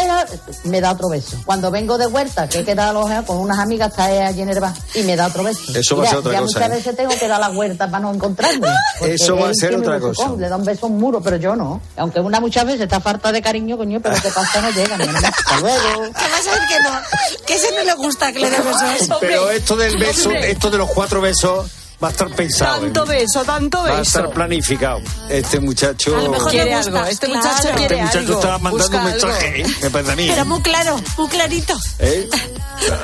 me 0.65 0.81
da 0.81 0.91
otro 0.91 1.09
beso. 1.09 1.37
Cuando 1.45 1.71
vengo 1.71 1.97
de 1.97 2.07
vuelta, 2.07 2.49
que 2.49 2.59
he 2.59 2.65
quedado 2.65 2.89
a 2.89 3.01
lo 3.01 3.07
mejor 3.07 3.25
con 3.25 3.37
unas 3.37 3.59
amigas, 3.59 3.89
está 3.89 4.05
allí 4.05 4.41
en 4.41 4.49
el 4.49 4.59
bar 4.59 4.73
y 4.93 5.03
me 5.03 5.15
da 5.15 5.27
otro 5.27 5.43
beso. 5.43 5.77
Eso 5.77 5.95
va 5.95 6.03
a 6.03 6.07
ser 6.07 6.17
otra 6.19 6.33
ya 6.33 6.41
cosa, 6.41 6.59
muchas 6.59 6.71
¿eh? 6.71 6.75
veces 6.75 6.95
tengo 6.97 7.17
que 7.17 7.27
dar 7.27 7.39
la 7.39 7.49
vuelta 7.49 7.89
para 7.89 8.01
no 8.01 8.13
encontrarme. 8.13 8.67
Eso 9.01 9.37
va 9.37 9.49
a 9.49 9.53
ser 9.53 9.75
otra 9.75 9.99
cosa. 10.01 10.31
Le 10.37 10.49
da 10.49 10.57
un 10.57 10.65
beso 10.65 10.85
a 10.85 10.89
un 10.89 10.97
muro, 10.97 11.21
pero 11.21 11.37
yo 11.37 11.55
no. 11.55 11.81
Aunque 11.95 12.19
una 12.19 12.41
muchas 12.41 12.65
veces 12.65 12.81
está 12.81 12.99
falta 12.99 13.31
de 13.31 13.41
cariño, 13.41 13.77
coño, 13.77 14.01
pero 14.01 14.15
que 14.15 14.29
pasa 14.29 14.61
no 14.61 14.69
llega. 14.71 14.95
Hasta 15.23 15.59
luego. 15.61 16.03
Que 16.03 16.29
vas 16.29 16.47
a 16.47 16.51
ver 16.51 16.67
que 16.67 16.79
no. 16.83 17.45
Que 17.45 17.55
ese 17.55 17.71
no 17.71 17.84
le 17.85 17.93
gusta 17.93 18.31
que 18.31 18.39
le 18.39 18.49
dé 18.49 18.57
besos. 18.57 19.17
Pero 19.21 19.49
esto 19.49 19.75
del 19.75 19.97
beso, 19.97 20.31
esto 20.31 20.69
de 20.69 20.77
los 20.77 20.89
cuatro 20.89 21.21
besos, 21.21 21.69
va 22.03 22.07
a 22.09 22.11
estar 22.11 22.29
pensado. 22.29 22.77
¿eh? 22.77 22.79
Tanto 22.91 23.05
beso, 23.05 23.43
tanto 23.45 23.77
Va 23.79 23.83
a 23.89 23.99
beso. 23.99 24.01
estar 24.01 24.29
planificado. 24.31 24.99
Este 25.29 25.59
muchacho. 25.59 26.15
A 26.17 26.21
lo 26.21 26.31
mejor 26.31 26.51
Quiere 26.51 26.73
algo, 26.73 26.99
este 27.05 27.27
claro. 27.27 27.41
muchacho 27.47 27.67
Este 27.67 27.77
quiere 27.77 27.97
muchacho 28.01 28.17
algo. 28.19 28.33
está 28.35 28.57
mandando 28.57 28.77
Busca 28.77 28.97
un 28.97 29.03
mensaje, 29.05 29.61
¿eh? 29.61 29.65
me 29.81 29.89
parece 29.89 30.11
a 30.11 30.15
mí. 30.15 30.27
Pero 30.29 30.45
muy 30.45 30.61
claro, 30.61 30.99
muy 31.17 31.27
clarito. 31.29 31.73
¿Eh? 31.99 32.29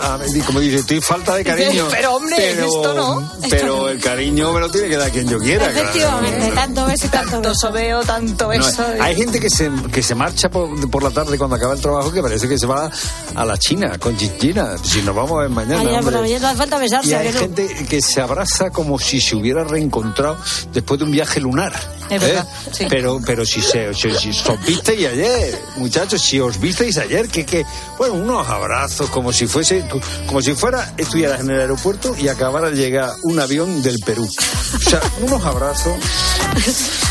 A 0.03 0.17
ver, 0.17 0.43
Como 0.45 0.59
dice, 0.59 0.77
estoy 0.77 1.01
falta 1.01 1.35
de 1.35 1.43
cariño. 1.45 1.87
Pero, 1.89 2.15
hombre, 2.15 2.51
esto 2.51 2.93
no. 2.93 3.31
Pero 3.49 3.89
el 3.89 3.99
cariño 4.01 4.51
me 4.53 4.59
lo 4.59 4.69
tiene 4.69 4.89
que 4.89 4.97
dar 4.97 5.11
quien 5.11 5.27
yo 5.27 5.39
quiera. 5.39 5.71
claro. 5.71 5.79
Efectivamente, 5.89 6.51
tanto 6.53 6.85
beso 6.85 7.05
y 7.05 7.09
tanto 7.09 7.31
Tanto 7.31 7.49
beso. 7.49 7.59
sobeo, 7.67 8.01
tanto 8.03 8.43
No, 8.45 8.49
beso. 8.49 8.85
hay 8.99 9.15
gente 9.15 9.39
que 9.39 9.49
se, 9.49 9.71
que 9.91 10.03
se 10.03 10.13
marcha 10.15 10.49
por, 10.49 10.89
por 10.89 11.03
la 11.03 11.11
tarde 11.11 11.37
cuando 11.37 11.55
acaba 11.55 11.73
el 11.73 11.81
trabajo 11.81 12.11
que 12.11 12.21
parece 12.21 12.47
que 12.49 12.57
se 12.57 12.67
va 12.67 12.89
a 13.35 13.45
la 13.45 13.57
China 13.57 13.97
con 13.97 14.15
China. 14.17 14.75
Si 14.83 15.01
nos 15.01 15.15
vamos 15.15 15.31
a 15.33 15.41
ver 15.41 15.49
mañana. 15.49 15.81
Por 15.81 15.91
hombre. 15.93 16.15
la 16.15 16.21
mañana 16.21 16.39
no 16.41 16.47
hace 16.49 16.57
falta 16.57 16.77
besarse, 16.77 17.09
Y 17.09 17.13
¿a 17.13 17.19
hay 17.19 17.33
gente 17.33 17.67
que 17.89 18.01
se 18.01 18.21
abraza 18.21 18.69
como 18.81 18.97
si 18.97 19.21
se 19.21 19.35
hubiera 19.35 19.63
reencontrado 19.63 20.37
después 20.73 20.97
de 20.97 21.05
un 21.05 21.11
viaje 21.11 21.39
lunar. 21.39 21.71
¿Eh? 22.11 22.15
Es 22.15 22.21
verdad, 22.21 22.47
sí. 22.71 22.85
Pero, 22.89 23.21
pero 23.25 23.45
si, 23.45 23.61
se, 23.61 23.93
si, 23.93 24.11
si 24.11 24.29
os 24.29 24.65
visteis 24.65 25.07
ayer, 25.07 25.59
muchachos, 25.77 26.21
si 26.21 26.39
os 26.39 26.59
visteis 26.59 26.97
ayer, 26.97 27.27
que, 27.27 27.45
que 27.45 27.65
bueno, 27.97 28.15
unos 28.15 28.47
abrazos 28.47 29.09
como 29.09 29.31
si 29.31 29.47
fuese, 29.47 29.85
como 30.27 30.41
si 30.41 30.53
fuera, 30.53 30.93
estuvieras 30.97 31.41
en 31.41 31.49
el 31.51 31.59
aeropuerto 31.59 32.15
y 32.17 32.27
acabara 32.27 32.69
de 32.69 32.77
llegar 32.77 33.13
un 33.23 33.39
avión 33.39 33.81
del 33.81 33.99
Perú. 33.99 34.29
O 34.75 34.79
sea, 34.79 35.01
unos 35.21 35.43
abrazos. 35.45 35.95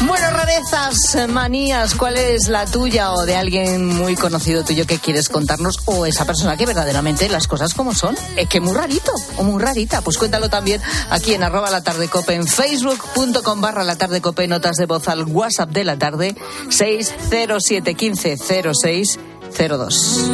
Bueno, 0.07 0.31
rarezas, 0.31 1.29
manías, 1.29 1.95
¿cuál 1.95 2.17
es 2.17 2.49
la 2.49 2.67
tuya 2.67 3.13
o 3.13 3.25
de 3.25 3.37
alguien 3.37 3.87
muy 3.87 4.15
conocido 4.15 4.65
tuyo 4.65 4.87
que 4.87 4.99
quieres 4.99 5.29
contarnos? 5.29 5.81
O 5.87 6.07
esa 6.07 6.25
persona 6.25 6.57
que 6.57 6.67
verdaderamente 6.67 7.29
las 7.29 7.47
cosas 7.47 7.75
como 7.75 7.95
son. 7.95 8.17
Es 8.37 8.49
que 8.49 8.61
muy 8.61 8.75
rarito 8.75 9.13
o 9.37 9.43
muy 9.43 9.63
rarita. 9.63 10.01
Pues 10.03 10.19
cuéntalo 10.19 10.49
también 10.49 10.81
aquí 11.11 11.35
en 11.35 11.43
arroba 11.43 11.71
la 11.71 11.83
tarde 11.83 12.09
cope, 12.09 12.35
en 12.35 12.47
facebook.com 12.47 13.61
barra 13.61 13.85
la 13.85 13.97
tarde 13.97 14.21
cope, 14.21 14.47
notas 14.47 14.77
de 14.77 14.87
voz 14.91 15.07
al 15.07 15.25
WhatsApp 15.25 15.71
de 15.71 15.85
la 15.85 15.97
tarde 15.97 16.35
60715 16.69 18.37
0602. 18.37 20.31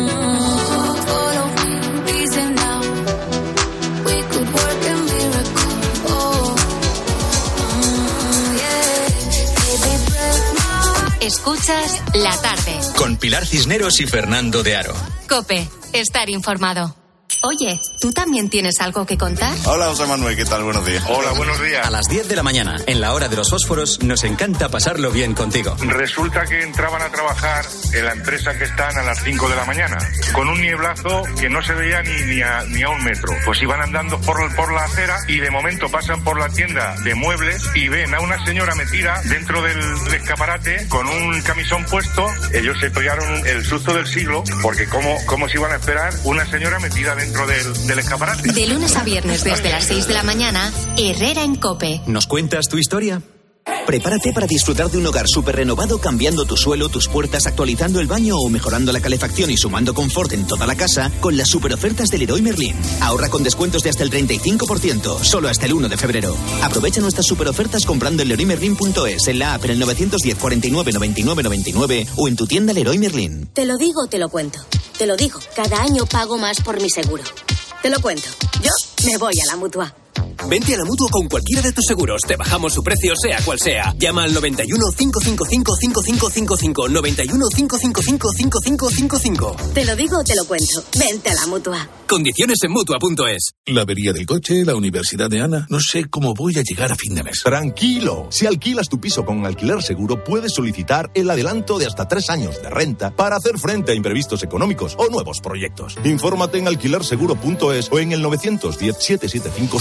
Escuchas 11.21 12.03
la 12.15 12.35
tarde. 12.41 12.73
Con 12.97 13.17
Pilar 13.19 13.45
Cisneros 13.45 14.01
y 14.01 14.07
Fernando 14.07 14.63
de 14.63 14.77
Aro. 14.77 14.95
Cope, 15.29 15.69
estar 15.93 16.31
informado. 16.31 16.95
Oye, 17.49 17.81
¿tú 18.01 18.11
también 18.11 18.51
tienes 18.51 18.81
algo 18.81 19.07
que 19.07 19.17
contar? 19.17 19.55
Hola, 19.67 19.87
José 19.87 20.05
Manuel, 20.07 20.35
¿qué 20.35 20.45
tal? 20.45 20.65
Buenos 20.65 20.85
días. 20.85 21.05
Hola, 21.09 21.31
buenos 21.31 21.63
días. 21.63 21.87
A 21.87 21.93
las 21.93 22.09
10 22.09 22.27
de 22.27 22.35
la 22.35 22.43
mañana, 22.43 22.75
en 22.89 23.01
la 23.01 23.15
hora 23.15 23.29
de 23.29 23.37
los 23.37 23.51
fósforos, 23.51 24.03
nos 24.03 24.25
encanta 24.25 24.69
pasarlo 24.69 25.13
bien 25.13 25.33
contigo. 25.33 25.77
Resulta 25.79 26.45
que 26.45 26.61
entraban 26.65 27.03
a 27.03 27.09
trabajar 27.11 27.65
en 27.93 28.05
la 28.05 28.15
empresa 28.15 28.59
que 28.59 28.65
están 28.65 28.99
a 28.99 29.05
las 29.05 29.23
5 29.23 29.49
de 29.49 29.55
la 29.55 29.65
mañana, 29.65 29.97
con 30.33 30.49
un 30.49 30.61
nieblazo 30.61 31.23
que 31.39 31.49
no 31.49 31.63
se 31.63 31.75
veía 31.75 32.03
ni, 32.03 32.35
ni, 32.35 32.43
a, 32.43 32.65
ni 32.65 32.83
a 32.83 32.89
un 32.89 33.05
metro. 33.05 33.33
Pues 33.45 33.63
iban 33.63 33.81
andando 33.81 34.21
por, 34.23 34.53
por 34.57 34.73
la 34.73 34.83
acera 34.83 35.17
y 35.29 35.39
de 35.39 35.51
momento 35.53 35.89
pasan 35.89 36.25
por 36.25 36.41
la 36.41 36.49
tienda 36.49 36.97
de 37.05 37.15
muebles 37.15 37.63
y 37.77 37.87
ven 37.87 38.13
a 38.13 38.21
una 38.23 38.45
señora 38.45 38.75
metida 38.75 39.23
dentro 39.23 39.63
del, 39.63 39.79
del 40.03 40.15
escaparate 40.15 40.89
con 40.89 41.07
un 41.07 41.41
camisón 41.43 41.85
puesto. 41.85 42.27
Ellos 42.53 42.77
se 42.81 42.91
pegaron 42.91 43.47
el 43.47 43.65
susto 43.65 43.95
del 43.95 44.09
siglo 44.09 44.43
porque 44.63 44.89
cómo, 44.89 45.17
cómo 45.27 45.49
se 45.49 45.59
iban 45.59 45.71
a 45.71 45.77
esperar 45.77 46.13
una 46.25 46.45
señora 46.51 46.81
metida 46.81 47.15
dentro 47.15 47.36
del, 47.45 47.87
del 47.87 47.99
escaparate. 47.99 48.53
De 48.53 48.67
lunes 48.67 48.97
a 48.97 49.05
viernes 49.05 49.45
desde 49.45 49.69
las 49.71 49.85
6 49.85 50.09
de 50.09 50.15
la 50.15 50.23
mañana, 50.23 50.73
Herrera 50.97 51.43
en 51.43 51.57
Cope. 51.57 52.01
¿Nos 52.07 52.27
cuentas 52.27 52.69
tu 52.69 52.79
historia? 52.79 53.21
Prepárate 53.87 54.33
para 54.33 54.49
disfrutar 54.49 54.91
de 54.91 54.99
un 54.99 55.07
hogar 55.07 55.27
súper 55.29 55.57
renovado 55.57 55.99
cambiando 55.99 56.45
tu 56.45 56.57
suelo, 56.57 56.89
tus 56.89 57.09
puertas, 57.09 57.47
actualizando 57.47 58.01
el 58.01 58.09
baño 58.09 58.37
o 58.37 58.49
mejorando 58.49 58.93
la 58.93 59.01
calefacción 59.01 59.49
y 59.51 59.57
sumando 59.57 59.95
confort 59.95 60.33
en 60.33 60.45
toda 60.45 60.67
la 60.67 60.75
casa 60.75 61.13
con 61.21 61.37
las 61.37 61.49
super 61.49 61.73
ofertas 61.73 62.09
del 62.09 62.21
Leroy 62.21 62.43
Merlin. 62.43 62.75
Ahorra 63.01 63.29
con 63.29 63.45
descuentos 63.45 63.85
de 63.85 63.91
hasta 63.91 64.03
el 64.03 64.11
35%, 64.11 65.23
solo 65.23 65.49
hasta 65.49 65.67
el 65.67 65.75
1 65.75 65.89
de 65.89 65.97
febrero. 65.97 66.37
Aprovecha 66.63 67.01
nuestras 67.01 67.27
super 67.27 67.47
ofertas 67.47 67.87
comprando 67.87 68.23
en 68.23 68.29
leroymerlin.es, 68.31 69.29
en 69.29 69.39
la 69.39 69.55
app 69.55 69.65
en 69.67 69.71
el 69.73 69.79
910 69.79 70.37
49 70.37 70.93
99 70.93 71.43
99 71.45 72.07
o 72.17 72.29
en 72.29 72.35
tu 72.37 72.47
tienda 72.47 72.73
Leroy 72.73 72.99
Merlin. 72.99 73.47
Te 73.53 73.67
lo 73.67 73.77
digo, 73.77 74.09
te 74.09 74.19
lo 74.19 74.29
cuento. 74.29 74.59
Te 74.99 75.07
lo 75.07 75.17
digo, 75.17 75.39
cada 75.55 75.83
año 75.83 76.07
pago 76.07 76.39
más 76.39 76.61
por 76.61 76.81
mi 76.83 76.91
seguro. 76.91 77.23
Te 77.83 77.91
lo 77.91 78.01
cuento. 78.01 78.29
Yo 78.63 78.71
me 79.05 79.17
voy 79.19 79.35
a 79.41 79.53
la 79.53 79.57
mutua. 79.57 79.95
Vente 80.49 80.75
a 80.75 80.79
la 80.79 80.85
mutua 80.85 81.09
con 81.11 81.29
cualquiera 81.29 81.63
de 81.63 81.73
tus 81.73 81.85
seguros. 81.85 82.21
Te 82.23 82.37
bajamos 82.37 82.73
su 82.73 82.83
precio, 82.83 83.15
sea 83.21 83.41
cual 83.45 83.59
sea. 83.59 83.93
Llama 83.99 84.23
al 84.25 84.33
91 84.33 84.85
555 84.97 85.77
5555. 85.77 86.89
91 86.89 87.47
555 87.55 88.33
5555. 88.33 89.57
Te 89.75 89.85
lo 89.85 89.97
digo 89.97 90.19
o 90.19 90.25
te 90.25 90.37
lo 90.37 90.45
cuento. 90.47 90.85
Vente 90.97 91.31
a 91.31 91.35
la 91.35 91.47
mutua. 91.49 91.89
Condiciones 92.09 92.59
en 92.63 92.71
mutua.es. 92.71 93.51
La 93.67 93.83
avería 93.83 94.13
del 94.13 94.27
coche, 94.27 94.65
la 94.65 94.77
universidad 94.77 95.29
de 95.29 95.41
Ana. 95.41 95.67
No 95.69 95.81
sé 95.81 96.05
cómo 96.09 96.35
voy 96.35 96.57
a 96.57 96.63
llegar 96.63 96.93
a 96.93 96.95
fin 96.95 97.17
de 97.17 97.25
mes. 97.25 97.43
Tranquilo. 97.43 98.29
Si 98.31 98.47
alquilas 98.47 98.89
tu 98.89 99.01
piso 99.01 99.25
con 99.25 99.45
alquiler 99.45 99.83
seguro, 99.83 100.23
puedes 100.23 100.55
solicitar 100.55 101.11
el 101.15 101.29
adelanto 101.29 101.79
de 101.79 101.87
hasta 101.87 102.07
tres 102.07 102.31
años 102.31 102.63
de 102.63 102.71
renta 102.71 103.11
para 103.11 103.37
hacer 103.37 103.59
frente 103.59 103.91
a 103.91 103.95
imprevistos 103.97 104.45
económicos 104.45 104.95
o 104.99 105.09
nuevos 105.09 105.41
proyectos. 105.41 105.97
Infórmate 106.05 106.59
en 106.59 106.69
alquilerseguro.es 106.69 107.89
o 107.91 107.99
en 107.99 108.13
el 108.13 108.23
910 108.23 108.97
775 108.97 109.81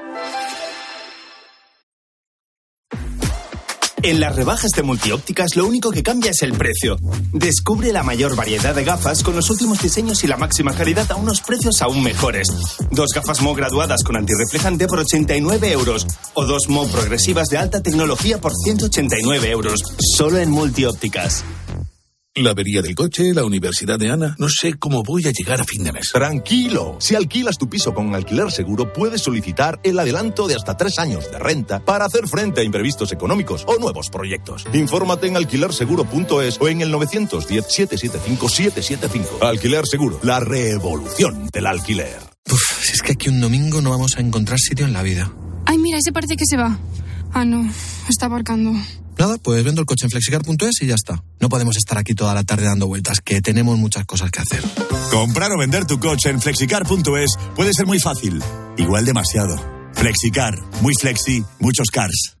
En 4.03 4.19
las 4.19 4.35
rebajas 4.35 4.71
de 4.71 4.81
multiópticas 4.81 5.55
lo 5.55 5.67
único 5.67 5.91
que 5.91 6.01
cambia 6.01 6.31
es 6.31 6.41
el 6.41 6.53
precio. 6.53 6.97
Descubre 7.33 7.93
la 7.93 8.01
mayor 8.01 8.35
variedad 8.35 8.73
de 8.73 8.83
gafas 8.83 9.21
con 9.21 9.35
los 9.35 9.49
últimos 9.51 9.79
diseños 9.79 10.23
y 10.23 10.27
la 10.27 10.37
máxima 10.37 10.73
calidad 10.73 11.11
a 11.11 11.15
unos 11.15 11.41
precios 11.41 11.81
aún 11.83 12.01
mejores. 12.01 12.47
Dos 12.89 13.09
gafas 13.13 13.41
Mo 13.41 13.53
graduadas 13.53 14.03
con 14.03 14.17
antirreflejante 14.17 14.87
por 14.87 14.99
89 14.99 15.71
euros 15.71 16.07
o 16.33 16.45
dos 16.45 16.67
Mo 16.67 16.87
progresivas 16.87 17.49
de 17.49 17.57
alta 17.57 17.83
tecnología 17.83 18.41
por 18.41 18.53
189 18.55 19.51
euros. 19.51 19.81
Solo 19.99 20.39
en 20.39 20.49
multiópticas. 20.49 21.43
La 22.35 22.51
avería 22.51 22.81
del 22.81 22.95
coche, 22.95 23.33
la 23.33 23.43
universidad 23.43 23.99
de 23.99 24.09
Ana. 24.09 24.37
No 24.39 24.47
sé 24.47 24.75
cómo 24.75 25.03
voy 25.03 25.27
a 25.27 25.31
llegar 25.31 25.59
a 25.59 25.65
fin 25.65 25.83
de 25.83 25.91
mes. 25.91 26.13
Tranquilo. 26.13 26.95
Si 27.01 27.13
alquilas 27.13 27.57
tu 27.57 27.67
piso 27.67 27.93
con 27.93 28.15
alquiler 28.15 28.49
seguro, 28.51 28.93
puedes 28.93 29.21
solicitar 29.21 29.81
el 29.83 29.99
adelanto 29.99 30.47
de 30.47 30.55
hasta 30.55 30.77
tres 30.77 30.97
años 30.97 31.29
de 31.29 31.37
renta 31.39 31.83
para 31.83 32.05
hacer 32.05 32.29
frente 32.29 32.61
a 32.61 32.63
imprevistos 32.63 33.11
económicos 33.11 33.65
o 33.67 33.77
nuevos 33.79 34.09
proyectos. 34.09 34.65
Infórmate 34.71 35.27
en 35.27 35.35
alquilerseguro.es 35.35 36.57
o 36.61 36.69
en 36.69 36.79
el 36.79 36.89
910 36.91 37.65
775 37.65 38.47
775. 38.47 39.45
Alquiler 39.45 39.85
Seguro, 39.85 40.17
la 40.23 40.39
revolución 40.39 41.49
del 41.51 41.67
alquiler. 41.67 42.17
Uf, 42.49 42.61
si 42.81 42.93
es 42.93 43.01
que 43.01 43.11
aquí 43.11 43.27
un 43.27 43.41
domingo 43.41 43.81
no 43.81 43.89
vamos 43.89 44.15
a 44.15 44.21
encontrar 44.21 44.57
sitio 44.57 44.85
en 44.85 44.93
la 44.93 45.03
vida. 45.03 45.33
Ay, 45.65 45.77
mira, 45.77 45.97
ese 45.97 46.13
parece 46.13 46.37
que 46.37 46.45
se 46.45 46.55
va. 46.55 46.79
Ah, 47.33 47.43
no, 47.43 47.69
está 48.07 48.27
aparcando. 48.27 48.71
Nada, 49.17 49.37
pues 49.37 49.63
vendo 49.63 49.81
el 49.81 49.87
coche 49.87 50.05
en 50.05 50.11
flexicar.es 50.11 50.81
y 50.81 50.87
ya 50.87 50.95
está. 50.95 51.23
No 51.39 51.49
podemos 51.49 51.77
estar 51.77 51.97
aquí 51.97 52.13
toda 52.13 52.33
la 52.33 52.43
tarde 52.43 52.65
dando 52.65 52.87
vueltas, 52.87 53.19
que 53.23 53.41
tenemos 53.41 53.77
muchas 53.77 54.05
cosas 54.05 54.31
que 54.31 54.41
hacer. 54.41 54.63
Comprar 55.11 55.51
o 55.51 55.57
vender 55.57 55.85
tu 55.85 55.99
coche 55.99 56.29
en 56.29 56.41
flexicar.es 56.41 57.37
puede 57.55 57.73
ser 57.73 57.85
muy 57.85 57.99
fácil, 57.99 58.41
igual 58.77 59.05
demasiado. 59.05 59.55
Flexicar, 59.93 60.55
muy 60.81 60.93
flexi, 60.99 61.43
muchos 61.59 61.87
cars. 61.91 62.40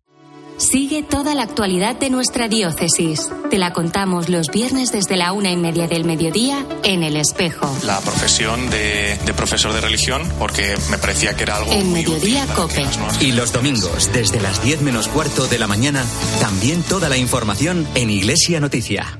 Sigue 0.61 1.01
toda 1.01 1.33
la 1.33 1.41
actualidad 1.41 1.95
de 1.95 2.11
nuestra 2.11 2.47
diócesis. 2.47 3.27
Te 3.49 3.57
la 3.57 3.73
contamos 3.73 4.29
los 4.29 4.49
viernes 4.49 4.91
desde 4.91 5.17
la 5.17 5.33
una 5.33 5.51
y 5.51 5.57
media 5.57 5.87
del 5.87 6.05
mediodía 6.05 6.63
en 6.83 7.01
El 7.01 7.17
Espejo. 7.17 7.75
La 7.83 7.99
profesión 7.99 8.69
de, 8.69 9.17
de 9.25 9.33
profesor 9.33 9.73
de 9.73 9.81
religión, 9.81 10.21
porque 10.37 10.75
me 10.91 10.99
parecía 10.99 11.35
que 11.35 11.43
era 11.43 11.55
algo 11.55 11.71
En 11.71 11.89
muy 11.89 12.03
Mediodía 12.03 12.43
útil. 12.43 12.55
Cope. 12.55 12.85
Y 13.21 13.31
los 13.31 13.51
domingos, 13.51 14.11
desde 14.13 14.39
las 14.39 14.63
10 14.63 14.83
menos 14.83 15.07
cuarto 15.07 15.47
de 15.47 15.57
la 15.57 15.65
mañana, 15.65 16.05
también 16.39 16.83
toda 16.83 17.09
la 17.09 17.17
información 17.17 17.87
en 17.95 18.11
Iglesia 18.11 18.59
Noticia. 18.59 19.19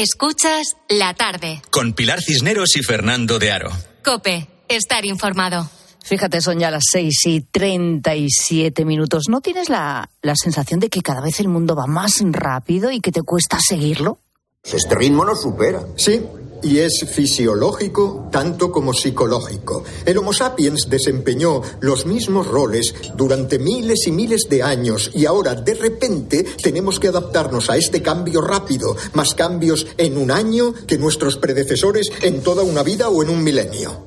Escuchas 0.00 0.78
la 0.88 1.12
tarde. 1.12 1.60
Con 1.70 1.92
Pilar 1.92 2.22
Cisneros 2.22 2.74
y 2.76 2.82
Fernando 2.82 3.38
de 3.38 3.52
Aro. 3.52 3.70
Cope, 4.02 4.48
estar 4.66 5.04
informado. 5.04 5.68
Fíjate, 6.02 6.40
son 6.40 6.58
ya 6.58 6.70
las 6.70 6.84
6 6.90 7.26
y 7.26 7.40
37 7.42 8.86
minutos. 8.86 9.24
¿No 9.28 9.42
tienes 9.42 9.68
la, 9.68 10.08
la 10.22 10.34
sensación 10.36 10.80
de 10.80 10.88
que 10.88 11.02
cada 11.02 11.20
vez 11.20 11.38
el 11.40 11.48
mundo 11.48 11.76
va 11.76 11.86
más 11.86 12.14
rápido 12.22 12.90
y 12.90 13.02
que 13.02 13.12
te 13.12 13.20
cuesta 13.20 13.58
seguirlo? 13.60 14.18
Este 14.64 14.94
ritmo 14.94 15.26
nos 15.26 15.42
supera. 15.42 15.82
Sí, 15.98 16.22
y 16.62 16.78
es 16.78 17.04
fisiológico 17.10 18.28
tanto 18.30 18.70
como 18.70 18.92
psicológico. 18.92 19.84
El 20.04 20.18
Homo 20.18 20.32
sapiens 20.32 20.88
desempeñó 20.88 21.62
los 21.80 22.06
mismos 22.06 22.46
roles 22.46 22.94
durante 23.16 23.58
miles 23.58 24.06
y 24.06 24.12
miles 24.12 24.48
de 24.48 24.62
años 24.62 25.10
y 25.14 25.26
ahora 25.26 25.54
de 25.54 25.74
repente 25.74 26.44
tenemos 26.62 27.00
que 27.00 27.08
adaptarnos 27.08 27.70
a 27.70 27.76
este 27.76 28.02
cambio 28.02 28.40
rápido, 28.40 28.96
más 29.14 29.34
cambios 29.34 29.86
en 29.96 30.16
un 30.16 30.30
año 30.30 30.74
que 30.86 30.98
nuestros 30.98 31.36
predecesores 31.36 32.10
en 32.22 32.42
toda 32.42 32.62
una 32.62 32.82
vida 32.82 33.08
o 33.08 33.22
en 33.22 33.30
un 33.30 33.42
milenio. 33.42 34.06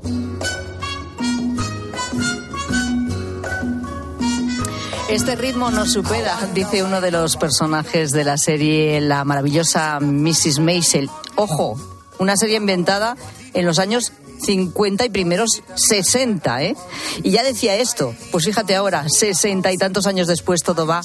Este 5.09 5.35
ritmo 5.35 5.69
nos 5.69 5.93
supera, 5.93 6.35
dice 6.55 6.81
uno 6.81 6.99
de 6.99 7.11
los 7.11 7.37
personajes 7.37 8.09
de 8.11 8.23
la 8.23 8.35
serie 8.39 8.99
La 8.99 9.23
maravillosa 9.23 9.99
Mrs. 9.99 10.57
Maisel. 10.57 11.07
Ojo, 11.35 11.77
una 12.23 12.37
serie 12.37 12.57
inventada 12.57 13.15
en 13.53 13.65
los 13.65 13.77
años 13.79 14.13
50 14.43 15.05
y 15.05 15.09
primeros 15.09 15.61
60, 15.75 16.63
¿eh? 16.63 16.75
Y 17.21 17.31
ya 17.31 17.43
decía 17.43 17.75
esto, 17.75 18.15
pues 18.31 18.45
fíjate 18.45 18.75
ahora, 18.75 19.07
60 19.07 19.71
y 19.71 19.77
tantos 19.77 20.07
años 20.07 20.27
después 20.27 20.63
todo 20.63 20.85
va 20.85 21.01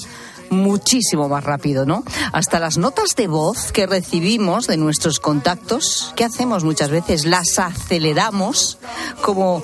muchísimo 0.49 1.29
más 1.29 1.43
rápido, 1.43 1.85
¿no? 1.85 2.03
Hasta 2.33 2.59
las 2.59 2.77
notas 2.77 3.15
de 3.15 3.27
voz 3.27 3.71
que 3.71 3.85
recibimos 3.85 4.67
de 4.67 4.77
nuestros 4.77 5.19
contactos, 5.19 6.11
¿qué 6.15 6.25
hacemos 6.25 6.63
muchas 6.63 6.89
veces? 6.89 7.25
Las 7.25 7.59
aceleramos 7.59 8.79
como, 9.21 9.63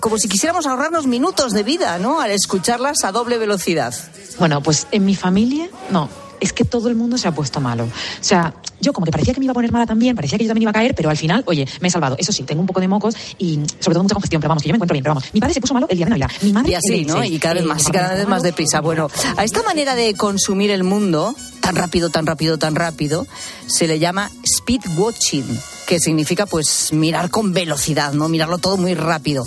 como 0.00 0.18
si 0.18 0.28
quisiéramos 0.28 0.66
ahorrarnos 0.66 1.06
minutos 1.06 1.52
de 1.52 1.62
vida, 1.62 1.98
¿no? 1.98 2.20
Al 2.20 2.30
escucharlas 2.30 3.04
a 3.04 3.12
doble 3.12 3.38
velocidad. 3.38 3.94
Bueno, 4.38 4.62
pues 4.62 4.86
en 4.90 5.04
mi 5.04 5.14
familia, 5.14 5.68
no. 5.90 6.27
Es 6.40 6.52
que 6.52 6.64
todo 6.64 6.88
el 6.88 6.94
mundo 6.96 7.18
se 7.18 7.28
ha 7.28 7.32
puesto 7.32 7.60
malo. 7.60 7.84
O 7.84 7.88
sea, 8.24 8.54
yo 8.80 8.92
como 8.92 9.04
que 9.04 9.10
parecía 9.10 9.34
que 9.34 9.40
me 9.40 9.46
iba 9.46 9.52
a 9.52 9.54
poner 9.54 9.72
mala 9.72 9.86
también, 9.86 10.14
parecía 10.14 10.38
que 10.38 10.44
yo 10.44 10.48
también 10.48 10.62
iba 10.62 10.70
a 10.70 10.74
caer, 10.74 10.94
pero 10.94 11.10
al 11.10 11.16
final, 11.16 11.42
oye, 11.46 11.66
me 11.80 11.88
he 11.88 11.90
salvado. 11.90 12.16
Eso 12.18 12.32
sí, 12.32 12.42
tengo 12.44 12.60
un 12.60 12.66
poco 12.66 12.80
de 12.80 12.88
mocos 12.88 13.14
y 13.38 13.56
sobre 13.80 13.94
todo 13.94 14.02
mucha 14.04 14.14
congestión, 14.14 14.40
pero 14.40 14.50
vamos, 14.50 14.62
que 14.62 14.68
yo 14.68 14.72
me 14.72 14.76
encuentro 14.76 14.94
bien, 14.94 15.02
pero 15.02 15.14
vamos. 15.14 15.28
Mi 15.32 15.40
padre 15.40 15.54
se 15.54 15.60
puso 15.60 15.74
malo 15.74 15.86
el 15.90 15.96
día 15.96 16.06
de 16.06 16.10
Navidad. 16.10 16.30
Mi 16.42 16.52
madre 16.52 16.70
Y 16.72 16.74
así, 16.74 17.04
¿no? 17.04 17.14
26. 17.20 17.32
Y 17.32 17.38
cada 17.40 17.54
vez 17.54 17.62
Eh, 17.64 17.66
más, 17.66 17.88
y 17.88 17.90
cada 17.90 18.14
vez 18.14 18.28
más 18.28 18.42
deprisa. 18.42 18.80
Bueno, 18.80 19.08
a 19.36 19.44
esta 19.44 19.62
manera 19.64 19.94
de 19.94 20.14
consumir 20.14 20.70
el 20.70 20.84
mundo, 20.84 21.34
tan 21.60 21.74
rápido, 21.74 22.10
tan 22.10 22.26
rápido, 22.26 22.56
tan 22.58 22.74
rápido, 22.76 23.26
se 23.66 23.88
le 23.88 23.98
llama 23.98 24.30
speed 24.44 24.82
watching, 24.96 25.44
que 25.86 25.98
significa 25.98 26.46
pues 26.46 26.92
mirar 26.92 27.30
con 27.30 27.52
velocidad, 27.52 28.12
¿no? 28.12 28.28
Mirarlo 28.28 28.58
todo 28.58 28.76
muy 28.76 28.94
rápido. 28.94 29.44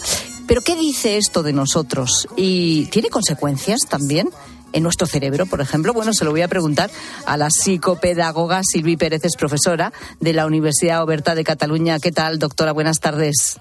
Pero 0.48 0.62
¿qué 0.62 0.76
dice 0.76 1.18
esto 1.18 1.44
de 1.44 1.54
nosotros? 1.54 2.28
¿Y 2.36 2.86
tiene 2.88 3.10
consecuencias 3.10 3.82
también? 3.88 4.28
En 4.74 4.84
nuestro 4.84 5.08
cerebro, 5.08 5.46
por 5.46 5.62
ejemplo, 5.62 5.94
bueno, 5.94 6.14
se 6.14 6.24
lo 6.24 6.32
voy 6.32 6.42
a 6.42 6.48
preguntar 6.48 6.90
a 7.26 7.38
la 7.38 7.50
psicopedagoga 7.50 8.62
Silvi 8.64 8.96
Pérez, 8.96 9.26
es 9.26 9.36
profesora 9.36 9.92
de 10.20 10.34
la 10.34 10.46
Universidad 10.46 11.04
Oberta 11.04 11.36
de 11.36 11.44
Cataluña. 11.44 12.00
¿Qué 12.00 12.12
tal, 12.12 12.40
doctora? 12.40 12.72
Buenas 12.72 13.00
tardes. 13.00 13.60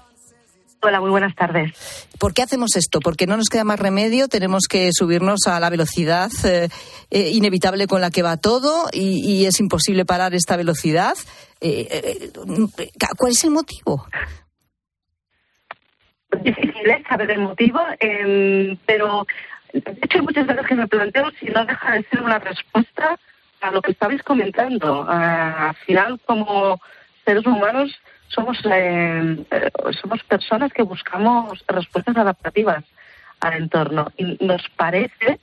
Hola, 0.83 0.99
muy 0.99 1.11
buenas 1.11 1.35
tardes. 1.35 1.73
¿Por 2.19 2.33
qué 2.33 2.41
hacemos 2.41 2.75
esto? 2.75 3.01
Porque 3.01 3.27
no 3.27 3.37
nos 3.37 3.49
queda 3.49 3.63
más 3.63 3.79
remedio, 3.79 4.27
tenemos 4.27 4.63
que 4.67 4.89
subirnos 4.91 5.41
a 5.45 5.59
la 5.59 5.69
velocidad 5.69 6.31
eh, 6.43 6.69
eh, 7.11 7.29
inevitable 7.29 7.85
con 7.85 8.01
la 8.01 8.09
que 8.09 8.23
va 8.23 8.37
todo 8.37 8.87
y, 8.91 9.45
es 9.45 9.59
imposible 9.59 10.05
parar 10.05 10.33
esta 10.33 10.57
velocidad. 10.57 11.13
Eh, 11.59 12.31
¿Cuál 13.15 13.31
es 13.31 13.43
el 13.43 13.51
motivo? 13.51 14.07
Es 16.31 16.43
difícil 16.43 16.71
saber 17.07 17.29
el 17.29 17.41
motivo, 17.41 17.79
em, 17.99 18.77
pero 18.87 19.27
de 19.73 19.97
hecho 20.01 20.23
muchas 20.23 20.47
veces 20.47 20.65
que 20.65 20.75
me 20.75 20.87
planteo 20.87 21.31
si 21.39 21.47
no 21.47 21.65
deja 21.65 21.93
de 21.93 22.03
ser 22.03 22.21
una 22.21 22.39
respuesta 22.39 23.17
a 23.61 23.71
lo 23.71 23.81
que 23.81 23.91
estabais 23.91 24.23
comentando. 24.23 25.05
al 25.07 25.75
final, 25.85 26.19
como 26.25 26.79
seres 27.25 27.45
humanos, 27.45 27.99
somos, 28.27 28.59
eh, 28.65 29.45
somos 30.01 30.23
personas 30.23 30.73
que 30.73 30.83
buscamos 30.83 31.63
respuestas 31.67 32.17
adaptativas 32.17 32.83
al 33.39 33.53
entorno 33.53 34.11
y 34.17 34.37
nos 34.43 34.67
parece 34.75 35.39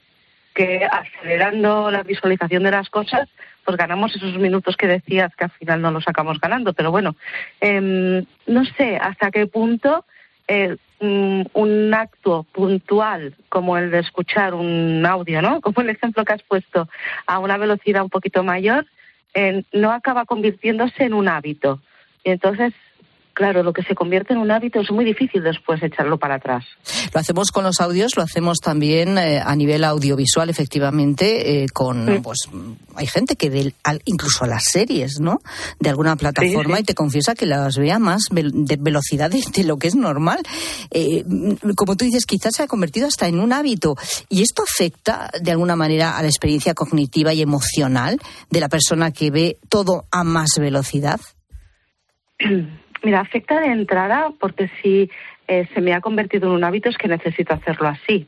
que 0.54 0.84
acelerando 0.90 1.90
la 1.90 2.02
visualización 2.02 2.64
de 2.64 2.72
las 2.72 2.90
cosas, 2.90 3.28
pues 3.64 3.76
ganamos 3.76 4.14
esos 4.16 4.36
minutos 4.38 4.76
que 4.76 4.88
decías 4.88 5.34
que 5.36 5.44
al 5.44 5.50
final 5.50 5.80
no 5.80 5.92
los 5.92 6.04
sacamos 6.04 6.40
ganando. 6.40 6.72
Pero 6.72 6.90
bueno, 6.90 7.14
em, 7.60 8.24
no 8.46 8.64
sé 8.76 8.96
hasta 8.96 9.30
qué 9.30 9.46
punto 9.46 10.04
eh, 10.48 10.76
un 11.00 11.94
acto 11.94 12.44
puntual 12.52 13.36
como 13.48 13.78
el 13.78 13.90
de 13.90 14.00
escuchar 14.00 14.54
un 14.54 15.06
audio, 15.06 15.40
¿no? 15.40 15.60
Como 15.60 15.80
el 15.82 15.90
ejemplo 15.90 16.24
que 16.24 16.32
has 16.32 16.42
puesto, 16.42 16.88
a 17.26 17.38
una 17.38 17.56
velocidad 17.56 18.02
un 18.02 18.10
poquito 18.10 18.42
mayor, 18.42 18.84
no 19.72 19.92
acaba 19.92 20.24
convirtiéndose 20.24 21.04
en 21.04 21.14
un 21.14 21.28
hábito. 21.28 21.80
Y 22.24 22.30
entonces 22.30 22.74
claro, 23.38 23.62
lo 23.62 23.72
que 23.72 23.84
se 23.84 23.94
convierte 23.94 24.32
en 24.32 24.40
un 24.40 24.50
hábito 24.50 24.80
es 24.80 24.90
muy 24.90 25.04
difícil 25.04 25.44
después 25.44 25.80
echarlo 25.80 26.18
para 26.18 26.34
atrás. 26.34 26.64
Lo 27.14 27.20
hacemos 27.20 27.52
con 27.52 27.62
los 27.62 27.80
audios, 27.80 28.16
lo 28.16 28.24
hacemos 28.24 28.58
también 28.58 29.16
eh, 29.16 29.40
a 29.40 29.54
nivel 29.54 29.84
audiovisual, 29.84 30.50
efectivamente, 30.50 31.62
eh, 31.62 31.68
con, 31.72 32.20
pues, 32.20 32.48
hay 32.96 33.06
gente 33.06 33.36
que 33.36 33.48
de, 33.48 33.72
incluso 34.06 34.42
a 34.42 34.48
las 34.48 34.64
series, 34.64 35.20
¿no? 35.20 35.40
De 35.78 35.88
alguna 35.88 36.16
plataforma 36.16 36.80
y 36.80 36.82
te 36.82 36.96
confiesa 36.96 37.36
que 37.36 37.46
las 37.46 37.76
vea 37.76 38.00
más 38.00 38.22
de 38.32 38.76
velocidad 38.76 39.30
de, 39.30 39.62
lo 39.62 39.76
que 39.76 39.86
es 39.86 39.94
normal. 39.94 40.40
Eh, 40.90 41.22
como 41.76 41.94
tú 41.94 42.04
dices, 42.04 42.26
quizás 42.26 42.56
se 42.56 42.64
ha 42.64 42.66
convertido 42.66 43.06
hasta 43.06 43.28
en 43.28 43.38
un 43.38 43.52
hábito. 43.52 43.94
¿Y 44.28 44.42
esto 44.42 44.64
afecta 44.64 45.30
de 45.40 45.52
alguna 45.52 45.76
manera 45.76 46.18
a 46.18 46.22
la 46.22 46.28
experiencia 46.28 46.74
cognitiva 46.74 47.32
y 47.32 47.42
emocional 47.42 48.18
de 48.50 48.58
la 48.58 48.68
persona 48.68 49.12
que 49.12 49.30
ve 49.30 49.58
todo 49.68 50.06
a 50.10 50.24
más 50.24 50.50
velocidad? 50.58 51.20
Mira, 53.02 53.20
afecta 53.20 53.60
de 53.60 53.68
entrada 53.68 54.30
porque 54.38 54.70
si 54.82 55.10
eh, 55.46 55.66
se 55.72 55.80
me 55.80 55.94
ha 55.94 56.00
convertido 56.00 56.48
en 56.48 56.54
un 56.54 56.64
hábito 56.64 56.88
es 56.88 56.98
que 56.98 57.08
necesito 57.08 57.54
hacerlo 57.54 57.88
así. 57.88 58.26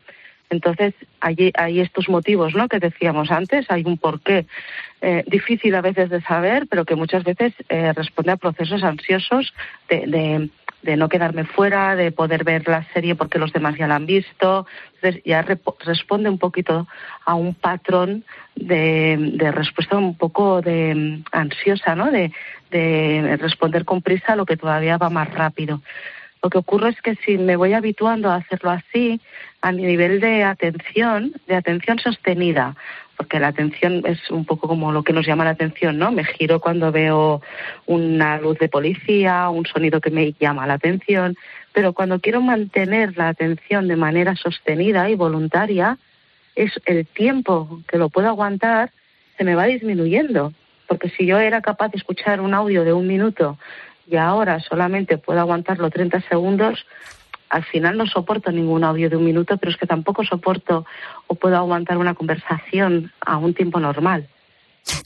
Entonces, 0.51 0.95
hay, 1.21 1.53
hay 1.55 1.81
estos 1.81 2.09
motivos 2.09 2.55
¿no? 2.55 2.68
que 2.68 2.81
decíamos 2.81 3.31
antes, 3.31 3.71
hay 3.71 3.85
un 3.87 3.97
porqué 3.97 4.47
eh, 5.01 5.23
difícil 5.29 5.75
a 5.77 5.81
veces 5.81 6.11
de 6.11 6.21
saber, 6.23 6.66
pero 6.68 6.85
que 6.85 6.97
muchas 6.97 7.23
veces 7.23 7.53
eh, 7.68 7.93
responde 7.93 8.33
a 8.33 8.37
procesos 8.37 8.83
ansiosos 8.83 9.55
de, 9.89 10.07
de, 10.07 10.51
no 10.83 11.09
quedarme 11.09 11.45
fuera, 11.45 11.97
de 11.97 12.12
poder 12.12 12.45
ver 12.45 12.66
la 12.68 12.85
serie 12.93 13.14
porque 13.14 13.39
los 13.39 13.53
demás 13.53 13.76
ya 13.76 13.87
la 13.87 13.97
han 13.97 14.07
visto. 14.07 14.66
Entonces, 14.95 15.22
ya 15.24 15.43
responde 15.43 16.28
un 16.28 16.39
poquito 16.39 16.87
a 17.24 17.35
un 17.35 17.55
patrón 17.55 18.24
de, 18.55 19.16
de 19.35 19.53
respuesta 19.53 19.97
un 19.97 20.16
poco 20.16 20.62
de 20.62 20.95
mm, 20.95 21.24
ansiosa, 21.33 21.95
¿no? 21.95 22.11
De, 22.11 22.33
de 22.70 23.37
responder 23.41 23.85
con 23.85 24.03
prisa 24.03 24.33
a 24.33 24.37
lo 24.37 24.47
que 24.47 24.57
todavía 24.57 24.99
va 24.99 25.11
más 25.11 25.33
rápido. 25.33 25.81
Lo 26.43 26.49
que 26.49 26.59
ocurre 26.59 26.91
es 26.91 27.03
que 27.03 27.16
si 27.16 27.37
me 27.37 27.57
voy 27.57 27.74
habituando 27.74 28.31
a 28.31 28.37
hacerlo 28.37 28.70
así, 28.70 29.20
a 29.61 29.72
nivel 29.72 30.20
de 30.20 30.43
atención, 30.43 31.33
de 31.47 31.57
atención 31.57 31.99
sostenida, 31.99 32.76
porque 33.21 33.39
la 33.39 33.49
atención 33.49 34.01
es 34.07 34.31
un 34.31 34.47
poco 34.47 34.66
como 34.66 34.93
lo 34.93 35.03
que 35.03 35.12
nos 35.12 35.27
llama 35.27 35.45
la 35.45 35.51
atención, 35.51 35.99
¿no? 35.99 36.11
Me 36.11 36.25
giro 36.25 36.59
cuando 36.59 36.91
veo 36.91 37.43
una 37.85 38.41
luz 38.41 38.59
de 38.59 38.71
policía, 38.71 39.51
un 39.51 39.66
sonido 39.66 40.01
que 40.01 40.11
me 40.11 40.33
llama 40.41 40.66
la 40.66 40.73
atención, 40.73 41.37
pero 41.75 41.93
cuando 41.93 42.18
quiero 42.18 42.41
mantener 42.41 43.18
la 43.18 43.29
atención 43.29 43.89
de 43.89 43.97
manera 43.97 44.37
sostenida 44.37 45.11
y 45.11 45.16
voluntaria, 45.16 45.99
es 46.57 46.73
el 46.87 47.07
tiempo 47.07 47.83
que 47.87 47.99
lo 47.99 48.09
puedo 48.09 48.29
aguantar 48.29 48.91
se 49.37 49.45
me 49.45 49.55
va 49.55 49.66
disminuyendo 49.66 50.55
porque 50.89 51.11
si 51.11 51.27
yo 51.27 51.39
era 51.39 51.61
capaz 51.61 51.91
de 51.91 51.99
escuchar 51.99 52.41
un 52.41 52.55
audio 52.55 52.85
de 52.85 52.95
un 52.95 53.07
minuto 53.07 53.59
y 54.07 54.16
ahora 54.16 54.61
solamente 54.61 55.18
puedo 55.18 55.41
aguantarlo 55.41 55.91
30 55.91 56.23
segundos, 56.23 56.87
al 57.51 57.65
final 57.65 57.97
no 57.97 58.07
soporto 58.07 58.51
ningún 58.51 58.85
audio 58.85 59.11
de 59.11 59.17
un 59.17 59.25
minuto, 59.25 59.57
pero 59.59 59.73
es 59.73 59.77
que 59.77 59.87
tampoco 59.87 60.25
soporto 60.25 60.87
o 61.27 61.35
puedo 61.35 61.57
aguantar 61.57 61.99
una 61.99 62.15
conversación 62.15 63.13
a 63.21 63.37
un 63.37 63.53
tiempo 63.55 63.81
normal. 63.81 64.29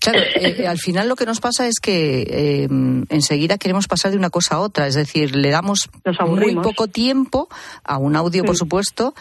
Claro, 0.01 0.19
eh, 0.21 0.57
eh, 0.59 0.67
al 0.67 0.79
final 0.79 1.09
lo 1.09 1.17
que 1.17 1.27
nos 1.27 1.41
pasa 1.41 1.67
es 1.67 1.75
que 1.83 2.23
eh, 2.23 2.69
enseguida 3.09 3.59
queremos 3.59 3.89
pasar 3.89 4.13
de 4.13 4.17
una 4.17 4.31
cosa 4.31 4.57
a 4.57 4.61
otra, 4.61 4.87
es 4.87 4.95
decir, 4.95 5.35
le 5.35 5.51
damos 5.51 5.91
muy 6.27 6.55
poco 6.57 6.87
tiempo 6.89 7.49
a 7.83 7.99
un 7.99 8.15
audio, 8.15 8.45
por 8.45 8.57
supuesto, 8.57 9.15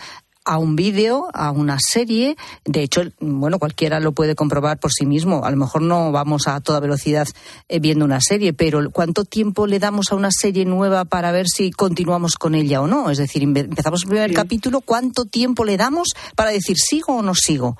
a 0.45 0.57
un 0.57 0.75
vídeo, 0.75 1.27
a 1.33 1.51
una 1.51 1.77
serie. 1.79 2.35
De 2.65 2.83
hecho, 2.83 3.03
bueno, 3.19 3.59
cualquiera 3.59 3.99
lo 3.99 4.11
puede 4.11 4.35
comprobar 4.35 4.77
por 4.77 4.91
sí 4.91 5.05
mismo. 5.05 5.45
A 5.45 5.51
lo 5.51 5.57
mejor 5.57 5.81
no 5.81 6.11
vamos 6.11 6.47
a 6.47 6.59
toda 6.61 6.79
velocidad 6.79 7.27
eh, 7.69 7.79
viendo 7.79 8.05
una 8.05 8.19
serie, 8.21 8.53
pero 8.53 8.89
¿cuánto 8.91 9.25
tiempo 9.25 9.67
le 9.67 9.79
damos 9.79 10.11
a 10.11 10.15
una 10.15 10.31
serie 10.31 10.65
nueva 10.65 11.05
para 11.05 11.31
ver 11.31 11.47
si 11.47 11.71
continuamos 11.71 12.35
con 12.35 12.55
ella 12.55 12.81
o 12.81 12.87
no? 12.87 13.09
Es 13.09 13.17
decir, 13.17 13.43
empezamos 13.43 14.03
el 14.03 14.09
primer 14.09 14.33
capítulo, 14.33 14.81
¿cuánto 14.81 15.25
tiempo 15.25 15.65
le 15.65 15.77
damos 15.77 16.09
para 16.35 16.51
decir 16.51 16.77
sigo 16.77 17.17
o 17.17 17.21
no 17.21 17.33
sigo? 17.35 17.77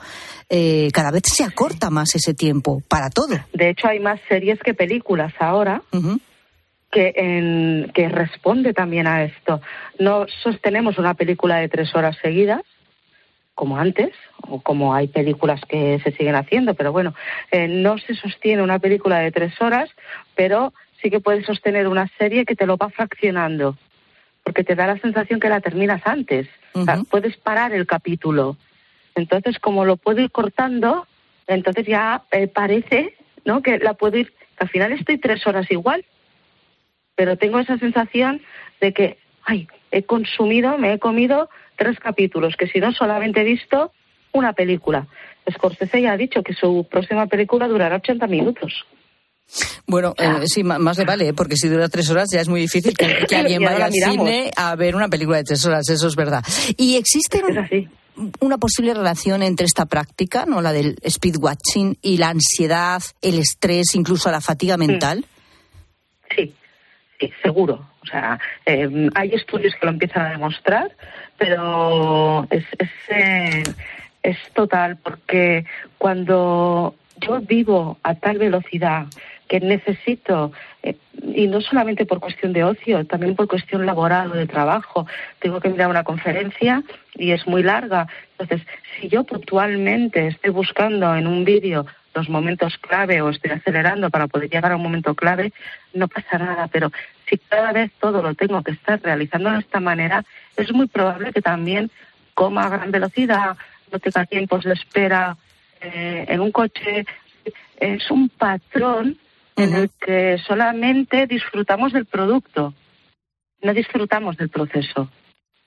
Eh, 0.50 0.90
cada 0.94 1.12
vez 1.12 1.24
se 1.26 1.44
acorta 1.44 1.90
más 1.90 2.16
ese 2.16 2.34
tiempo 2.34 2.82
para 2.88 3.10
todo. 3.10 3.40
De 3.54 3.70
hecho, 3.70 3.88
hay 3.88 4.00
más 4.00 4.20
series 4.28 4.60
que 4.60 4.74
películas 4.74 5.34
ahora 5.40 5.82
que, 6.94 7.90
que 7.94 8.10
responde 8.10 8.74
también 8.74 9.08
a 9.08 9.24
esto. 9.24 9.62
No 10.00 10.28
sostenemos 10.44 10.98
una 11.00 11.16
película 11.16 11.58
de 11.58 11.68
tres 11.68 11.94
horas 11.96 12.16
seguidas, 12.22 12.62
como 13.56 13.78
antes, 13.78 14.12
o 14.48 14.62
como 14.62 14.94
hay 14.94 15.08
películas 15.08 15.60
que 15.68 16.00
se 16.04 16.12
siguen 16.12 16.36
haciendo, 16.36 16.76
pero 16.76 16.92
bueno, 16.92 17.14
eh, 17.52 17.68
no 17.68 17.98
se 17.98 18.16
sostiene 18.16 18.62
una 18.64 18.80
película 18.80 19.20
de 19.20 19.32
tres 19.32 19.60
horas, 19.62 19.90
pero 20.36 20.74
sí 21.02 21.10
que 21.10 21.20
puedes 21.20 21.46
sostener 21.46 21.88
una 21.88 22.08
serie 22.18 22.46
que 22.46 22.56
te 22.56 22.66
lo 22.66 22.78
va 22.78 22.90
fraccionando, 22.90 23.76
porque 24.44 24.64
te 24.64 24.76
da 24.76 24.88
la 24.88 25.00
sensación 25.00 25.40
que 25.40 25.50
la 25.50 25.62
terminas 25.62 26.02
antes. 26.06 26.48
puedes 27.10 27.38
parar 27.38 27.74
el 27.74 27.86
capítulo. 27.86 28.58
Entonces, 29.16 29.60
como 29.60 29.86
lo 29.86 29.98
puedo 29.98 30.22
ir 30.22 30.32
cortando, 30.32 31.06
entonces 31.46 31.86
ya 31.86 32.24
eh, 32.32 32.48
parece 32.48 33.16
¿no? 33.46 33.62
que 33.62 33.78
la 33.78 33.94
puedo 33.94 34.18
ir, 34.18 34.34
al 34.58 34.70
final 34.70 34.92
estoy 34.92 35.20
tres 35.20 35.46
horas 35.46 35.70
igual, 35.70 36.04
pero 37.16 37.38
tengo 37.38 37.60
esa 37.60 37.78
sensación 37.78 38.42
de 38.82 38.94
que, 38.94 39.18
ay, 39.44 39.68
he 39.92 40.04
consumido, 40.04 40.78
me 40.78 40.94
he 40.94 41.00
comido 41.00 41.50
tres 41.78 42.00
capítulos, 42.00 42.56
que 42.58 42.68
si 42.68 42.80
no 42.80 42.92
solamente 42.92 43.42
he 43.42 43.46
visto 43.46 43.92
una 44.32 44.54
película. 44.54 45.08
Scorsese 45.52 46.02
ya 46.02 46.14
ha 46.14 46.18
dicho 46.18 46.42
que 46.44 46.54
su 46.54 46.88
próxima 46.90 47.28
película 47.28 47.68
durará 47.68 47.98
80 47.98 48.28
minutos. 48.28 48.86
Bueno, 49.86 50.16
eh, 50.18 50.46
sí, 50.46 50.64
más 50.64 50.98
de 50.98 51.04
vale, 51.04 51.34
porque 51.34 51.58
si 51.58 51.68
dura 51.68 51.90
tres 51.90 52.10
horas 52.10 52.30
ya 52.32 52.42
es 52.42 52.50
muy 52.50 52.62
difícil 52.62 52.96
que, 52.98 53.06
alguien 53.36 53.62
vaya 53.62 53.86
al 53.86 53.92
cine 53.92 54.52
a 54.56 54.76
ver 54.76 54.96
una 54.96 55.10
película 55.10 55.38
de 55.38 55.44
tres 55.44 55.66
horas, 55.66 55.88
eso 55.90 56.08
es 56.08 56.16
verdad. 56.16 56.44
¿Y 56.78 56.96
existe 56.96 57.44
una 58.40 58.58
posible 58.58 58.94
relación 58.94 59.44
entre 59.44 59.66
esta 59.66 59.86
práctica, 59.86 60.46
no 60.46 60.62
la 60.62 60.72
del 60.72 60.98
speed 61.04 61.36
watching, 61.40 61.98
y 62.02 62.18
la 62.18 62.30
ansiedad, 62.30 63.04
el 63.22 63.40
estrés, 63.40 63.94
incluso 63.96 64.32
la 64.32 64.42
fatiga 64.42 64.78
mental? 64.78 65.26
Seguro. 67.42 67.86
O 68.02 68.06
sea, 68.06 68.40
eh, 68.66 69.10
hay 69.16 69.34
estudios 69.34 69.76
que 69.76 69.86
lo 69.86 69.92
empiezan 69.92 70.26
a 70.26 70.32
demostrar, 70.32 70.92
pero 71.38 72.46
es, 72.50 72.66
es, 72.78 72.90
eh, 73.10 73.64
es 74.22 74.38
total 74.54 74.98
porque 74.98 75.66
cuando 75.98 76.96
yo 77.22 77.40
vivo 77.42 77.98
a 78.04 78.16
tal 78.16 78.38
velocidad 78.40 79.08
que 79.48 79.60
necesito, 79.60 80.52
eh, 80.82 80.96
y 81.36 81.48
no 81.48 81.62
solamente 81.62 82.06
por 82.06 82.20
cuestión 82.20 82.54
de 82.54 82.64
ocio, 82.64 83.06
también 83.06 83.36
por 83.36 83.48
cuestión 83.48 83.86
laboral 83.86 84.32
o 84.32 84.36
de 84.36 84.48
trabajo, 84.48 85.06
tengo 85.40 85.60
que 85.60 85.70
mirar 85.70 85.90
una 85.90 86.04
conferencia 86.04 86.84
y 87.16 87.32
es 87.32 87.46
muy 87.48 87.64
larga. 87.64 88.08
Entonces, 88.38 88.66
si 89.00 89.10
yo 89.10 89.24
puntualmente 89.24 90.28
estoy 90.28 90.52
buscando 90.52 91.16
en 91.16 91.28
un 91.28 91.46
vídeo 91.46 91.86
los 92.16 92.30
momentos 92.30 92.78
clave 92.78 93.22
o 93.22 93.30
estoy 93.30 93.52
acelerando 93.52 94.10
para 94.10 94.28
poder 94.28 94.50
llegar 94.50 94.72
a 94.72 94.76
un 94.76 94.84
momento 94.84 95.16
clave, 95.16 95.52
no 95.94 96.08
pasa 96.08 96.38
nada. 96.38 96.68
Pero 96.68 96.92
si 97.34 97.40
cada 97.40 97.72
vez 97.72 97.92
todo 98.00 98.22
lo 98.22 98.36
tengo 98.36 98.62
que 98.62 98.72
estar 98.72 99.02
realizando 99.02 99.52
de 99.52 99.60
esta 99.60 99.80
manera, 99.80 100.24
es 100.56 100.72
muy 100.72 100.88
probable 100.88 101.34
que 101.34 101.42
también 101.42 101.90
coma 102.36 102.66
a 102.66 102.70
gran 102.70 102.92
velocidad, 102.92 103.58
no 103.92 104.00
tenga 104.00 104.26
tiempos 104.26 104.64
de 104.64 104.74
espera 104.74 105.36
eh, 105.82 106.26
en 106.28 106.40
un 106.42 106.52
coche. 106.52 107.06
Es 107.78 108.12
un 108.12 108.30
patrón 108.30 109.18
en 109.56 109.74
el 109.74 109.90
que 110.00 110.38
solamente 110.46 111.28
disfrutamos 111.28 111.92
del 111.94 112.06
producto. 112.06 112.74
no 113.62 113.74
disfrutamos 113.74 114.38
del 114.38 114.50
proceso. 114.50 115.10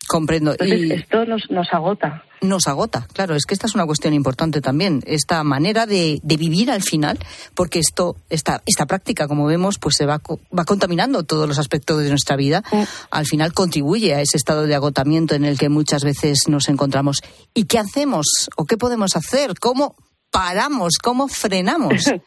Comprendo. 0.07 0.55
y 0.61 0.93
esto 0.93 1.25
nos, 1.25 1.51
nos 1.51 1.73
agota. 1.73 2.23
Nos 2.43 2.67
agota, 2.67 3.07
claro. 3.13 3.35
Es 3.35 3.47
que 3.47 3.55
esta 3.55 3.67
es 3.67 3.75
una 3.75 3.87
cuestión 3.87 4.13
importante 4.13 4.61
también. 4.61 5.03
Esta 5.07 5.43
manera 5.43 5.87
de, 5.87 6.21
vivir 6.23 6.71
al 6.71 6.83
final, 6.83 7.19
porque 7.55 7.79
esto, 7.79 8.17
esta, 8.29 8.63
esta 8.67 8.87
práctica, 8.87 9.27
como 9.27 9.47
vemos, 9.47 9.79
pues 9.79 9.97
se 9.97 10.07
va, 10.07 10.21
va 10.57 10.65
contaminando 10.65 11.25
todos 11.25 11.49
los 11.49 11.59
aspectos 11.59 12.03
de 12.03 12.11
nuestra 12.11 12.37
vida. 12.37 12.63
Al 13.11 13.27
final 13.27 13.53
contribuye 13.53 14.15
a 14.15 14.21
ese 14.21 14.37
estado 14.37 14.67
de 14.67 14.75
agotamiento 14.75 15.35
en 15.35 15.45
el 15.45 15.59
que 15.59 15.69
muchas 15.69 16.05
veces 16.05 16.49
nos 16.49 16.69
encontramos. 16.69 17.23
¿Y 17.55 17.65
qué 17.65 17.79
hacemos? 17.79 18.49
¿O 18.57 18.65
qué 18.65 18.77
podemos 18.77 19.17
hacer? 19.17 19.59
¿Cómo 19.59 19.97
paramos? 20.31 20.99
¿Cómo 21.03 21.29
frenamos? 21.29 22.13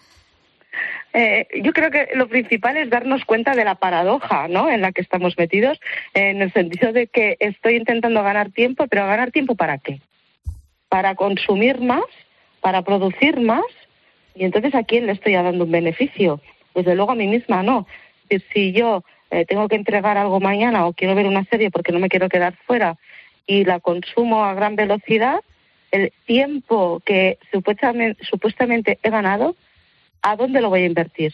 Eh, 1.13 1.47
yo 1.63 1.73
creo 1.73 1.89
que 1.89 2.09
lo 2.13 2.27
principal 2.27 2.77
es 2.77 2.89
darnos 2.89 3.25
cuenta 3.25 3.55
de 3.55 3.65
la 3.65 3.75
paradoja 3.75 4.47
¿no? 4.47 4.69
en 4.69 4.81
la 4.81 4.91
que 4.91 5.01
estamos 5.01 5.37
metidos, 5.37 5.79
en 6.13 6.41
el 6.41 6.53
sentido 6.53 6.93
de 6.93 7.07
que 7.07 7.35
estoy 7.39 7.77
intentando 7.77 8.21
ganar 8.23 8.51
tiempo, 8.51 8.85
pero 8.87 9.07
¿ganar 9.07 9.31
tiempo 9.31 9.55
para 9.55 9.79
qué? 9.79 10.01
Para 10.87 11.15
consumir 11.15 11.81
más, 11.81 12.03
para 12.61 12.83
producir 12.83 13.39
más, 13.39 13.65
y 14.35 14.45
entonces 14.45 14.75
¿a 14.75 14.83
quién 14.83 15.07
le 15.07 15.13
estoy 15.13 15.33
dando 15.33 15.65
un 15.65 15.71
beneficio? 15.71 16.41
Desde 16.75 16.95
luego 16.95 17.11
a 17.11 17.15
mí 17.15 17.27
misma 17.27 17.63
no. 17.63 17.87
Si 18.53 18.71
yo 18.71 19.03
eh, 19.31 19.45
tengo 19.45 19.67
que 19.67 19.75
entregar 19.75 20.17
algo 20.17 20.39
mañana 20.39 20.85
o 20.85 20.93
quiero 20.93 21.15
ver 21.15 21.25
una 21.25 21.43
serie 21.45 21.71
porque 21.71 21.91
no 21.91 21.99
me 21.99 22.09
quiero 22.09 22.29
quedar 22.29 22.55
fuera 22.67 22.97
y 23.47 23.65
la 23.65 23.79
consumo 23.79 24.45
a 24.45 24.53
gran 24.53 24.75
velocidad, 24.75 25.41
el 25.91 26.13
tiempo 26.25 27.01
que 27.03 27.39
supuestamente, 27.51 28.23
supuestamente 28.23 28.99
he 29.01 29.09
ganado 29.09 29.55
¿a 30.21 30.35
dónde 30.35 30.61
lo 30.61 30.69
voy 30.69 30.81
a 30.81 30.85
invertir? 30.85 31.33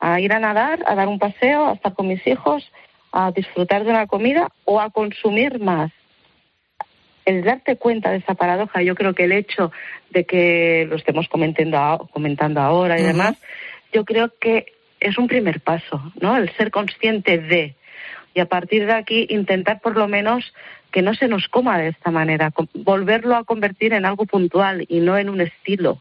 ¿A 0.00 0.20
ir 0.20 0.32
a 0.32 0.38
nadar, 0.38 0.80
a 0.86 0.94
dar 0.94 1.08
un 1.08 1.18
paseo, 1.18 1.66
a 1.66 1.74
estar 1.74 1.94
con 1.94 2.08
mis 2.08 2.26
hijos, 2.26 2.70
a 3.12 3.30
disfrutar 3.30 3.84
de 3.84 3.90
una 3.90 4.06
comida 4.06 4.48
o 4.64 4.80
a 4.80 4.90
consumir 4.90 5.58
más? 5.60 5.92
El 7.24 7.42
darte 7.42 7.76
cuenta 7.76 8.10
de 8.10 8.18
esa 8.18 8.34
paradoja, 8.34 8.82
yo 8.82 8.94
creo 8.94 9.14
que 9.14 9.24
el 9.24 9.32
hecho 9.32 9.72
de 10.10 10.24
que 10.24 10.86
lo 10.88 10.96
estemos 10.96 11.28
comentando, 11.28 12.08
comentando 12.12 12.60
ahora 12.60 13.00
y 13.00 13.02
demás, 13.02 13.36
yo 13.92 14.04
creo 14.04 14.30
que 14.38 14.66
es 15.00 15.16
un 15.16 15.26
primer 15.26 15.60
paso, 15.60 16.02
¿no? 16.20 16.36
El 16.36 16.54
ser 16.56 16.70
consciente 16.70 17.38
de. 17.38 17.74
Y 18.34 18.40
a 18.40 18.46
partir 18.46 18.86
de 18.86 18.92
aquí 18.92 19.26
intentar 19.30 19.80
por 19.80 19.96
lo 19.96 20.08
menos 20.08 20.52
que 20.90 21.02
no 21.02 21.14
se 21.14 21.28
nos 21.28 21.48
coma 21.48 21.78
de 21.78 21.88
esta 21.88 22.10
manera, 22.10 22.52
volverlo 22.72 23.36
a 23.36 23.44
convertir 23.44 23.92
en 23.92 24.04
algo 24.04 24.26
puntual 24.26 24.84
y 24.88 25.00
no 25.00 25.16
en 25.18 25.28
un 25.28 25.40
estilo. 25.40 25.98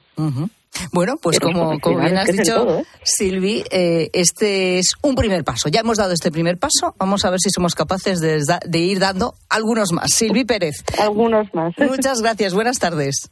Bueno, 0.91 1.17
pues 1.21 1.39
como, 1.39 1.79
como 1.79 1.99
bien 1.99 2.17
has 2.17 2.27
dicho, 2.27 2.79
¿eh? 2.79 2.85
Silvi, 3.03 3.63
eh, 3.71 4.09
este 4.13 4.79
es 4.79 4.93
un 5.01 5.15
primer 5.15 5.43
paso. 5.43 5.69
Ya 5.69 5.81
hemos 5.81 5.97
dado 5.97 6.13
este 6.13 6.31
primer 6.31 6.57
paso. 6.57 6.95
Vamos 6.97 7.25
a 7.25 7.29
ver 7.29 7.39
si 7.39 7.49
somos 7.49 7.75
capaces 7.75 8.19
de, 8.19 8.41
de 8.65 8.79
ir 8.79 8.99
dando 8.99 9.35
algunos 9.49 9.91
más. 9.91 10.13
Silvi 10.13 10.45
Pérez. 10.45 10.83
Algunos 10.99 11.53
más. 11.53 11.73
Muchas 11.77 12.21
gracias. 12.21 12.53
Buenas 12.53 12.79
tardes. 12.79 13.29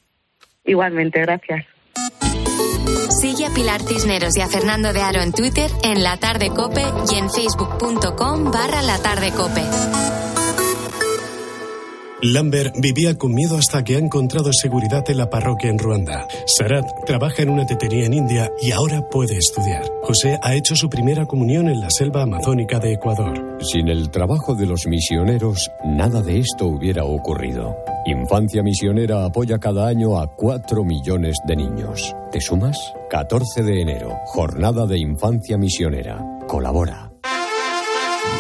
Igualmente, 0.66 1.22
gracias. 1.22 1.66
Sigue 3.20 3.46
a 3.46 3.50
Pilar 3.54 3.82
Cisneros 3.82 4.38
y 4.38 4.42
a 4.42 4.48
Fernando 4.48 4.94
de 4.94 5.02
Aro 5.02 5.22
en 5.22 5.34
Twitter, 5.34 5.70
en 5.84 6.02
La 6.02 6.18
Tarde 6.18 6.50
Cope 6.50 6.84
y 7.12 7.16
en 7.16 7.30
facebook.com 7.30 8.52
barra 8.52 8.82
La 8.82 9.00
Tarde 9.00 9.32
Cope. 9.32 10.21
Lambert 12.24 12.76
vivía 12.80 13.18
con 13.18 13.34
miedo 13.34 13.58
hasta 13.58 13.84
que 13.84 13.96
ha 13.96 14.00
encontrado 14.00 14.54
seguridad 14.54 15.04
en 15.10 15.18
la 15.18 15.30
parroquia 15.30 15.72
en 15.72 15.80
Ruanda. 15.80 16.28
Sarat 16.46 16.86
trabaja 17.06 17.42
en 17.42 17.50
una 17.50 17.66
tetería 17.66 18.06
en 18.06 18.14
India 18.14 18.52
y 18.62 18.72
ahora 18.72 19.10
puede 19.10 19.38
estudiar. 19.38 19.84
José 20.04 20.38
ha 20.44 20.54
hecho 20.54 20.76
su 20.76 20.88
primera 20.88 21.26
comunión 21.26 21.68
en 21.68 21.82
la 21.82 21.90
selva 21.90 22.22
amazónica 22.22 22.80
de 22.80 22.94
Ecuador. 22.94 23.58
Sin 23.62 23.88
el 23.88 24.12
trabajo 24.12 24.54
de 24.54 24.68
los 24.68 24.86
misioneros, 24.86 25.72
nada 25.84 26.22
de 26.22 26.40
esto 26.40 26.68
hubiera 26.68 27.06
ocurrido. 27.06 27.76
Infancia 28.06 28.62
Misionera 28.62 29.26
apoya 29.26 29.58
cada 29.58 29.88
año 29.88 30.20
a 30.20 30.28
4 30.28 30.84
millones 30.84 31.38
de 31.48 31.56
niños. 31.56 32.16
¿Te 32.32 32.40
sumas? 32.40 32.78
14 33.10 33.64
de 33.64 33.82
enero, 33.82 34.16
Jornada 34.26 34.86
de 34.86 35.00
Infancia 35.00 35.58
Misionera. 35.58 36.24
Colabora. 36.48 37.11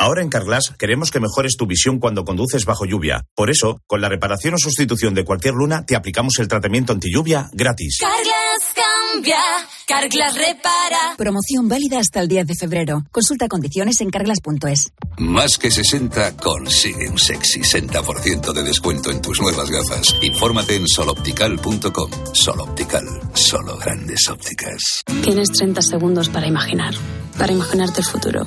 Ahora 0.00 0.22
en 0.22 0.28
Carglass 0.28 0.74
queremos 0.78 1.10
que 1.10 1.18
mejores 1.18 1.56
tu 1.56 1.66
visión 1.66 1.98
cuando 1.98 2.24
conduces 2.24 2.64
bajo 2.64 2.84
lluvia. 2.84 3.24
Por 3.34 3.50
eso, 3.50 3.82
con 3.88 4.00
la 4.00 4.08
reparación 4.08 4.54
o 4.54 4.58
sustitución 4.58 5.12
de 5.12 5.24
cualquier 5.24 5.54
luna, 5.54 5.84
te 5.84 5.96
aplicamos 5.96 6.34
el 6.38 6.46
tratamiento 6.46 6.92
anti 6.92 7.12
lluvia 7.12 7.50
gratis. 7.52 7.98
Carglass 7.98 8.74
cambia, 8.76 9.40
Carglass 9.88 10.36
repara. 10.36 11.16
Promoción 11.16 11.68
válida 11.68 11.98
hasta 11.98 12.20
el 12.20 12.28
10 12.28 12.46
de 12.46 12.54
febrero. 12.54 13.02
Consulta 13.10 13.48
condiciones 13.48 14.00
en 14.00 14.10
carglass.es. 14.10 14.92
Más 15.18 15.58
que 15.58 15.72
60 15.72 16.36
consigue 16.36 17.08
un 17.08 17.18
sexy 17.18 17.62
60% 17.62 18.52
de 18.52 18.62
descuento 18.62 19.10
en 19.10 19.20
tus 19.20 19.40
nuevas 19.40 19.68
gafas. 19.68 20.14
Infórmate 20.22 20.76
en 20.76 20.86
soloptical.com. 20.86 22.10
Soloptical, 22.34 23.04
solo 23.34 23.76
grandes 23.78 24.28
ópticas. 24.30 25.02
Tienes 25.24 25.50
30 25.50 25.82
segundos 25.82 26.28
para 26.28 26.46
imaginar, 26.46 26.94
para 27.36 27.52
imaginarte 27.52 27.98
el 28.02 28.06
futuro 28.06 28.46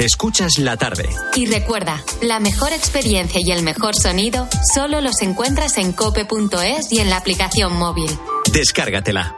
Escuchas 0.00 0.56
la 0.56 0.78
tarde. 0.78 1.10
Y 1.34 1.44
recuerda, 1.44 2.02
la 2.22 2.40
mejor 2.40 2.72
experiencia 2.72 3.38
y 3.44 3.52
el 3.52 3.62
mejor 3.62 3.94
sonido 3.94 4.48
solo 4.72 5.02
los 5.02 5.20
encuentras 5.20 5.76
en 5.76 5.92
cope.es 5.92 6.90
y 6.90 7.00
en 7.00 7.10
la 7.10 7.18
aplicación 7.18 7.74
móvil. 7.76 8.10
Descárgatela. 8.50 9.36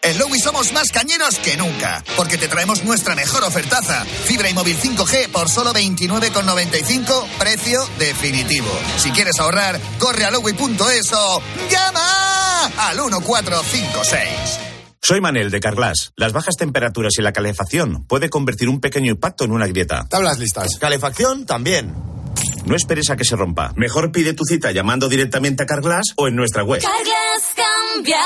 En 0.00 0.18
Lowy 0.18 0.38
somos 0.38 0.72
más 0.72 0.90
cañeros 0.90 1.38
que 1.40 1.58
nunca, 1.58 2.02
porque 2.16 2.38
te 2.38 2.48
traemos 2.48 2.84
nuestra 2.84 3.14
mejor 3.14 3.44
ofertaza. 3.44 4.06
Fibra 4.06 4.48
y 4.48 4.54
móvil 4.54 4.78
5G 4.80 5.28
por 5.28 5.50
solo 5.50 5.74
29,95, 5.74 7.26
precio 7.38 7.86
definitivo. 7.98 8.70
Si 8.96 9.10
quieres 9.10 9.38
ahorrar, 9.40 9.78
corre 9.98 10.24
a 10.24 10.30
lowy.es 10.30 11.12
o 11.12 11.42
llama 11.70 12.64
al 12.78 12.96
1456. 12.96 14.67
Soy 15.08 15.22
Manel 15.22 15.50
de 15.50 15.58
Carglass. 15.58 16.12
Las 16.16 16.34
bajas 16.34 16.56
temperaturas 16.56 17.14
y 17.16 17.22
la 17.22 17.32
calefacción 17.32 18.04
puede 18.04 18.28
convertir 18.28 18.68
un 18.68 18.78
pequeño 18.78 19.10
impacto 19.10 19.44
en 19.44 19.52
una 19.52 19.66
grieta. 19.66 20.06
Tablas 20.06 20.38
listas. 20.38 20.76
Calefacción 20.78 21.46
también. 21.46 21.94
No 22.66 22.76
esperes 22.76 23.08
a 23.08 23.16
que 23.16 23.24
se 23.24 23.34
rompa. 23.34 23.72
Mejor 23.74 24.12
pide 24.12 24.34
tu 24.34 24.44
cita 24.44 24.70
llamando 24.70 25.08
directamente 25.08 25.62
a 25.62 25.66
Carglass 25.66 26.12
o 26.16 26.28
en 26.28 26.36
nuestra 26.36 26.62
web. 26.62 26.82
Carglass 26.82 27.54
cambia, 27.56 28.20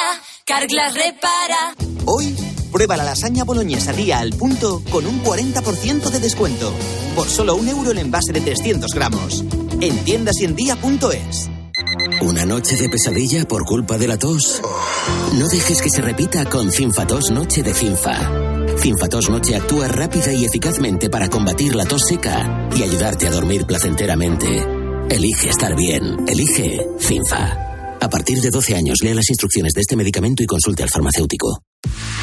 Carglass 0.44 0.94
repara. 0.94 1.76
Hoy 2.04 2.34
prueba 2.72 2.96
la 2.96 3.04
lasaña 3.04 3.44
boloñesa 3.44 3.92
día 3.92 4.18
al 4.18 4.32
punto 4.32 4.82
con 4.90 5.06
un 5.06 5.22
40% 5.22 6.10
de 6.10 6.18
descuento. 6.18 6.74
Por 7.14 7.28
solo 7.28 7.54
un 7.54 7.68
euro 7.68 7.92
el 7.92 7.98
envase 7.98 8.32
de 8.32 8.40
300 8.40 8.90
gramos. 8.92 9.44
En 9.80 10.02
tiendas 10.02 10.40
y 10.40 10.46
en 10.46 10.56
día.es. 10.56 11.48
¿Una 12.22 12.46
noche 12.46 12.76
de 12.76 12.88
pesadilla 12.88 13.44
por 13.46 13.64
culpa 13.64 13.98
de 13.98 14.06
la 14.06 14.16
tos? 14.16 14.62
No 15.34 15.48
dejes 15.48 15.82
que 15.82 15.90
se 15.90 16.00
repita 16.00 16.44
con 16.44 16.70
Cinfatos 16.70 17.32
Noche 17.32 17.64
de 17.64 17.74
Cinfa. 17.74 18.76
Cinfatos 18.78 19.28
Noche 19.28 19.56
actúa 19.56 19.88
rápida 19.88 20.32
y 20.32 20.44
eficazmente 20.44 21.10
para 21.10 21.28
combatir 21.28 21.74
la 21.74 21.84
tos 21.84 22.02
seca 22.06 22.68
y 22.76 22.84
ayudarte 22.84 23.26
a 23.26 23.32
dormir 23.32 23.66
placenteramente. 23.66 24.64
Elige 25.10 25.48
estar 25.48 25.74
bien. 25.74 26.24
Elige 26.28 26.86
Cinfa. 27.00 27.98
A 28.00 28.08
partir 28.08 28.40
de 28.40 28.50
12 28.50 28.76
años, 28.76 28.98
lea 29.02 29.16
las 29.16 29.28
instrucciones 29.28 29.72
de 29.72 29.80
este 29.80 29.96
medicamento 29.96 30.44
y 30.44 30.46
consulte 30.46 30.84
al 30.84 30.90
farmacéutico. 30.90 31.60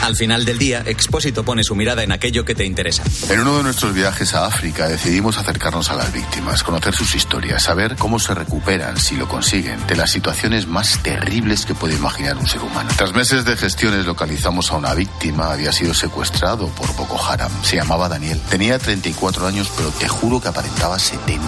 Al 0.01 0.15
final 0.15 0.45
del 0.45 0.57
día, 0.57 0.83
Expósito 0.85 1.43
pone 1.43 1.63
su 1.63 1.75
mirada 1.75 2.03
en 2.03 2.11
aquello 2.11 2.45
que 2.45 2.55
te 2.55 2.65
interesa. 2.65 3.03
En 3.29 3.41
uno 3.41 3.57
de 3.57 3.63
nuestros 3.63 3.93
viajes 3.93 4.33
a 4.33 4.45
África 4.45 4.87
decidimos 4.87 5.37
acercarnos 5.37 5.89
a 5.89 5.95
las 5.95 6.11
víctimas, 6.13 6.63
conocer 6.63 6.95
sus 6.95 7.15
historias, 7.15 7.63
saber 7.63 7.95
cómo 7.97 8.17
se 8.19 8.33
recuperan, 8.33 8.97
si 8.97 9.15
lo 9.15 9.27
consiguen, 9.27 9.85
de 9.87 9.95
las 9.95 10.11
situaciones 10.11 10.67
más 10.67 10.99
terribles 11.03 11.65
que 11.65 11.75
puede 11.75 11.95
imaginar 11.95 12.37
un 12.37 12.47
ser 12.47 12.61
humano. 12.61 12.89
Tras 12.95 13.13
meses 13.13 13.45
de 13.45 13.57
gestiones 13.57 14.05
localizamos 14.05 14.71
a 14.71 14.77
una 14.77 14.93
víctima, 14.93 15.51
había 15.51 15.71
sido 15.71 15.93
secuestrado 15.93 16.67
por 16.69 16.95
Boko 16.95 17.21
Haram. 17.23 17.51
Se 17.63 17.75
llamaba 17.75 18.07
Daniel. 18.07 18.39
Tenía 18.49 18.79
34 18.79 19.47
años, 19.47 19.69
pero 19.75 19.89
te 19.89 20.07
juro 20.07 20.39
que 20.41 20.47
aparentaba 20.47 20.97
70. 20.97 21.41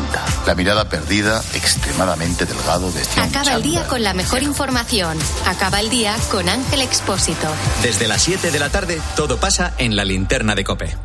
La 0.45 0.55
mirada 0.55 0.89
perdida, 0.89 1.41
extremadamente 1.53 2.45
delgado, 2.45 2.91
vestía 2.91 3.23
un 3.23 3.29
Acaba 3.29 3.55
el 3.55 3.63
día 3.63 3.87
con 3.87 4.03
la 4.03 4.13
mejor 4.13 4.43
información. 4.43 5.17
Acaba 5.45 5.79
el 5.79 5.89
día 5.89 6.15
con 6.29 6.49
Ángel 6.49 6.81
Expósito. 6.81 7.47
Desde 7.81 8.07
las 8.07 8.21
7 8.21 8.40
de 8.49 8.59
la 8.59 8.69
tarde, 8.69 8.99
todo 9.15 9.39
pasa 9.39 9.75
en 9.77 9.95
la 9.95 10.03
linterna 10.03 10.55
de 10.55 10.63
Cope. 10.63 10.97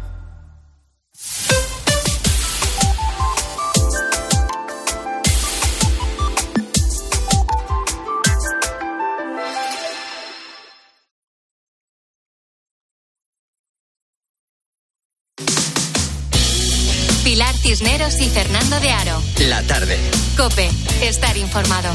Pilar 17.23 17.55
Cisneros 17.57 18.19
y 18.21 18.31
Fernando 18.31 18.81
de 18.81 18.91
Aro. 18.91 19.23
La 19.41 19.63
tarde. 19.65 19.99
Cope, 20.39 20.71
estar 21.03 21.37
informado. 21.37 21.91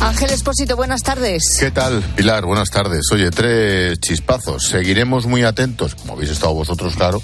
Ángel 0.00 0.30
Expósito, 0.30 0.76
buenas 0.76 1.02
tardes. 1.02 1.42
¿Qué 1.58 1.72
tal, 1.72 2.02
Pilar? 2.14 2.44
Buenas 2.44 2.70
tardes. 2.70 3.02
Oye, 3.12 3.30
tres 3.30 3.98
chispazos. 3.98 4.68
Seguiremos 4.68 5.26
muy 5.26 5.42
atentos, 5.42 5.96
como 5.96 6.12
habéis 6.12 6.30
estado 6.30 6.54
vosotros, 6.54 6.94
claro, 6.94 7.20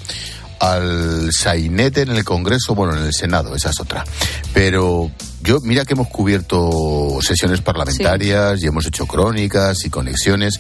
al 0.59 1.31
sainete 1.33 2.03
en 2.03 2.11
el 2.11 2.25
Congreso, 2.25 2.75
bueno, 2.75 2.97
en 2.97 3.05
el 3.05 3.14
Senado, 3.14 3.55
esa 3.55 3.70
es 3.70 3.81
otra. 3.81 4.05
Pero 4.53 5.11
yo, 5.43 5.61
mira 5.61 5.85
que 5.85 5.95
hemos 5.95 6.09
cubierto 6.09 7.18
sesiones 7.20 7.61
parlamentarias 7.61 8.61
y 8.61 8.66
hemos 8.66 8.87
hecho 8.87 9.07
crónicas 9.07 9.85
y 9.85 9.91
conexiones. 9.91 10.59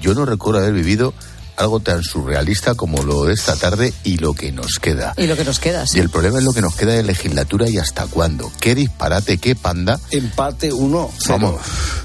Yo 0.00 0.12
no 0.12 0.26
recuerdo 0.26 0.60
haber 0.60 0.74
vivido 0.74 1.14
algo 1.56 1.80
tan 1.80 2.02
surrealista 2.02 2.74
como 2.74 3.02
lo 3.02 3.24
de 3.24 3.34
esta 3.34 3.56
tarde 3.56 3.92
y 4.04 4.18
lo 4.18 4.34
que 4.34 4.52
nos 4.52 4.78
queda. 4.78 5.14
Y 5.16 5.26
lo 5.26 5.36
que 5.36 5.44
nos 5.44 5.58
queda, 5.60 5.86
sí. 5.86 5.98
Y 5.98 6.00
el 6.00 6.10
problema 6.10 6.38
es 6.38 6.44
lo 6.44 6.52
que 6.52 6.60
nos 6.62 6.74
queda 6.74 6.92
de 6.94 7.02
legislatura 7.02 7.68
y 7.68 7.78
hasta 7.78 8.06
cuándo. 8.06 8.50
¿Qué 8.60 8.74
disparate, 8.74 9.38
qué 9.38 9.54
panda? 9.54 9.98
Empate 10.10 10.72
uno, 10.72 11.10
cero. 11.18 11.38
Vamos, 11.40 11.60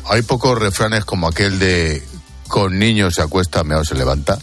hay 0.06 0.22
pocos 0.22 0.58
refranes 0.58 1.06
como 1.06 1.28
aquel 1.28 1.60
de 1.60 2.04
con 2.48 2.80
niños 2.80 3.14
se 3.16 3.22
acuesta, 3.22 3.64
meado 3.64 3.86
se 3.86 3.96
levanta. 3.96 4.38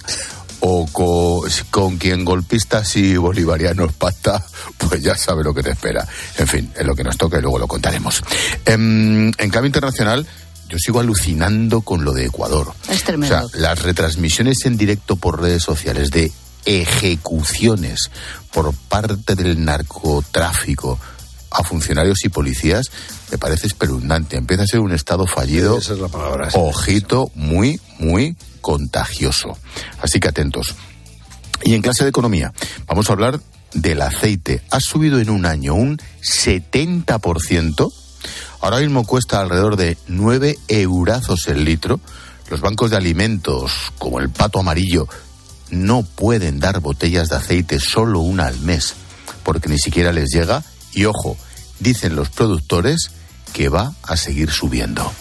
O 0.60 0.86
co- 0.90 1.46
con, 1.70 1.98
quien 1.98 2.24
golpistas 2.24 2.96
y 2.96 3.16
bolivarianos 3.16 3.92
pacta, 3.92 4.42
pues 4.78 5.02
ya 5.02 5.14
sabe 5.16 5.44
lo 5.44 5.52
que 5.54 5.62
te 5.62 5.70
espera. 5.72 6.06
En 6.38 6.46
fin, 6.48 6.72
es 6.76 6.86
lo 6.86 6.94
que 6.96 7.04
nos 7.04 7.16
toca 7.18 7.38
y 7.38 7.42
luego 7.42 7.58
lo 7.58 7.68
contaremos. 7.68 8.22
En, 8.64 9.32
en 9.36 9.50
cambio 9.50 9.66
internacional, 9.66 10.26
yo 10.68 10.78
sigo 10.78 11.00
alucinando 11.00 11.80
con 11.82 12.04
lo 12.04 12.12
de 12.12 12.26
Ecuador. 12.26 12.72
Es 12.88 13.02
O 13.02 13.04
tremendo. 13.06 13.48
sea, 13.48 13.60
las 13.60 13.82
retransmisiones 13.82 14.64
en 14.66 14.76
directo 14.76 15.16
por 15.16 15.40
redes 15.40 15.62
sociales 15.62 16.10
de 16.10 16.32
ejecuciones 16.64 18.10
por 18.52 18.72
parte 18.88 19.34
del 19.36 19.64
narcotráfico 19.64 20.98
a 21.50 21.62
funcionarios 21.62 22.24
y 22.24 22.28
policías 22.28 22.90
me 23.30 23.38
parece 23.38 23.66
espeluznante. 23.68 24.36
Empieza 24.36 24.64
a 24.64 24.66
ser 24.66 24.80
un 24.80 24.92
estado 24.92 25.26
fallido. 25.26 25.78
Esa 25.78 25.94
es 25.94 26.00
la 26.00 26.08
palabra. 26.08 26.50
sí. 26.50 26.56
Ojito, 26.60 27.30
muy, 27.34 27.80
muy 27.98 28.36
contagioso. 28.60 29.56
Así 30.02 30.18
que 30.20 30.28
atentos. 30.28 30.74
Y 31.64 31.74
en 31.74 31.82
clase 31.82 32.04
de 32.04 32.10
economía, 32.10 32.52
vamos 32.86 33.08
a 33.08 33.12
hablar 33.12 33.40
del 33.72 34.02
aceite. 34.02 34.62
Ha 34.70 34.80
subido 34.80 35.18
en 35.20 35.30
un 35.30 35.46
año 35.46 35.74
un 35.74 35.98
70%. 36.22 37.92
Ahora 38.66 38.80
mismo 38.80 39.06
cuesta 39.06 39.40
alrededor 39.40 39.76
de 39.76 39.96
9 40.08 40.58
eurazos 40.66 41.46
el 41.46 41.64
litro. 41.64 42.00
Los 42.50 42.60
bancos 42.60 42.90
de 42.90 42.96
alimentos, 42.96 43.92
como 43.96 44.18
el 44.18 44.28
pato 44.28 44.58
amarillo, 44.58 45.06
no 45.70 46.02
pueden 46.02 46.58
dar 46.58 46.80
botellas 46.80 47.28
de 47.28 47.36
aceite 47.36 47.78
solo 47.78 48.18
una 48.18 48.46
al 48.46 48.58
mes, 48.58 48.94
porque 49.44 49.68
ni 49.68 49.78
siquiera 49.78 50.10
les 50.10 50.30
llega. 50.30 50.64
Y 50.92 51.04
ojo, 51.04 51.36
dicen 51.78 52.16
los 52.16 52.28
productores 52.30 53.12
que 53.52 53.68
va 53.68 53.92
a 54.02 54.16
seguir 54.16 54.50
subiendo. 54.50 55.12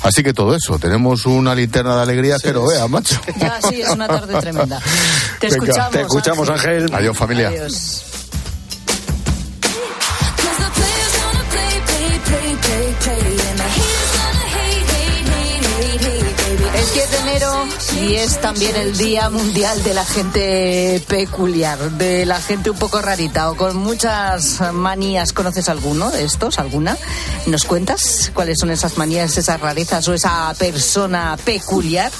Así 0.00 0.22
que 0.22 0.32
todo 0.32 0.56
eso, 0.56 0.78
tenemos 0.78 1.26
una 1.26 1.54
linterna 1.54 1.94
de 1.94 2.02
alegría 2.04 2.38
que 2.38 2.54
no 2.54 2.66
vea, 2.66 2.88
macho. 2.88 3.20
Ya, 3.38 3.60
sí, 3.68 3.82
es 3.82 3.90
una 3.90 4.06
tarde 4.08 4.40
tremenda. 4.40 4.80
Te 5.38 5.48
Venga, 5.48 5.56
escuchamos. 5.66 5.90
te 5.90 6.00
escuchamos, 6.00 6.48
Ángel. 6.48 6.88
Adiós, 6.94 7.14
familia. 7.14 7.48
Adiós. 7.48 8.02
Es 13.08 13.37
10 16.98 17.10
de 17.12 17.16
enero 17.18 17.68
y 18.02 18.14
es 18.16 18.40
también 18.40 18.74
el 18.74 18.98
Día 18.98 19.30
Mundial 19.30 19.84
de 19.84 19.94
la 19.94 20.04
Gente 20.04 21.00
Peculiar, 21.06 21.78
de 21.92 22.26
la 22.26 22.40
gente 22.40 22.70
un 22.70 22.76
poco 22.76 23.00
rarita 23.00 23.52
o 23.52 23.56
con 23.56 23.76
muchas 23.76 24.60
manías. 24.72 25.32
¿Conoces 25.32 25.68
alguno 25.68 26.10
de 26.10 26.24
estos? 26.24 26.58
¿Alguna? 26.58 26.98
¿Nos 27.46 27.66
cuentas 27.66 28.32
cuáles 28.34 28.58
son 28.58 28.70
esas 28.70 28.98
manías, 28.98 29.38
esas 29.38 29.60
rarezas 29.60 30.08
o 30.08 30.14
esa 30.14 30.52
persona 30.58 31.38
peculiar? 31.44 32.10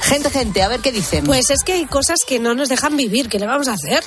Gente, 0.00 0.30
gente, 0.30 0.62
a 0.62 0.68
ver 0.68 0.78
qué 0.78 0.92
dicen. 0.92 1.24
Pues 1.24 1.50
es 1.50 1.64
que 1.64 1.72
hay 1.72 1.86
cosas 1.86 2.18
que 2.24 2.38
no 2.38 2.54
nos 2.54 2.68
dejan 2.68 2.96
vivir. 2.96 3.28
¿Qué 3.28 3.40
le 3.40 3.48
vamos 3.48 3.66
a 3.66 3.72
hacer? 3.72 4.04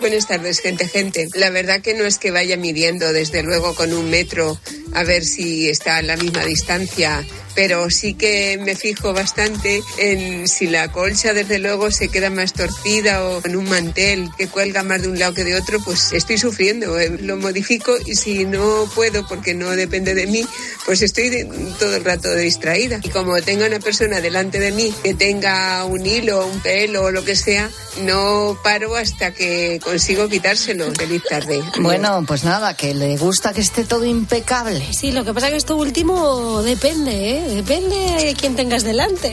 Buenas 0.00 0.26
tardes, 0.26 0.60
gente, 0.60 0.88
gente. 0.88 1.28
La 1.34 1.50
verdad 1.50 1.82
que 1.82 1.92
no 1.92 2.04
es 2.04 2.16
que 2.16 2.30
vaya 2.30 2.56
midiendo 2.56 3.12
desde 3.12 3.42
luego 3.42 3.74
con 3.74 3.92
un 3.92 4.08
metro 4.08 4.58
a 4.94 5.02
ver 5.02 5.22
si 5.22 5.68
está 5.68 5.98
a 5.98 6.02
la 6.02 6.16
misma 6.16 6.44
distancia, 6.44 7.26
pero 7.56 7.90
sí 7.90 8.14
que 8.14 8.58
me 8.62 8.76
fijo 8.76 9.12
bastante 9.12 9.82
en 9.98 10.46
si 10.46 10.66
la 10.68 10.92
colcha 10.92 11.32
desde 11.32 11.58
luego 11.58 11.90
se 11.90 12.08
queda 12.08 12.30
más 12.30 12.52
torcida 12.52 13.24
o 13.24 13.40
en 13.44 13.56
un 13.56 13.68
mantel 13.68 14.30
que 14.38 14.46
cuelga 14.46 14.82
más 14.84 15.02
de 15.02 15.08
un 15.08 15.18
lado 15.18 15.34
que 15.34 15.42
de 15.42 15.56
otro, 15.56 15.80
pues 15.82 16.12
estoy 16.12 16.38
sufriendo. 16.38 16.96
eh, 17.00 17.10
Lo 17.22 17.36
modifico 17.38 17.94
y 18.06 18.14
si 18.14 18.44
no 18.44 18.88
puedo 18.94 19.26
porque 19.26 19.54
no 19.54 19.70
depende 19.70 20.14
de 20.14 20.26
mí, 20.26 20.46
pues 20.84 21.02
estoy 21.02 21.30
de- 21.30 21.46
todo 21.80 21.96
el 21.96 22.04
rato 22.04 22.32
distraída. 22.34 23.00
Y 23.02 23.08
como 23.08 23.40
tenga 23.42 23.66
una 23.66 23.80
persona 23.80 24.20
delante 24.20 24.60
de 24.60 24.70
mí 24.70 24.94
que 25.02 25.14
tenga 25.14 25.84
un 25.86 26.04
hilo, 26.04 26.46
un 26.46 26.60
pelo 26.60 27.04
o 27.04 27.10
lo 27.10 27.24
que 27.24 27.34
sea, 27.36 27.70
no 28.02 28.58
paro 28.62 28.94
hasta 28.96 29.32
que 29.32 29.80
consigo 29.82 30.28
quitárselo. 30.28 30.92
Feliz 30.94 31.22
tarde. 31.28 31.62
Bueno, 31.80 32.22
pues 32.26 32.44
nada, 32.44 32.76
que 32.76 32.92
le 32.94 33.16
gusta 33.16 33.54
que 33.54 33.62
esté 33.62 33.84
todo 33.84 34.04
impecable. 34.04 34.86
Sí, 34.92 35.12
lo 35.12 35.24
que 35.24 35.32
pasa 35.32 35.46
es 35.46 35.52
que 35.52 35.58
esto 35.58 35.76
último 35.76 36.62
depende, 36.62 37.30
¿eh? 37.30 37.42
Depende 37.48 37.96
de 37.96 38.34
quién 38.34 38.56
tengas 38.56 38.82
delante. 38.82 39.32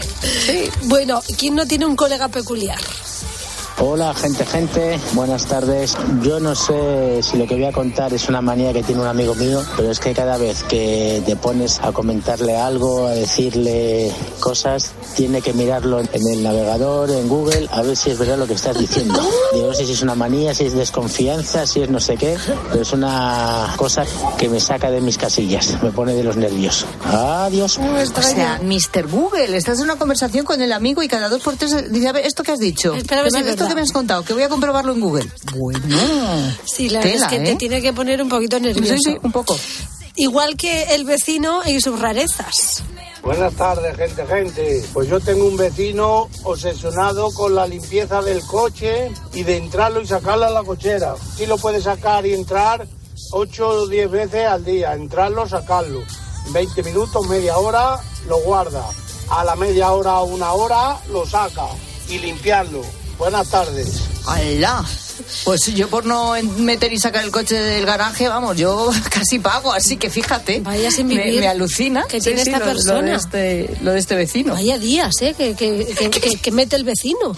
Bueno, 0.84 1.22
¿quién 1.38 1.56
no 1.56 1.66
tiene 1.66 1.86
un 1.86 1.96
colega 1.96 2.28
peculiar? 2.28 2.80
Hola, 3.86 4.14
gente, 4.14 4.46
gente. 4.46 4.98
Buenas 5.12 5.46
tardes. 5.46 5.98
Yo 6.22 6.40
no 6.40 6.56
sé 6.56 7.22
si 7.22 7.38
lo 7.38 7.46
que 7.46 7.56
voy 7.56 7.66
a 7.66 7.74
contar 7.74 8.14
es 8.14 8.30
una 8.30 8.40
manía 8.40 8.72
que 8.72 8.82
tiene 8.82 9.02
un 9.02 9.08
amigo 9.08 9.36
mío, 9.36 9.62
pero 9.76 9.92
es 9.92 10.00
que 10.00 10.14
cada 10.14 10.38
vez 10.38 10.64
que 10.64 11.22
te 11.26 11.36
pones 11.36 11.82
a 11.82 11.92
comentarle 11.92 12.56
algo, 12.56 13.08
a 13.08 13.12
decirle 13.12 14.10
cosas, 14.40 14.94
tiene 15.18 15.42
que 15.42 15.52
mirarlo 15.52 16.00
en 16.00 16.28
el 16.28 16.44
navegador, 16.44 17.12
en 17.12 17.28
Google, 17.28 17.68
a 17.72 17.82
ver 17.82 17.98
si 17.98 18.12
es 18.12 18.18
verdad 18.18 18.38
lo 18.38 18.48
que 18.48 18.54
estás 18.54 18.80
diciendo. 18.80 19.20
Yo 19.54 19.68
no 19.68 19.74
sé 19.74 19.86
si 19.86 19.92
es 19.92 20.02
una 20.02 20.16
manía, 20.16 20.54
si 20.54 20.64
es 20.64 20.74
desconfianza, 20.74 21.68
si 21.68 21.82
es 21.82 21.90
no 21.90 22.00
sé 22.00 22.16
qué, 22.16 22.38
pero 22.70 22.84
es 22.84 22.94
una 22.94 23.74
cosa 23.76 24.06
que 24.38 24.48
me 24.48 24.62
saca 24.62 24.92
de 24.92 25.02
mis 25.02 25.18
casillas, 25.18 25.78
me 25.84 25.92
pone 25.92 26.14
de 26.14 26.24
los 26.24 26.38
nervios. 26.38 26.86
Adiós. 27.04 27.78
O 27.80 28.22
sea, 28.22 28.62
Mr. 28.64 29.10
Google, 29.10 29.58
estás 29.58 29.80
en 29.80 29.84
una 29.84 29.98
conversación 29.98 30.46
con 30.46 30.62
el 30.62 30.72
amigo 30.72 31.04
y 31.04 31.10
cada 31.10 31.28
dos 31.28 31.42
por 31.42 31.58
tres 31.58 31.92
dice, 31.92 32.08
a 32.08 32.14
ver, 32.14 32.26
¿esto 32.26 32.44
que 32.44 32.54
has 32.54 32.60
dicho? 32.60 32.94
Espera 32.94 33.20
a 33.20 33.24
ver 33.26 33.46
esto. 33.46 33.73
Que 33.74 33.78
me 33.78 33.82
has 33.82 33.92
contado, 33.92 34.24
que 34.24 34.34
voy 34.34 34.44
a 34.44 34.50
comprobarlo 34.50 34.94
en 34.94 35.00
Google. 35.00 35.30
Bueno. 35.56 35.98
Sí, 36.66 36.90
la 36.90 37.00
verdad 37.00 37.14
Tela, 37.14 37.26
es 37.26 37.30
que 37.32 37.36
¿eh? 37.38 37.46
te 37.46 37.56
tiene 37.56 37.82
que 37.82 37.92
poner 37.92 38.22
un 38.22 38.30
poquito 38.30 38.60
nervioso. 38.60 38.94
Sí, 38.96 39.00
sí, 39.04 39.18
un 39.22 39.32
poco. 39.32 39.58
Igual 40.16 40.56
que 40.58 40.94
el 40.96 41.06
vecino 41.06 41.62
y 41.66 41.82
sus 41.82 42.00
rarezas. 42.00 42.84
Buenas 43.24 43.54
tardes, 43.54 43.96
gente, 43.96 44.26
gente. 44.28 44.86
Pues 44.94 45.10
yo 45.10 45.20
tengo 45.20 45.48
un 45.48 45.58
vecino 45.58 46.30
obsesionado 46.44 47.34
con 47.34 47.56
la 47.56 47.66
limpieza 47.66 48.22
del 48.22 48.42
coche 48.42 49.12
y 49.34 49.44
de 49.44 49.58
entrarlo 49.58 50.02
y 50.02 50.08
sacarlo 50.08 50.46
a 50.46 50.52
la 50.52 50.64
cochera. 50.64 51.16
Sí 51.36 51.48
lo 51.48 51.58
puede 51.58 51.82
sacar 51.82 52.26
y 52.28 52.34
entrar 52.34 52.86
8 53.32 53.68
o 53.68 53.88
10 53.88 54.12
veces 54.12 54.46
al 54.46 54.64
día. 54.64 54.94
Entrarlo, 54.94 55.48
sacarlo. 55.48 56.04
20 56.52 56.84
minutos, 56.84 57.28
media 57.28 57.58
hora, 57.58 58.00
lo 58.28 58.38
guarda. 58.38 58.86
A 59.32 59.44
la 59.44 59.56
media 59.56 59.92
hora 59.94 60.20
o 60.20 60.26
una 60.26 60.52
hora, 60.52 61.00
lo 61.12 61.26
saca 61.26 61.66
y 62.10 62.20
limpiarlo. 62.20 62.82
Buenas 63.18 63.50
tardes. 63.50 64.13
¡Hala! 64.26 64.86
Pues 65.46 65.68
yo 65.76 65.90
por 65.90 66.06
no 66.06 66.34
meter 66.58 66.92
y 66.92 66.98
sacar 67.00 67.24
el 67.24 67.30
coche 67.32 67.56
del 67.56 67.86
garaje, 67.86 68.28
vamos, 68.28 68.58
yo 68.58 68.90
casi 69.12 69.38
pago, 69.40 69.72
así 69.72 69.96
que 69.98 70.10
fíjate. 70.10 70.62
Vaya 70.62 70.90
sin 70.90 71.08
me, 71.08 71.18
vivir 71.24 71.42
me 71.42 71.48
alucina 71.48 72.06
que 72.10 72.20
tiene 72.20 72.42
esta 72.42 72.58
lo- 72.60 72.66
Lo, 72.66 72.72
persona. 72.74 73.02
de 73.02 73.16
este, 73.16 73.78
lo 73.84 73.92
de 73.92 74.00
este 74.00 74.16
vecino. 74.16 74.54
Vaya 74.54 74.80
días, 74.80 75.14
¿eh? 75.22 75.36
Que, 75.38 75.54
que, 75.56 75.86
que, 75.98 76.10
que- 76.10 76.38
que 76.38 76.52
mete 76.52 76.76
el 76.76 76.84
vecino. 76.84 77.36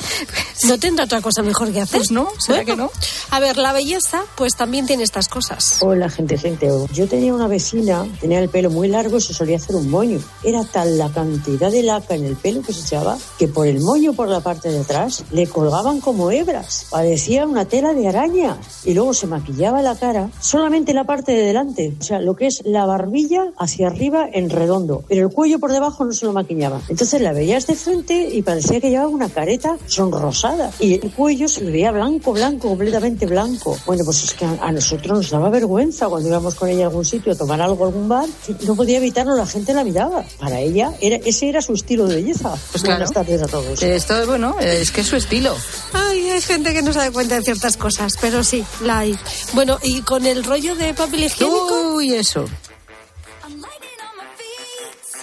No 0.64 0.80
tendrá 0.80 1.04
otra 1.06 1.22
cosa 1.22 1.42
mejor 1.42 1.72
que 1.74 1.82
hacer. 1.82 1.98
Pues 1.98 2.12
no, 2.12 2.30
¿será 2.40 2.64
que 2.64 2.76
no? 2.78 2.90
A 3.32 3.40
ver, 3.42 3.58
la 3.58 3.74
belleza, 3.74 4.24
pues 4.38 4.56
también 4.56 4.86
tiene 4.88 5.04
estas 5.04 5.28
cosas. 5.28 5.80
Hola, 5.82 6.10
gente, 6.10 6.38
gente. 6.38 6.70
Yo 6.94 7.08
tenía 7.08 7.34
una 7.34 7.48
vecina, 7.48 8.06
tenía 8.22 8.40
el 8.40 8.48
pelo 8.50 8.70
muy 8.70 8.88
largo 8.88 9.18
y 9.18 9.22
se 9.22 9.34
solía 9.34 9.58
hacer 9.58 9.76
un 9.76 9.90
moño. 9.90 10.20
Era 10.44 10.64
tal 10.64 10.98
la 10.98 11.10
cantidad 11.12 11.70
de 11.72 11.84
laca 11.84 12.16
en 12.16 12.24
el 12.26 12.36
pelo 12.38 12.62
que 12.62 12.74
se 12.74 12.82
echaba 12.82 13.18
que 13.38 13.48
por 13.50 13.68
el 13.68 13.82
moño 13.82 14.14
por 14.14 14.30
la 14.30 14.40
parte 14.40 14.70
de 14.70 14.80
atrás 14.80 15.24
le 15.32 15.46
colgaban 15.48 16.00
como 16.00 16.32
hebras. 16.32 16.75
Parecía 16.90 17.46
una 17.46 17.66
tela 17.66 17.94
de 17.94 18.08
araña. 18.08 18.58
Y 18.84 18.94
luego 18.94 19.14
se 19.14 19.28
maquillaba 19.28 19.82
la 19.82 19.96
cara, 19.96 20.30
solamente 20.40 20.94
la 20.94 21.04
parte 21.04 21.32
de 21.32 21.44
delante. 21.44 21.94
O 22.00 22.04
sea, 22.04 22.20
lo 22.20 22.36
que 22.36 22.48
es 22.48 22.62
la 22.66 22.86
barbilla 22.86 23.52
hacia 23.58 23.88
arriba 23.88 24.28
en 24.32 24.50
redondo. 24.50 25.04
Pero 25.08 25.28
el 25.28 25.34
cuello 25.34 25.60
por 25.60 25.72
debajo 25.72 26.06
no 26.06 26.12
se 26.12 26.26
lo 26.26 26.34
maquillaba. 26.34 26.82
Entonces 26.90 27.22
la 27.22 27.34
veías 27.34 27.68
de 27.68 27.76
frente 27.76 28.30
y 28.32 28.42
parecía 28.42 28.80
que 28.80 28.90
llevaba 28.90 29.10
una 29.10 29.30
careta 29.30 29.78
sonrosada. 29.88 30.72
Y 30.80 30.94
el 30.96 31.12
cuello 31.12 31.48
se 31.48 31.62
le 31.64 31.72
veía 31.72 31.92
blanco, 31.92 32.34
blanco, 32.34 32.70
completamente 32.70 33.26
blanco. 33.26 33.78
Bueno, 33.86 34.04
pues 34.06 34.24
es 34.24 34.34
que 34.34 34.46
a, 34.46 34.58
a 34.62 34.72
nosotros 34.72 35.18
nos 35.18 35.30
daba 35.30 35.50
vergüenza 35.50 36.08
cuando 36.08 36.30
íbamos 36.30 36.56
con 36.56 36.70
ella 36.70 36.86
a 36.86 36.88
algún 36.88 37.06
sitio 37.06 37.34
a 37.34 37.36
tomar 37.36 37.62
algo, 37.62 37.86
algún 37.86 38.08
bar. 38.08 38.28
No 38.66 38.76
podía 38.76 38.98
evitarlo, 38.98 39.36
la 39.36 39.46
gente 39.46 39.74
la 39.74 39.84
miraba. 39.84 40.24
Para 40.40 40.60
ella, 40.60 40.92
era, 41.02 41.18
ese 41.18 41.50
era 41.50 41.62
su 41.62 41.74
estilo 41.74 42.08
de 42.08 42.16
belleza. 42.16 42.56
Pues 42.72 42.84
Buenas 42.84 43.12
claro. 43.12 43.26
tardes 43.28 43.42
a 43.42 43.48
todos. 43.48 43.82
Esto, 43.84 44.14
bueno, 44.28 44.56
es 44.60 44.92
que 44.92 45.02
es 45.02 45.08
su 45.08 45.16
estilo. 45.16 45.56
Ay, 45.94 46.30
hay 46.30 46.42
gente 46.42 46.65
que 46.74 46.82
no 46.82 46.94
se 46.94 47.00
da 47.00 47.12
cuenta 47.12 47.36
de 47.36 47.42
ciertas 47.42 47.78
cosas, 47.78 48.14
pero 48.20 48.44
sí, 48.44 48.66
la 48.82 49.00
hay. 49.00 49.18
Bueno, 49.54 49.80
y 49.82 50.02
con 50.02 50.26
el 50.26 50.44
rollo 50.44 50.76
de 50.76 50.94
papel 50.94 51.24
higiénico. 51.24 51.94
Uy, 51.96 52.14
eso. 52.14 52.46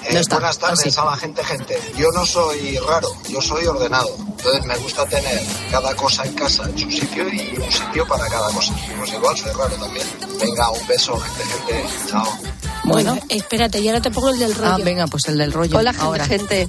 Eh, 0.05 0.21
buenas 0.29 0.59
tardes 0.59 0.99
a 0.99 1.05
la 1.05 1.17
gente, 1.17 1.45
gente. 1.45 1.81
Yo 1.97 2.11
no 2.11 2.27
soy 2.27 2.77
raro, 2.79 3.09
yo 3.29 3.41
soy 3.41 3.65
ordenado. 3.67 4.17
Entonces 4.19 4.65
me 4.65 4.77
gusta 4.79 5.07
tener 5.07 5.41
cada 5.71 5.95
cosa 5.95 6.25
en 6.25 6.35
casa 6.35 6.65
en 6.65 6.77
su 6.77 6.91
sitio 6.91 7.29
y 7.29 7.57
un 7.57 7.71
sitio 7.71 8.07
para 8.07 8.27
cada 8.29 8.51
cosa. 8.51 8.75
Pues 8.99 9.13
igual 9.13 9.37
soy 9.37 9.53
raro 9.53 9.77
también. 9.77 10.07
Venga, 10.41 10.71
un 10.71 10.87
beso, 10.87 11.19
gente, 11.19 11.45
gente. 11.45 11.87
Chao. 12.09 12.39
Bueno, 12.85 13.19
espérate, 13.29 13.79
y 13.81 13.89
ahora 13.89 14.01
te 14.01 14.11
pongo 14.11 14.31
el 14.31 14.39
del 14.39 14.55
rollo. 14.55 14.73
Ah, 14.75 14.79
venga, 14.83 15.07
pues 15.07 15.25
el 15.29 15.39
del 15.39 15.53
rollo. 15.53 15.79
Hola, 15.79 15.93
gente, 15.93 16.05
ahora. 16.05 16.25
gente. 16.27 16.69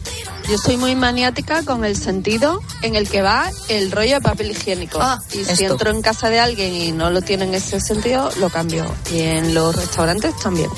Yo 0.49 0.57
soy 0.57 0.77
muy 0.77 0.95
maniática 0.95 1.63
con 1.63 1.83
el 1.85 1.95
sentido 1.97 2.61
en 2.83 2.95
el 2.95 3.09
que 3.09 3.21
va 3.21 3.49
el 3.67 3.91
rollo 3.91 4.15
de 4.15 4.21
papel 4.21 4.51
higiénico. 4.51 4.99
Ah, 5.01 5.19
y 5.33 5.43
si 5.43 5.65
entro 5.65 5.89
en 5.89 6.01
casa 6.01 6.29
de 6.29 6.39
alguien 6.39 6.73
y 6.73 6.91
no 6.91 7.09
lo 7.09 7.21
tiene 7.21 7.45
en 7.45 7.53
ese 7.55 7.79
sentido, 7.81 8.29
lo 8.39 8.49
cambio. 8.49 8.85
Y 9.11 9.21
en 9.21 9.53
los 9.53 9.75
restaurantes 9.75 10.37
también. 10.39 10.69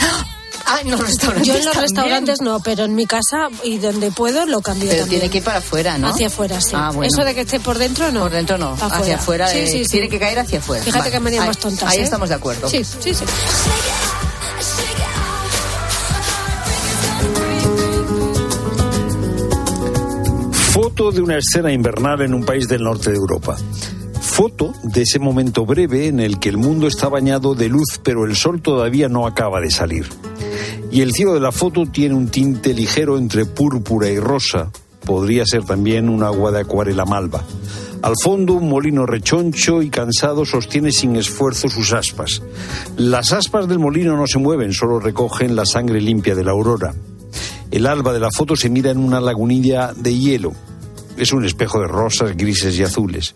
Ah, 0.68 0.80
en 0.82 0.90
los 0.90 1.00
restaurantes. 1.00 1.46
Yo 1.48 1.54
en 1.56 1.66
los 1.66 1.74
también. 1.74 1.82
restaurantes 1.96 2.42
no, 2.42 2.60
pero 2.62 2.86
en 2.86 2.96
mi 2.96 3.06
casa 3.06 3.50
y 3.64 3.78
donde 3.78 4.10
puedo 4.12 4.46
lo 4.48 4.62
cambio 4.62 4.88
Pero 4.90 5.02
también. 5.02 5.20
tiene 5.20 5.32
que 5.32 5.38
ir 5.40 5.44
para 5.44 5.60
afuera, 5.60 5.98
¿no? 6.00 6.08
Hacia 6.08 6.28
afuera, 6.28 6.60
sí. 6.62 6.72
Ah, 6.74 6.92
bueno. 6.92 7.12
Eso 7.14 7.24
de 7.24 7.36
que 7.36 7.42
esté 7.42 7.60
por 7.60 7.78
dentro, 7.78 8.12
no. 8.12 8.22
Por 8.22 8.32
dentro 8.32 8.58
no, 8.58 8.76
hacia 8.82 9.18
afuera. 9.18 9.48
Sí, 9.48 9.58
eh, 9.60 9.68
sí, 9.68 9.84
sí. 9.86 9.92
Tiene 9.92 10.10
que 10.10 10.18
caer 10.18 10.40
hacia 10.40 10.58
afuera. 10.60 10.84
Fíjate 10.84 11.12
Vale, 11.12 11.30
que 11.30 11.40
ahí- 11.40 11.48
más 11.48 11.58
tontas. 11.60 11.88
Ahí 11.92 12.00
¿eh? 12.00 12.04
estamos 12.04 12.30
de 12.30 12.36
acuerdo. 12.36 12.68
Sí, 12.70 12.84
sí, 12.84 13.14
sí. 13.14 13.26
Foto 20.98 21.12
de 21.12 21.22
una 21.22 21.38
escena 21.38 21.74
invernal 21.74 22.22
en 22.22 22.34
un 22.34 22.46
país 22.46 22.70
del 22.70 22.84
norte 22.84 23.12
de 23.12 23.18
Europa. 23.18 23.58
Foto 24.22 24.72
de 24.82 25.02
ese 25.02 25.20
momento 25.20 25.66
breve 25.66 26.08
en 26.08 26.22
el 26.22 26.40
que 26.40 26.48
el 26.48 26.56
mundo 26.56 26.88
está 26.88 27.10
bañado 27.10 27.54
de 27.54 27.68
luz, 27.68 28.00
pero 28.02 28.24
el 28.24 28.38
sol 28.38 28.62
todavía 28.62 29.10
no 29.10 29.28
acaba 29.28 29.60
de 29.60 29.72
salir. 29.72 30.08
Y 30.92 31.02
el 31.02 31.12
cielo 31.12 31.34
de 31.34 31.42
la 31.42 31.52
foto 31.52 31.84
tiene 31.86 32.16
un 32.16 32.30
tinte 32.30 32.74
ligero 32.74 33.18
entre 33.18 33.46
púrpura 33.46 34.10
y 34.10 34.20
rosa. 34.20 34.72
Podría 35.06 35.46
ser 35.46 35.66
también 35.66 36.08
un 36.08 36.24
agua 36.24 36.54
de 36.54 36.62
acuarela 36.62 37.04
malva. 37.04 37.44
Al 38.02 38.14
fondo, 38.24 38.54
un 38.54 38.70
molino 38.70 39.06
rechoncho 39.06 39.82
y 39.82 39.90
cansado 39.90 40.46
sostiene 40.46 40.94
sin 40.94 41.18
esfuerzo 41.18 41.68
sus 41.68 41.92
aspas. 41.92 42.42
Las 42.96 43.34
aspas 43.34 43.68
del 43.68 43.80
molino 43.80 44.16
no 44.16 44.28
se 44.28 44.40
mueven, 44.40 44.72
solo 44.72 45.02
recogen 45.02 45.58
la 45.58 45.66
sangre 45.66 46.00
limpia 46.00 46.36
de 46.36 46.46
la 46.46 46.52
aurora. 46.52 46.96
El 47.70 47.86
alba 47.86 48.14
de 48.14 48.22
la 48.22 48.30
foto 48.32 48.56
se 48.56 48.70
mira 48.70 48.92
en 48.92 49.00
una 49.00 49.20
lagunilla 49.20 49.92
de 49.94 50.18
hielo. 50.18 50.54
Es 51.18 51.32
un 51.32 51.46
espejo 51.46 51.80
de 51.80 51.88
rosas, 51.88 52.36
grises 52.36 52.78
y 52.78 52.84
azules. 52.84 53.36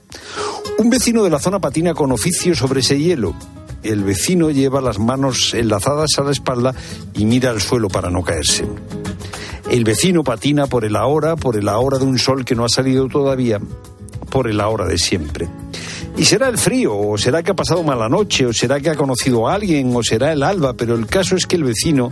Un 0.78 0.90
vecino 0.90 1.24
de 1.24 1.30
la 1.30 1.40
zona 1.40 1.60
patina 1.60 1.94
con 1.94 2.12
oficio 2.12 2.56
sobre 2.56 2.82
ese 2.82 3.00
hielo. 3.00 3.34
El 3.84 4.04
vecino 4.04 4.50
lleva 4.50 4.82
las 4.82 5.00
manos 5.00 5.54
enlazadas 5.54 6.18
a 6.18 6.24
la 6.24 6.32
espalda 6.32 6.76
y 7.14 7.26
mira 7.26 7.52
al 7.52 7.62
suelo 7.62 7.88
para 7.88 8.10
no 8.10 8.24
caerse. 8.24 8.66
El 9.70 9.84
vecino 9.84 10.24
patina 10.24 10.68
por 10.68 10.84
el 10.84 10.96
ahora, 10.96 11.36
por 11.36 11.56
el 11.56 11.70
ahora 11.70 12.00
de 12.00 12.06
un 12.06 12.18
sol 12.18 12.44
que 12.44 12.56
no 12.56 12.66
ha 12.66 12.70
salido 12.70 13.08
todavía, 13.08 13.60
por 14.30 14.50
el 14.50 14.60
ahora 14.60 14.86
de 14.86 14.98
siempre. 14.98 15.48
Y 16.18 16.26
será 16.26 16.50
el 16.50 16.58
frío, 16.58 16.98
o 16.98 17.18
será 17.18 17.44
que 17.44 17.52
ha 17.52 17.56
pasado 17.56 17.84
mala 17.84 18.10
noche, 18.10 18.46
o 18.46 18.52
será 18.52 18.82
que 18.82 18.90
ha 18.90 18.96
conocido 18.96 19.48
a 19.48 19.54
alguien, 19.54 19.96
o 19.96 20.04
será 20.04 20.34
el 20.34 20.44
alba, 20.44 20.74
pero 20.74 20.96
el 20.96 21.06
caso 21.06 21.36
es 21.36 21.46
que 21.46 21.56
el 21.56 21.64
vecino, 21.64 22.12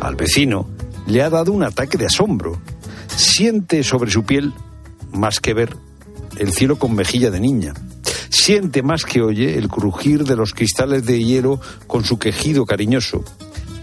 al 0.00 0.14
vecino, 0.14 0.68
le 1.06 1.22
ha 1.22 1.30
dado 1.30 1.52
un 1.52 1.64
ataque 1.64 1.98
de 1.98 2.06
asombro. 2.06 2.60
Siente 3.16 3.82
sobre 3.82 4.10
su 4.10 4.22
piel, 4.22 4.52
más 5.12 5.40
que 5.40 5.54
ver, 5.54 5.76
el 6.38 6.52
cielo 6.52 6.78
con 6.78 6.94
mejilla 6.94 7.30
de 7.30 7.40
niña. 7.40 7.74
Siente 8.30 8.82
más 8.82 9.04
que 9.04 9.22
oye 9.22 9.58
el 9.58 9.68
crujir 9.68 10.24
de 10.24 10.36
los 10.36 10.54
cristales 10.54 11.04
de 11.04 11.22
hielo 11.22 11.60
con 11.86 12.04
su 12.04 12.18
quejido 12.18 12.66
cariñoso. 12.66 13.24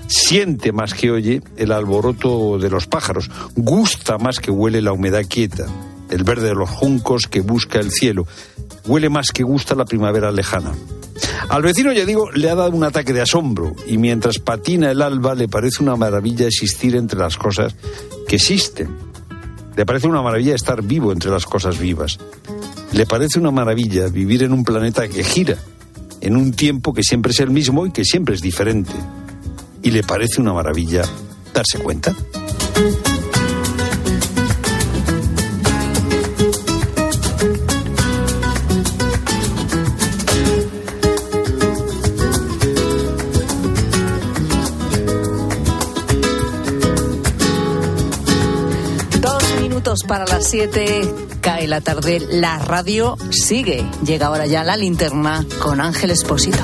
Siente 0.07 0.71
más 0.71 0.93
que 0.93 1.11
oye 1.11 1.41
el 1.57 1.71
alboroto 1.71 2.57
de 2.59 2.69
los 2.69 2.87
pájaros. 2.87 3.29
Gusta 3.55 4.17
más 4.17 4.39
que 4.39 4.51
huele 4.51 4.81
la 4.81 4.93
humedad 4.93 5.23
quieta. 5.27 5.65
El 6.09 6.23
verde 6.23 6.49
de 6.49 6.55
los 6.55 6.69
juncos 6.69 7.27
que 7.27 7.41
busca 7.41 7.79
el 7.79 7.91
cielo. 7.91 8.27
Huele 8.85 9.09
más 9.09 9.31
que 9.31 9.43
gusta 9.43 9.73
la 9.73 9.85
primavera 9.85 10.31
lejana. 10.31 10.73
Al 11.49 11.63
vecino, 11.63 11.91
ya 11.91 12.05
digo, 12.05 12.31
le 12.31 12.49
ha 12.49 12.55
dado 12.55 12.71
un 12.71 12.83
ataque 12.83 13.13
de 13.13 13.21
asombro 13.21 13.75
y 13.87 13.97
mientras 13.97 14.39
patina 14.39 14.91
el 14.91 15.01
alba 15.01 15.33
le 15.33 15.47
parece 15.47 15.81
una 15.81 15.95
maravilla 15.95 16.47
existir 16.47 16.95
entre 16.95 17.19
las 17.19 17.37
cosas 17.37 17.75
que 18.27 18.35
existen. 18.35 19.14
Le 19.75 19.85
parece 19.85 20.07
una 20.07 20.21
maravilla 20.21 20.55
estar 20.55 20.81
vivo 20.81 21.11
entre 21.11 21.31
las 21.31 21.45
cosas 21.45 21.77
vivas. 21.77 22.17
Le 22.93 23.05
parece 23.05 23.39
una 23.39 23.51
maravilla 23.51 24.07
vivir 24.07 24.43
en 24.43 24.53
un 24.53 24.63
planeta 24.63 25.07
que 25.07 25.23
gira, 25.23 25.57
en 26.21 26.37
un 26.37 26.53
tiempo 26.53 26.93
que 26.93 27.03
siempre 27.03 27.31
es 27.31 27.39
el 27.41 27.49
mismo 27.49 27.85
y 27.85 27.91
que 27.91 28.05
siempre 28.05 28.35
es 28.35 28.41
diferente. 28.41 28.93
Y 29.83 29.91
le 29.91 30.03
parece 30.03 30.39
una 30.39 30.53
maravilla 30.53 31.03
darse 31.53 31.79
cuenta. 31.79 32.15
Para 50.07 50.25
las 50.25 50.47
siete, 50.47 51.01
cae 51.41 51.67
la 51.67 51.81
tarde, 51.81 52.19
la 52.29 52.59
radio 52.59 53.17
sigue. 53.31 53.85
Llega 54.05 54.27
ahora 54.27 54.45
ya 54.45 54.63
la 54.63 54.77
linterna 54.77 55.45
con 55.59 55.81
Ángel 55.81 56.11
Espósito. 56.11 56.63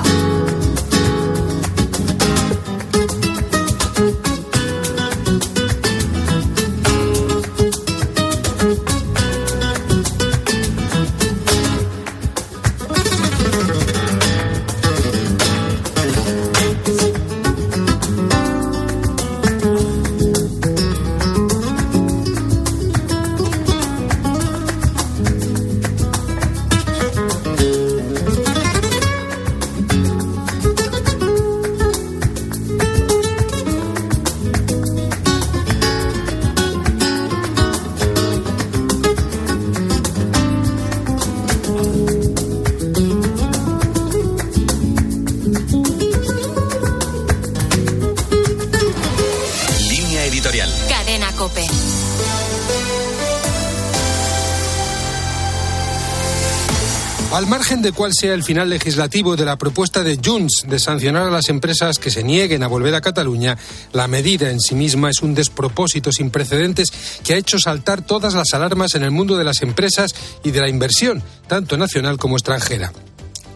Al 57.42 57.48
margen 57.48 57.82
de 57.82 57.90
cuál 57.90 58.12
sea 58.14 58.34
el 58.34 58.44
final 58.44 58.70
legislativo 58.70 59.34
de 59.34 59.44
la 59.44 59.58
propuesta 59.58 60.04
de 60.04 60.16
Junts 60.24 60.64
de 60.64 60.78
sancionar 60.78 61.26
a 61.26 61.30
las 61.32 61.48
empresas 61.48 61.98
que 61.98 62.12
se 62.12 62.22
nieguen 62.22 62.62
a 62.62 62.68
volver 62.68 62.94
a 62.94 63.00
Cataluña, 63.00 63.58
la 63.92 64.06
medida 64.06 64.48
en 64.48 64.60
sí 64.60 64.76
misma 64.76 65.10
es 65.10 65.22
un 65.22 65.34
despropósito 65.34 66.12
sin 66.12 66.30
precedentes 66.30 66.92
que 67.24 67.34
ha 67.34 67.38
hecho 67.38 67.58
saltar 67.58 68.02
todas 68.02 68.34
las 68.34 68.54
alarmas 68.54 68.94
en 68.94 69.02
el 69.02 69.10
mundo 69.10 69.36
de 69.36 69.42
las 69.42 69.60
empresas 69.62 70.14
y 70.44 70.52
de 70.52 70.60
la 70.60 70.68
inversión, 70.68 71.20
tanto 71.48 71.76
nacional 71.76 72.16
como 72.16 72.36
extranjera. 72.36 72.92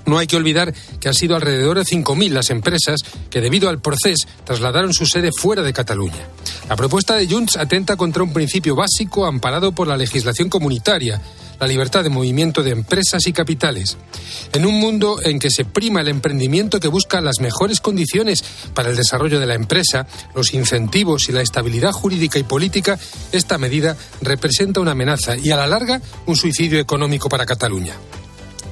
No 0.06 0.18
hay 0.18 0.28
que 0.28 0.36
olvidar 0.36 0.72
que 1.00 1.08
han 1.08 1.14
sido 1.14 1.34
alrededor 1.34 1.78
de 1.78 1.84
5.000 1.84 2.30
las 2.30 2.50
empresas 2.50 3.00
que, 3.28 3.40
debido 3.40 3.68
al 3.68 3.80
proceso, 3.80 4.28
trasladaron 4.44 4.94
su 4.94 5.04
sede 5.04 5.30
fuera 5.36 5.62
de 5.62 5.72
Cataluña. 5.72 6.28
La 6.68 6.76
propuesta 6.76 7.16
de 7.16 7.26
Junts 7.26 7.56
atenta 7.56 7.96
contra 7.96 8.22
un 8.22 8.32
principio 8.32 8.76
básico 8.76 9.26
amparado 9.26 9.72
por 9.72 9.88
la 9.88 9.96
legislación 9.96 10.48
comunitaria, 10.48 11.20
la 11.58 11.66
libertad 11.66 12.04
de 12.04 12.10
movimiento 12.10 12.62
de 12.62 12.70
empresas 12.70 13.26
y 13.26 13.32
capitales. 13.32 13.96
En 14.52 14.64
un 14.64 14.78
mundo 14.78 15.18
en 15.22 15.38
que 15.38 15.50
se 15.50 15.64
prima 15.64 16.02
el 16.02 16.08
emprendimiento 16.08 16.78
que 16.78 16.88
busca 16.88 17.20
las 17.20 17.40
mejores 17.40 17.80
condiciones 17.80 18.44
para 18.74 18.90
el 18.90 18.96
desarrollo 18.96 19.40
de 19.40 19.46
la 19.46 19.54
empresa, 19.54 20.06
los 20.34 20.54
incentivos 20.54 21.28
y 21.28 21.32
la 21.32 21.42
estabilidad 21.42 21.92
jurídica 21.92 22.38
y 22.38 22.44
política, 22.44 22.98
esta 23.32 23.58
medida 23.58 23.96
representa 24.20 24.80
una 24.80 24.92
amenaza 24.92 25.36
y 25.36 25.50
a 25.50 25.56
la 25.56 25.66
larga 25.66 26.00
un 26.26 26.36
suicidio 26.36 26.78
económico 26.78 27.28
para 27.28 27.46
Cataluña. 27.46 27.94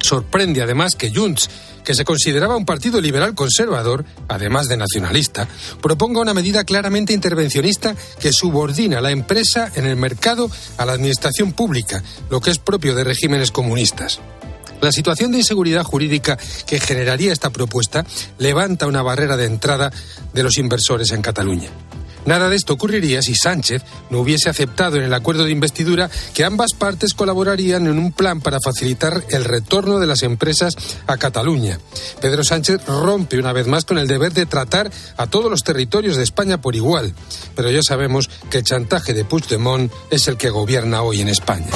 Sorprende 0.05 0.61
además 0.61 0.93
que 0.95 1.11
Junts, 1.11 1.49
que 1.83 1.95
se 1.95 2.05
consideraba 2.05 2.55
un 2.55 2.63
partido 2.63 3.01
liberal 3.01 3.33
conservador, 3.33 4.05
además 4.27 4.67
de 4.67 4.77
nacionalista, 4.77 5.47
proponga 5.81 6.21
una 6.21 6.35
medida 6.35 6.63
claramente 6.63 7.11
intervencionista 7.11 7.95
que 8.19 8.31
subordina 8.31 9.01
la 9.01 9.09
empresa 9.09 9.71
en 9.73 9.87
el 9.87 9.95
mercado 9.95 10.51
a 10.77 10.85
la 10.85 10.93
administración 10.93 11.53
pública, 11.53 12.03
lo 12.29 12.39
que 12.39 12.51
es 12.51 12.59
propio 12.59 12.93
de 12.93 13.03
regímenes 13.03 13.49
comunistas. 13.49 14.19
La 14.79 14.91
situación 14.91 15.31
de 15.31 15.39
inseguridad 15.39 15.83
jurídica 15.83 16.37
que 16.67 16.79
generaría 16.79 17.33
esta 17.33 17.49
propuesta 17.49 18.05
levanta 18.37 18.85
una 18.85 19.01
barrera 19.01 19.37
de 19.37 19.45
entrada 19.45 19.91
de 20.33 20.43
los 20.43 20.59
inversores 20.59 21.11
en 21.13 21.23
Cataluña. 21.23 21.69
Nada 22.25 22.49
de 22.49 22.55
esto 22.55 22.73
ocurriría 22.73 23.21
si 23.21 23.35
Sánchez 23.35 23.83
no 24.09 24.19
hubiese 24.19 24.49
aceptado 24.49 24.97
en 24.97 25.03
el 25.03 25.13
acuerdo 25.13 25.45
de 25.45 25.51
investidura 25.51 26.09
que 26.33 26.43
ambas 26.43 26.73
partes 26.73 27.13
colaborarían 27.13 27.87
en 27.87 27.99
un 27.99 28.11
plan 28.11 28.41
para 28.41 28.59
facilitar 28.59 29.23
el 29.29 29.43
retorno 29.43 29.99
de 29.99 30.07
las 30.07 30.23
empresas 30.23 30.75
a 31.07 31.17
Cataluña. 31.17 31.79
Pedro 32.21 32.43
Sánchez 32.43 32.85
rompe 32.87 33.37
una 33.37 33.53
vez 33.53 33.67
más 33.67 33.85
con 33.85 33.97
el 33.97 34.07
deber 34.07 34.33
de 34.33 34.45
tratar 34.45 34.91
a 35.17 35.27
todos 35.27 35.49
los 35.51 35.63
territorios 35.63 36.17
de 36.17 36.23
España 36.23 36.61
por 36.61 36.75
igual. 36.75 37.13
Pero 37.55 37.69
ya 37.69 37.81
sabemos 37.83 38.29
que 38.49 38.59
el 38.59 38.63
chantaje 38.63 39.13
de 39.13 39.25
Puigdemont 39.25 39.91
es 40.09 40.27
el 40.27 40.37
que 40.37 40.49
gobierna 40.49 41.01
hoy 41.01 41.21
en 41.21 41.29
España. 41.29 41.67